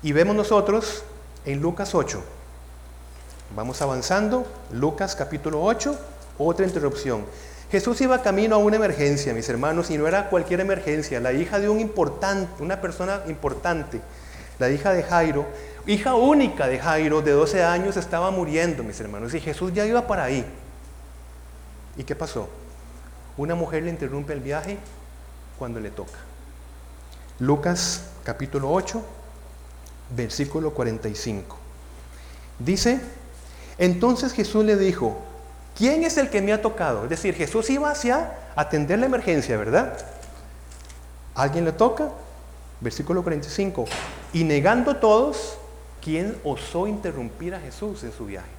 Y 0.02 0.12
vemos 0.12 0.36
nosotros 0.36 1.04
en 1.46 1.62
Lucas 1.62 1.94
8. 1.94 2.24
Vamos 3.56 3.82
avanzando. 3.82 4.46
Lucas 4.72 5.16
capítulo 5.16 5.64
8, 5.64 5.98
otra 6.38 6.66
interrupción. 6.66 7.26
Jesús 7.72 8.02
iba 8.02 8.22
camino 8.24 8.56
a 8.56 8.58
una 8.58 8.78
emergencia, 8.78 9.34
mis 9.34 9.48
hermanos, 9.48 9.92
y 9.92 9.98
no 9.98 10.08
era 10.08 10.30
cualquier 10.30 10.60
emergencia. 10.60 11.20
La 11.20 11.34
hija 11.34 11.60
de 11.60 11.70
un 11.70 11.80
importante, 11.80 12.64
una 12.64 12.82
persona 12.82 13.22
importante, 13.28 14.02
la 14.58 14.70
hija 14.72 14.92
de 14.92 15.04
Jairo, 15.04 15.46
hija 15.86 16.16
única 16.16 16.68
de 16.68 16.80
Jairo, 16.80 17.22
de 17.22 17.32
12 17.32 17.64
años, 17.64 17.96
estaba 17.96 18.32
muriendo, 18.32 18.84
mis 18.84 19.00
hermanos, 19.00 19.36
y 19.36 19.40
Jesús 19.40 19.72
ya 19.72 19.86
iba 19.86 20.08
para 20.08 20.24
ahí. 20.24 20.44
¿Y 21.96 22.04
qué 22.04 22.16
pasó? 22.16 22.50
Una 23.38 23.54
mujer 23.54 23.84
le 23.84 23.92
interrumpe 23.92 24.34
el 24.34 24.40
viaje 24.40 24.78
cuando 25.60 25.80
le 25.80 25.92
toca. 25.92 26.18
Lucas 27.38 28.06
capítulo 28.24 28.72
8, 28.72 29.02
versículo 30.16 30.74
45. 30.74 31.56
Dice, 32.58 33.00
entonces 33.78 34.34
Jesús 34.34 34.66
le 34.66 34.76
dijo, 34.76 35.29
¿quién 35.80 36.04
es 36.04 36.18
el 36.18 36.30
que 36.30 36.42
me 36.42 36.52
ha 36.52 36.62
tocado? 36.62 37.06
Es 37.06 37.10
decir, 37.10 37.34
Jesús 37.34 37.70
iba 37.70 37.90
hacia 37.90 38.34
atender 38.56 39.00
la 39.00 39.06
emergencia, 39.06 39.58
¿verdad? 39.58 39.98
¿Alguien 41.34 41.64
le 41.64 41.72
toca? 41.72 42.10
Versículo 42.82 43.24
45. 43.24 43.86
Y 44.34 44.44
negando 44.44 44.98
todos, 44.98 45.58
¿quién 46.04 46.38
osó 46.44 46.86
interrumpir 46.86 47.56
a 47.56 47.62
Jesús 47.62 48.04
en 48.04 48.12
su 48.12 48.26
viaje? 48.26 48.50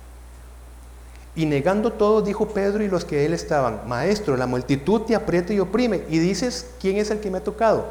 Y 1.36 1.44
negando 1.44 1.92
todo, 1.92 2.22
dijo 2.22 2.48
Pedro 2.48 2.82
y 2.82 2.88
los 2.88 3.04
que 3.04 3.24
él 3.26 3.34
estaban, 3.34 3.82
Maestro, 3.86 4.36
la 4.36 4.46
multitud 4.46 5.02
te 5.02 5.14
aprieta 5.14 5.52
y 5.52 5.60
oprime. 5.60 6.02
Y 6.08 6.18
dices, 6.18 6.70
¿quién 6.80 6.96
es 6.96 7.10
el 7.10 7.20
que 7.20 7.30
me 7.30 7.38
ha 7.38 7.44
tocado? 7.44 7.86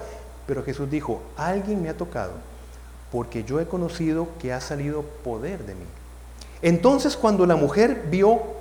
Pero 0.47 0.63
Jesús 0.63 0.89
dijo, 0.89 1.21
alguien 1.37 1.81
me 1.83 1.89
ha 1.89 1.95
tocado, 1.95 2.33
porque 3.11 3.43
yo 3.43 3.59
he 3.59 3.67
conocido 3.67 4.27
que 4.39 4.51
ha 4.51 4.59
salido 4.59 5.03
poder 5.23 5.65
de 5.65 5.75
mí. 5.75 5.85
Entonces 6.61 7.15
cuando 7.15 7.45
la 7.45 7.55
mujer 7.55 8.07
vio 8.09 8.58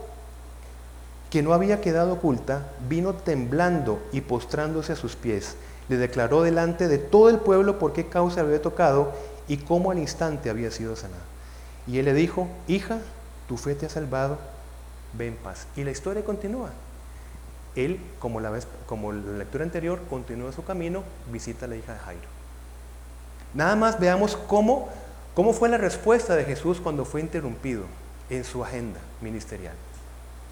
que 1.31 1.43
no 1.43 1.53
había 1.53 1.81
quedado 1.81 2.15
oculta, 2.15 2.69
vino 2.89 3.15
temblando 3.15 4.03
y 4.13 4.23
postrándose 4.23 4.93
a 4.93 4.97
sus 4.97 5.17
pies. 5.17 5.57
Le 5.89 5.97
declaró 5.97 6.43
delante 6.43 6.89
de 6.89 6.99
todo 6.99 7.29
el 7.29 7.39
pueblo 7.39 7.79
por 7.79 7.93
qué 7.93 8.07
causa 8.07 8.41
había 8.41 8.63
tocado 8.63 9.13
y 9.47 9.59
cómo 9.59 9.91
al 9.91 9.99
instante 9.99 10.51
había 10.51 10.71
sido 10.71 10.97
sanada. 10.97 11.23
Y 11.87 11.99
él 11.99 12.05
le 12.05 12.15
dijo, 12.15 12.49
hija, 12.67 12.99
tu 13.47 13.57
fe 13.57 13.75
te 13.75 13.87
ha 13.87 13.91
salvado 13.91 14.39
ve 15.15 15.29
en 15.29 15.37
paz. 15.37 15.67
Y 15.77 15.85
la 15.85 15.91
historia 15.91 16.25
continúa. 16.25 16.71
Él, 17.77 18.01
como 18.19 18.41
la, 18.41 18.51
vez, 18.51 18.67
como 18.87 19.13
la 19.13 19.39
lectura 19.39 19.65
anterior, 19.65 20.01
continúa 20.11 20.53
su 20.53 20.65
camino, 20.65 21.05
visita 21.31 21.67
a 21.67 21.69
la 21.69 21.77
hija 21.77 21.95
de 21.95 21.99
Jairo. 22.01 22.29
Nada 23.55 23.77
más 23.77 23.99
veamos 24.01 24.37
cómo, 24.37 24.89
cómo 25.35 25.53
fue 25.53 25.69
la 25.69 25.79
respuesta 25.79 26.35
de 26.37 26.45
Jesús 26.45 26.81
cuando 26.81 27.05
fue 27.05 27.21
interrumpido 27.21 27.85
en 28.31 28.45
su 28.45 28.65
agenda 28.65 29.01
ministerial. 29.21 29.75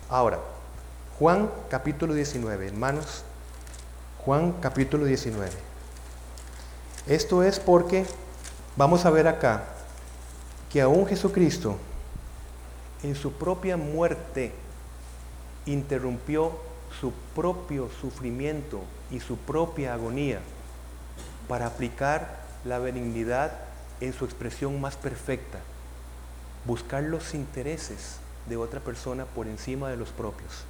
Ahora, 0.09 0.39
Juan 1.19 1.51
capítulo 1.71 2.13
19, 2.13 2.67
hermanos, 2.67 3.25
Juan 4.19 4.53
capítulo 4.61 5.07
19. 5.07 5.51
Esto 7.07 7.43
es 7.43 7.59
porque 7.59 8.05
vamos 8.77 9.07
a 9.07 9.11
ver 9.11 9.27
acá 9.27 9.65
que 10.71 10.83
aún 10.83 11.07
Jesucristo 11.07 11.79
en 13.03 13.15
su 13.15 13.33
propia 13.33 13.79
muerte 13.79 14.53
interrumpió 15.65 16.53
su 17.01 17.13
propio 17.35 17.89
sufrimiento 17.99 18.83
y 19.11 19.21
su 19.21 19.39
propia 19.39 19.95
agonía 19.95 20.41
para 21.49 21.69
aplicar 21.69 22.43
la 22.67 22.79
benignidad 22.79 23.53
en 24.03 24.13
su 24.13 24.27
expresión 24.27 24.79
más 24.83 24.97
perfecta, 24.97 25.61
buscar 26.67 27.05
los 27.05 27.33
intereses 27.33 28.19
de 28.51 28.59
otra 28.59 28.81
persona 28.81 29.25
por 29.25 29.47
encima 29.47 29.89
de 29.89 29.97
los 29.97 30.11
propios. 30.11 30.67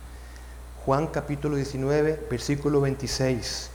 Juan 0.87 1.09
capítulo 1.09 1.57
19, 1.57 2.29
versículo 2.31 2.81
26. 2.81 3.71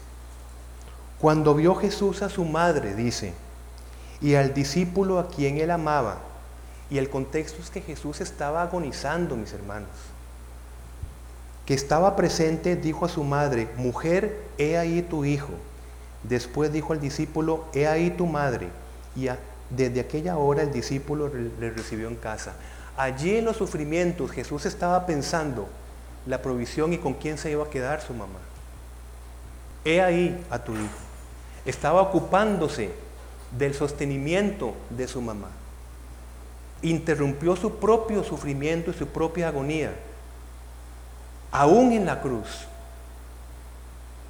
Cuando 1.20 1.54
vio 1.54 1.76
Jesús 1.76 2.22
a 2.22 2.30
su 2.30 2.46
madre, 2.46 2.96
dice, 2.96 3.34
y 4.22 4.36
al 4.36 4.54
discípulo 4.54 5.20
a 5.20 5.28
quien 5.28 5.58
él 5.58 5.72
amaba, 5.72 6.20
y 6.90 7.00
el 7.00 7.10
contexto 7.10 7.62
es 7.62 7.70
que 7.70 7.82
Jesús 7.82 8.22
estaba 8.22 8.62
agonizando, 8.62 9.36
mis 9.36 9.52
hermanos. 9.52 9.90
Que 11.66 11.74
estaba 11.74 12.16
presente, 12.16 12.78
dijo 12.78 13.04
a 13.04 13.10
su 13.10 13.26
madre, 13.26 13.68
mujer, 13.76 14.44
he 14.58 14.78
ahí 14.78 15.02
tu 15.02 15.26
hijo. 15.26 15.52
Después 16.24 16.72
dijo 16.72 16.94
al 16.94 17.02
discípulo, 17.02 17.66
he 17.74 17.88
ahí 17.88 18.12
tu 18.12 18.26
madre. 18.26 18.70
Y 19.18 19.28
desde 19.70 20.00
aquella 20.00 20.38
hora 20.38 20.62
el 20.62 20.72
discípulo 20.72 21.30
le 21.60 21.72
recibió 21.72 22.08
en 22.08 22.16
casa. 22.16 22.54
Allí 22.96 23.36
en 23.36 23.44
los 23.44 23.58
sufrimientos 23.58 24.32
Jesús 24.32 24.66
estaba 24.66 25.06
pensando 25.06 25.68
la 26.26 26.42
provisión 26.42 26.94
y 26.94 26.98
con 26.98 27.14
quién 27.14 27.38
se 27.38 27.52
iba 27.52 27.64
a 27.64 27.70
quedar 27.70 28.02
su 28.02 28.14
mamá. 28.14 28.40
He 29.84 30.02
ahí 30.02 30.46
a 30.50 30.60
tu 30.60 30.74
hijo. 30.74 31.00
Estaba 31.66 32.02
ocupándose 32.02 32.92
del 33.58 33.74
sostenimiento 33.74 34.74
de 34.90 35.08
su 35.08 35.22
mamá 35.22 35.50
interrumpió 36.82 37.56
su 37.56 37.76
propio 37.76 38.24
sufrimiento 38.24 38.92
y 38.92 38.94
su 38.94 39.08
propia 39.08 39.50
agonía, 39.50 39.94
aún 41.52 41.92
en 41.92 42.06
la 42.06 42.22
cruz. 42.22 42.66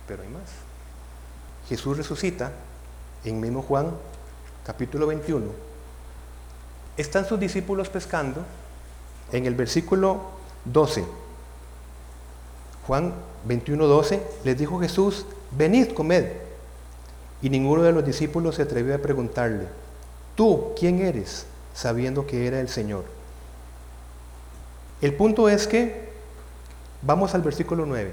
Pero 0.08 0.24
hay 0.24 0.30
más. 0.30 0.50
Jesús 1.70 1.98
resucita 1.98 2.52
en 3.24 3.40
mismo 3.40 3.62
Juan 3.62 3.92
capítulo 4.66 5.08
21 5.08 5.72
están 6.98 7.26
sus 7.26 7.40
discípulos 7.40 7.90
pescando. 7.90 8.44
En 9.32 9.46
el 9.46 9.56
versículo 9.56 10.20
12, 10.66 11.06
Juan 12.88 13.14
21, 13.46 13.86
12, 13.86 14.22
les 14.44 14.58
dijo 14.58 14.80
Jesús, 14.80 15.26
venid, 15.52 15.94
comed. 15.94 16.26
Y 17.42 17.50
ninguno 17.50 17.84
de 17.84 17.92
los 17.92 18.06
discípulos 18.06 18.56
se 18.56 18.64
atrevió 18.64 18.96
a 18.96 19.00
preguntarle, 19.00 19.68
¿tú 20.36 20.74
quién 20.78 21.00
eres? 21.00 21.46
sabiendo 21.74 22.28
que 22.28 22.48
era 22.48 22.60
el 22.60 22.70
Señor. 22.70 23.06
El 25.02 25.14
punto 25.16 25.50
es 25.50 25.68
que, 25.68 26.10
vamos 27.02 27.34
al 27.34 27.42
versículo 27.42 27.86
9, 27.86 28.12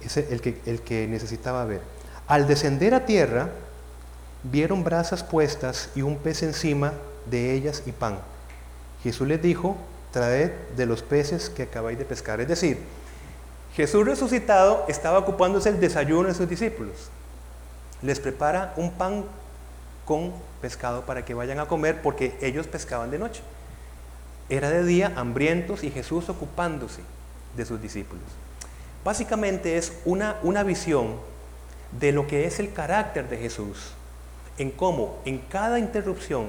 es 0.00 0.16
el 0.16 0.40
que, 0.40 0.60
el 0.66 0.80
que 0.80 1.06
necesitaba 1.06 1.64
ver. 1.64 1.80
Al 2.26 2.46
descender 2.46 2.94
a 2.94 3.06
tierra, 3.06 3.50
vieron 4.42 4.82
brasas 4.82 5.22
puestas 5.22 5.90
y 5.94 6.02
un 6.02 6.16
pez 6.16 6.42
encima 6.42 6.94
de 7.30 7.52
ellas 7.52 7.84
y 7.86 7.92
pan. 7.92 8.18
Jesús 9.02 9.28
les 9.28 9.40
dijo, 9.40 9.76
traed 10.10 10.50
de 10.76 10.86
los 10.86 11.02
peces 11.02 11.48
que 11.48 11.64
acabáis 11.64 11.98
de 11.98 12.04
pescar. 12.04 12.40
Es 12.40 12.48
decir, 12.48 12.78
Jesús 13.74 14.04
resucitado 14.04 14.84
estaba 14.88 15.18
ocupándose 15.18 15.70
el 15.70 15.80
desayuno 15.80 16.28
de 16.28 16.34
sus 16.34 16.48
discípulos. 16.48 17.10
Les 18.02 18.20
prepara 18.20 18.74
un 18.76 18.92
pan 18.92 19.24
con 20.04 20.32
pescado 20.60 21.06
para 21.06 21.24
que 21.24 21.34
vayan 21.34 21.58
a 21.58 21.66
comer 21.66 22.02
porque 22.02 22.36
ellos 22.42 22.66
pescaban 22.66 23.10
de 23.10 23.18
noche. 23.18 23.42
Era 24.50 24.68
de 24.68 24.84
día, 24.84 25.12
hambrientos 25.16 25.84
y 25.84 25.90
Jesús 25.90 26.28
ocupándose 26.28 27.00
de 27.56 27.64
sus 27.64 27.80
discípulos. 27.80 28.24
Básicamente 29.04 29.78
es 29.78 29.94
una, 30.04 30.36
una 30.42 30.62
visión 30.64 31.16
de 31.98 32.12
lo 32.12 32.26
que 32.26 32.46
es 32.46 32.60
el 32.60 32.72
carácter 32.72 33.28
de 33.28 33.38
Jesús, 33.38 33.92
en 34.58 34.70
cómo 34.70 35.18
en 35.24 35.38
cada 35.38 35.78
interrupción 35.78 36.48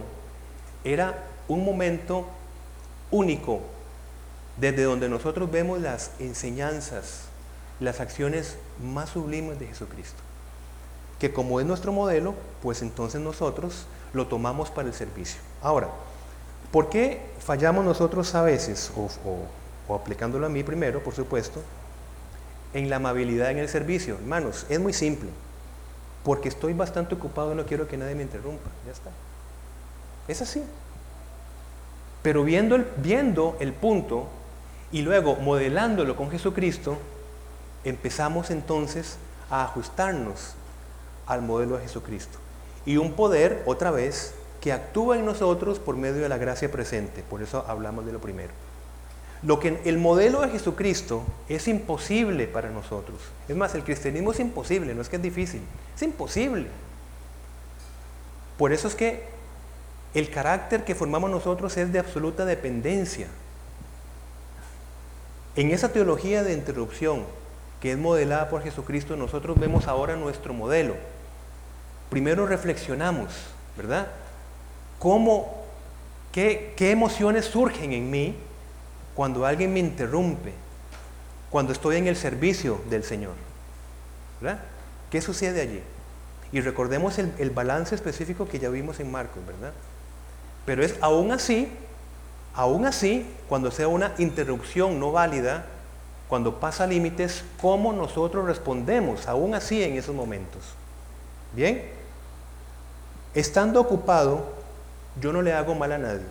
era 0.83 1.23
un 1.47 1.63
momento 1.63 2.27
único 3.11 3.61
desde 4.57 4.83
donde 4.83 5.09
nosotros 5.09 5.51
vemos 5.51 5.81
las 5.81 6.11
enseñanzas, 6.19 7.23
las 7.79 7.99
acciones 7.99 8.57
más 8.81 9.09
sublimes 9.09 9.59
de 9.59 9.67
Jesucristo. 9.67 10.21
Que 11.19 11.33
como 11.33 11.59
es 11.59 11.65
nuestro 11.65 11.91
modelo, 11.91 12.35
pues 12.61 12.81
entonces 12.81 13.21
nosotros 13.21 13.85
lo 14.13 14.27
tomamos 14.27 14.69
para 14.69 14.87
el 14.87 14.93
servicio. 14.93 15.41
Ahora, 15.61 15.89
¿por 16.71 16.89
qué 16.89 17.21
fallamos 17.39 17.83
nosotros 17.83 18.35
a 18.35 18.43
veces, 18.43 18.91
o, 18.95 19.95
aplicándolo 19.95 20.45
a 20.45 20.49
mí 20.49 20.63
primero, 20.63 21.03
por 21.03 21.15
supuesto, 21.15 21.61
en 22.73 22.89
la 22.89 22.97
amabilidad 22.97 23.51
en 23.51 23.57
el 23.57 23.69
servicio? 23.69 24.15
Hermanos, 24.15 24.65
es 24.69 24.79
muy 24.79 24.93
simple. 24.93 25.29
Porque 26.23 26.47
estoy 26.47 26.73
bastante 26.73 27.15
ocupado 27.15 27.51
y 27.51 27.55
no 27.55 27.65
quiero 27.65 27.87
que 27.87 27.97
nadie 27.97 28.15
me 28.15 28.23
interrumpa. 28.23 28.69
Ya 28.85 28.93
está. 28.93 29.09
Es 30.27 30.41
así. 30.41 30.63
Pero 32.21 32.45
viendo 32.45 32.75
el, 32.75 32.87
viendo 32.97 33.57
el 33.59 33.73
punto 33.73 34.29
y 34.93 35.01
luego 35.01 35.35
modelándolo 35.35 36.15
con 36.15 36.29
Jesucristo, 36.29 36.97
empezamos 37.83 38.51
entonces 38.51 39.17
a 39.49 39.63
ajustarnos 39.63 40.53
al 41.25 41.41
modelo 41.41 41.77
de 41.77 41.83
Jesucristo. 41.83 42.37
Y 42.85 42.97
un 42.97 43.13
poder, 43.13 43.63
otra 43.65 43.89
vez, 43.89 44.35
que 44.61 44.71
actúa 44.71 45.17
en 45.17 45.25
nosotros 45.25 45.79
por 45.79 45.97
medio 45.97 46.21
de 46.21 46.29
la 46.29 46.37
gracia 46.37 46.71
presente. 46.71 47.23
Por 47.23 47.41
eso 47.41 47.65
hablamos 47.67 48.05
de 48.05 48.13
lo 48.13 48.21
primero. 48.21 48.51
Lo 49.41 49.59
que 49.59 49.81
el 49.83 49.97
modelo 49.97 50.41
de 50.41 50.49
Jesucristo 50.49 51.23
es 51.49 51.67
imposible 51.67 52.47
para 52.47 52.69
nosotros. 52.69 53.17
Es 53.49 53.55
más, 53.57 53.73
el 53.73 53.83
cristianismo 53.83 54.31
es 54.31 54.39
imposible, 54.39 54.93
no 54.93 55.01
es 55.01 55.09
que 55.09 55.15
es 55.15 55.21
difícil, 55.21 55.61
es 55.95 56.01
imposible. 56.03 56.67
Por 58.57 58.71
eso 58.71 58.87
es 58.87 58.95
que 58.95 59.23
el 60.13 60.29
carácter 60.29 60.85
que 60.85 60.93
formamos 60.93 61.31
nosotros 61.31 61.75
es 61.77 61.91
de 61.91 61.97
absoluta 61.97 62.45
dependencia. 62.45 63.27
En 65.55 65.71
esa 65.71 65.89
teología 65.89 66.43
de 66.43 66.53
interrupción 66.53 67.25
que 67.79 67.91
es 67.91 67.97
modelada 67.97 68.49
por 68.49 68.63
Jesucristo, 68.63 69.15
nosotros 69.17 69.59
vemos 69.59 69.87
ahora 69.87 70.15
nuestro 70.15 70.53
modelo. 70.53 70.95
Primero 72.09 72.47
reflexionamos, 72.47 73.33
¿verdad? 73.75 74.07
¿Cómo, 74.99 75.65
qué, 76.31 76.73
emociones 76.77 77.45
surgen 77.45 77.91
en 77.91 78.09
mí 78.09 78.35
cuando 79.13 79.45
alguien 79.45 79.73
me 79.73 79.79
interrumpe? 79.79 80.53
Cuando 81.49 81.73
estoy 81.73 81.97
en 81.97 82.07
el 82.07 82.15
servicio 82.15 82.81
del 82.89 83.03
Señor. 83.03 83.33
¿Verdad? 84.39 84.61
¿Qué 85.11 85.21
sucede 85.21 85.61
allí? 85.61 85.83
Y 86.51 86.61
recordemos 86.61 87.19
el, 87.19 87.33
el 87.37 87.49
balance 87.49 87.93
específico 87.93 88.47
que 88.47 88.59
ya 88.59 88.69
vimos 88.69 88.99
en 89.01 89.11
Marcos, 89.11 89.45
¿verdad? 89.45 89.73
Pero 90.65 90.83
es 90.83 90.95
aún 91.01 91.31
así, 91.31 91.69
aún 92.53 92.85
así, 92.85 93.25
cuando 93.49 93.71
sea 93.71 93.87
una 93.87 94.13
interrupción 94.17 94.99
no 94.99 95.11
válida, 95.11 95.65
cuando 96.27 96.59
pasa 96.59 96.87
límites, 96.87 97.43
cómo 97.61 97.93
nosotros 97.93 98.45
respondemos, 98.45 99.27
aún 99.27 99.55
así 99.55 99.83
en 99.83 99.97
esos 99.97 100.15
momentos. 100.15 100.63
Bien, 101.53 101.83
estando 103.33 103.79
ocupado, 103.79 104.51
yo 105.21 105.31
no 105.31 105.41
le 105.41 105.53
hago 105.53 105.75
mal 105.75 105.91
a 105.91 105.97
nadie. 105.97 106.25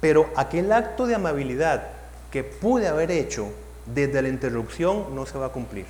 Pero 0.00 0.30
aquel 0.36 0.72
acto 0.72 1.06
de 1.06 1.14
amabilidad 1.14 1.88
que 2.30 2.42
pude 2.42 2.88
haber 2.88 3.10
hecho 3.10 3.52
desde 3.86 4.22
la 4.22 4.28
interrupción 4.28 5.14
no 5.14 5.26
se 5.26 5.38
va 5.38 5.46
a 5.46 5.50
cumplir. 5.50 5.86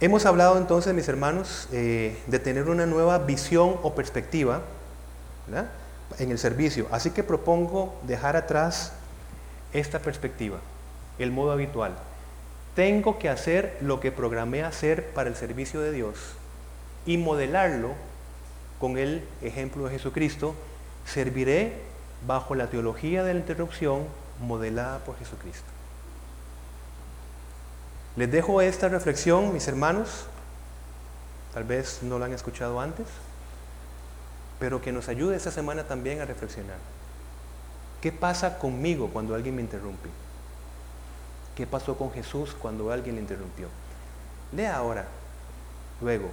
Hemos 0.00 0.26
hablado 0.26 0.58
entonces, 0.58 0.94
mis 0.94 1.08
hermanos, 1.08 1.68
eh, 1.72 2.16
de 2.28 2.38
tener 2.38 2.68
una 2.68 2.86
nueva 2.86 3.18
visión 3.18 3.76
o 3.82 3.94
perspectiva 3.94 4.60
en 6.18 6.30
el 6.30 6.38
servicio. 6.38 6.86
Así 6.90 7.10
que 7.10 7.22
propongo 7.22 7.98
dejar 8.02 8.36
atrás 8.36 8.92
esta 9.72 9.98
perspectiva, 9.98 10.58
el 11.18 11.30
modo 11.30 11.52
habitual. 11.52 11.96
Tengo 12.74 13.18
que 13.18 13.28
hacer 13.28 13.76
lo 13.80 14.00
que 14.00 14.12
programé 14.12 14.62
hacer 14.62 15.10
para 15.10 15.28
el 15.28 15.36
servicio 15.36 15.80
de 15.80 15.92
Dios 15.92 16.16
y 17.06 17.18
modelarlo 17.18 17.94
con 18.78 18.98
el 18.98 19.24
ejemplo 19.42 19.84
de 19.84 19.90
Jesucristo. 19.90 20.54
Serviré 21.04 21.72
bajo 22.26 22.54
la 22.54 22.68
teología 22.68 23.24
de 23.24 23.34
la 23.34 23.40
interrupción 23.40 24.06
modelada 24.40 24.98
por 25.00 25.18
Jesucristo. 25.18 25.66
Les 28.16 28.30
dejo 28.30 28.60
esta 28.60 28.88
reflexión, 28.88 29.52
mis 29.52 29.68
hermanos. 29.68 30.26
Tal 31.54 31.64
vez 31.64 32.00
no 32.02 32.18
la 32.18 32.26
han 32.26 32.32
escuchado 32.32 32.80
antes, 32.80 33.06
pero 34.58 34.80
que 34.80 34.92
nos 34.92 35.08
ayude 35.08 35.36
esta 35.36 35.50
semana 35.50 35.84
también 35.84 36.20
a 36.20 36.24
reflexionar. 36.24 36.78
¿Qué 38.00 38.12
pasa 38.12 38.58
conmigo 38.58 39.08
cuando 39.12 39.34
alguien 39.34 39.56
me 39.56 39.62
interrumpe? 39.62 40.08
¿Qué 41.56 41.66
pasó 41.66 41.96
con 41.96 42.12
Jesús 42.12 42.54
cuando 42.58 42.92
alguien 42.92 43.16
le 43.16 43.20
interrumpió? 43.20 43.68
Lea 44.52 44.76
ahora, 44.76 45.06
luego, 46.00 46.30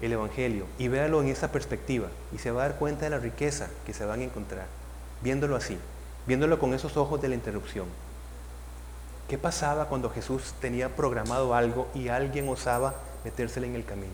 el 0.00 0.12
Evangelio 0.12 0.66
y 0.78 0.88
véalo 0.88 1.22
en 1.22 1.28
esa 1.28 1.50
perspectiva 1.50 2.08
y 2.32 2.38
se 2.38 2.50
va 2.50 2.64
a 2.64 2.68
dar 2.68 2.78
cuenta 2.78 3.04
de 3.04 3.10
la 3.10 3.18
riqueza 3.18 3.68
que 3.86 3.94
se 3.94 4.04
van 4.04 4.20
a 4.20 4.24
encontrar, 4.24 4.66
viéndolo 5.22 5.56
así, 5.56 5.78
viéndolo 6.26 6.58
con 6.58 6.74
esos 6.74 6.96
ojos 6.96 7.20
de 7.22 7.28
la 7.28 7.34
interrupción. 7.34 7.86
¿Qué 9.28 9.38
pasaba 9.38 9.86
cuando 9.86 10.10
Jesús 10.10 10.54
tenía 10.60 10.96
programado 10.96 11.54
algo 11.54 11.88
y 11.94 12.08
alguien 12.08 12.48
osaba 12.48 12.94
metérsele 13.24 13.66
en 13.66 13.76
el 13.76 13.84
camino? 13.84 14.12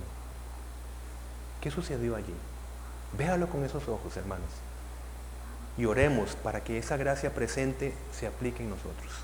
¿Qué 1.60 1.70
sucedió 1.70 2.16
allí? 2.16 2.34
Véalo 3.16 3.48
con 3.48 3.64
esos 3.64 3.88
ojos, 3.88 4.16
hermanos. 4.16 4.50
Y 5.76 5.84
oremos 5.86 6.36
para 6.36 6.62
que 6.62 6.78
esa 6.78 6.96
gracia 6.96 7.34
presente 7.34 7.92
se 8.12 8.26
aplique 8.26 8.62
en 8.62 8.70
nosotros. 8.70 9.23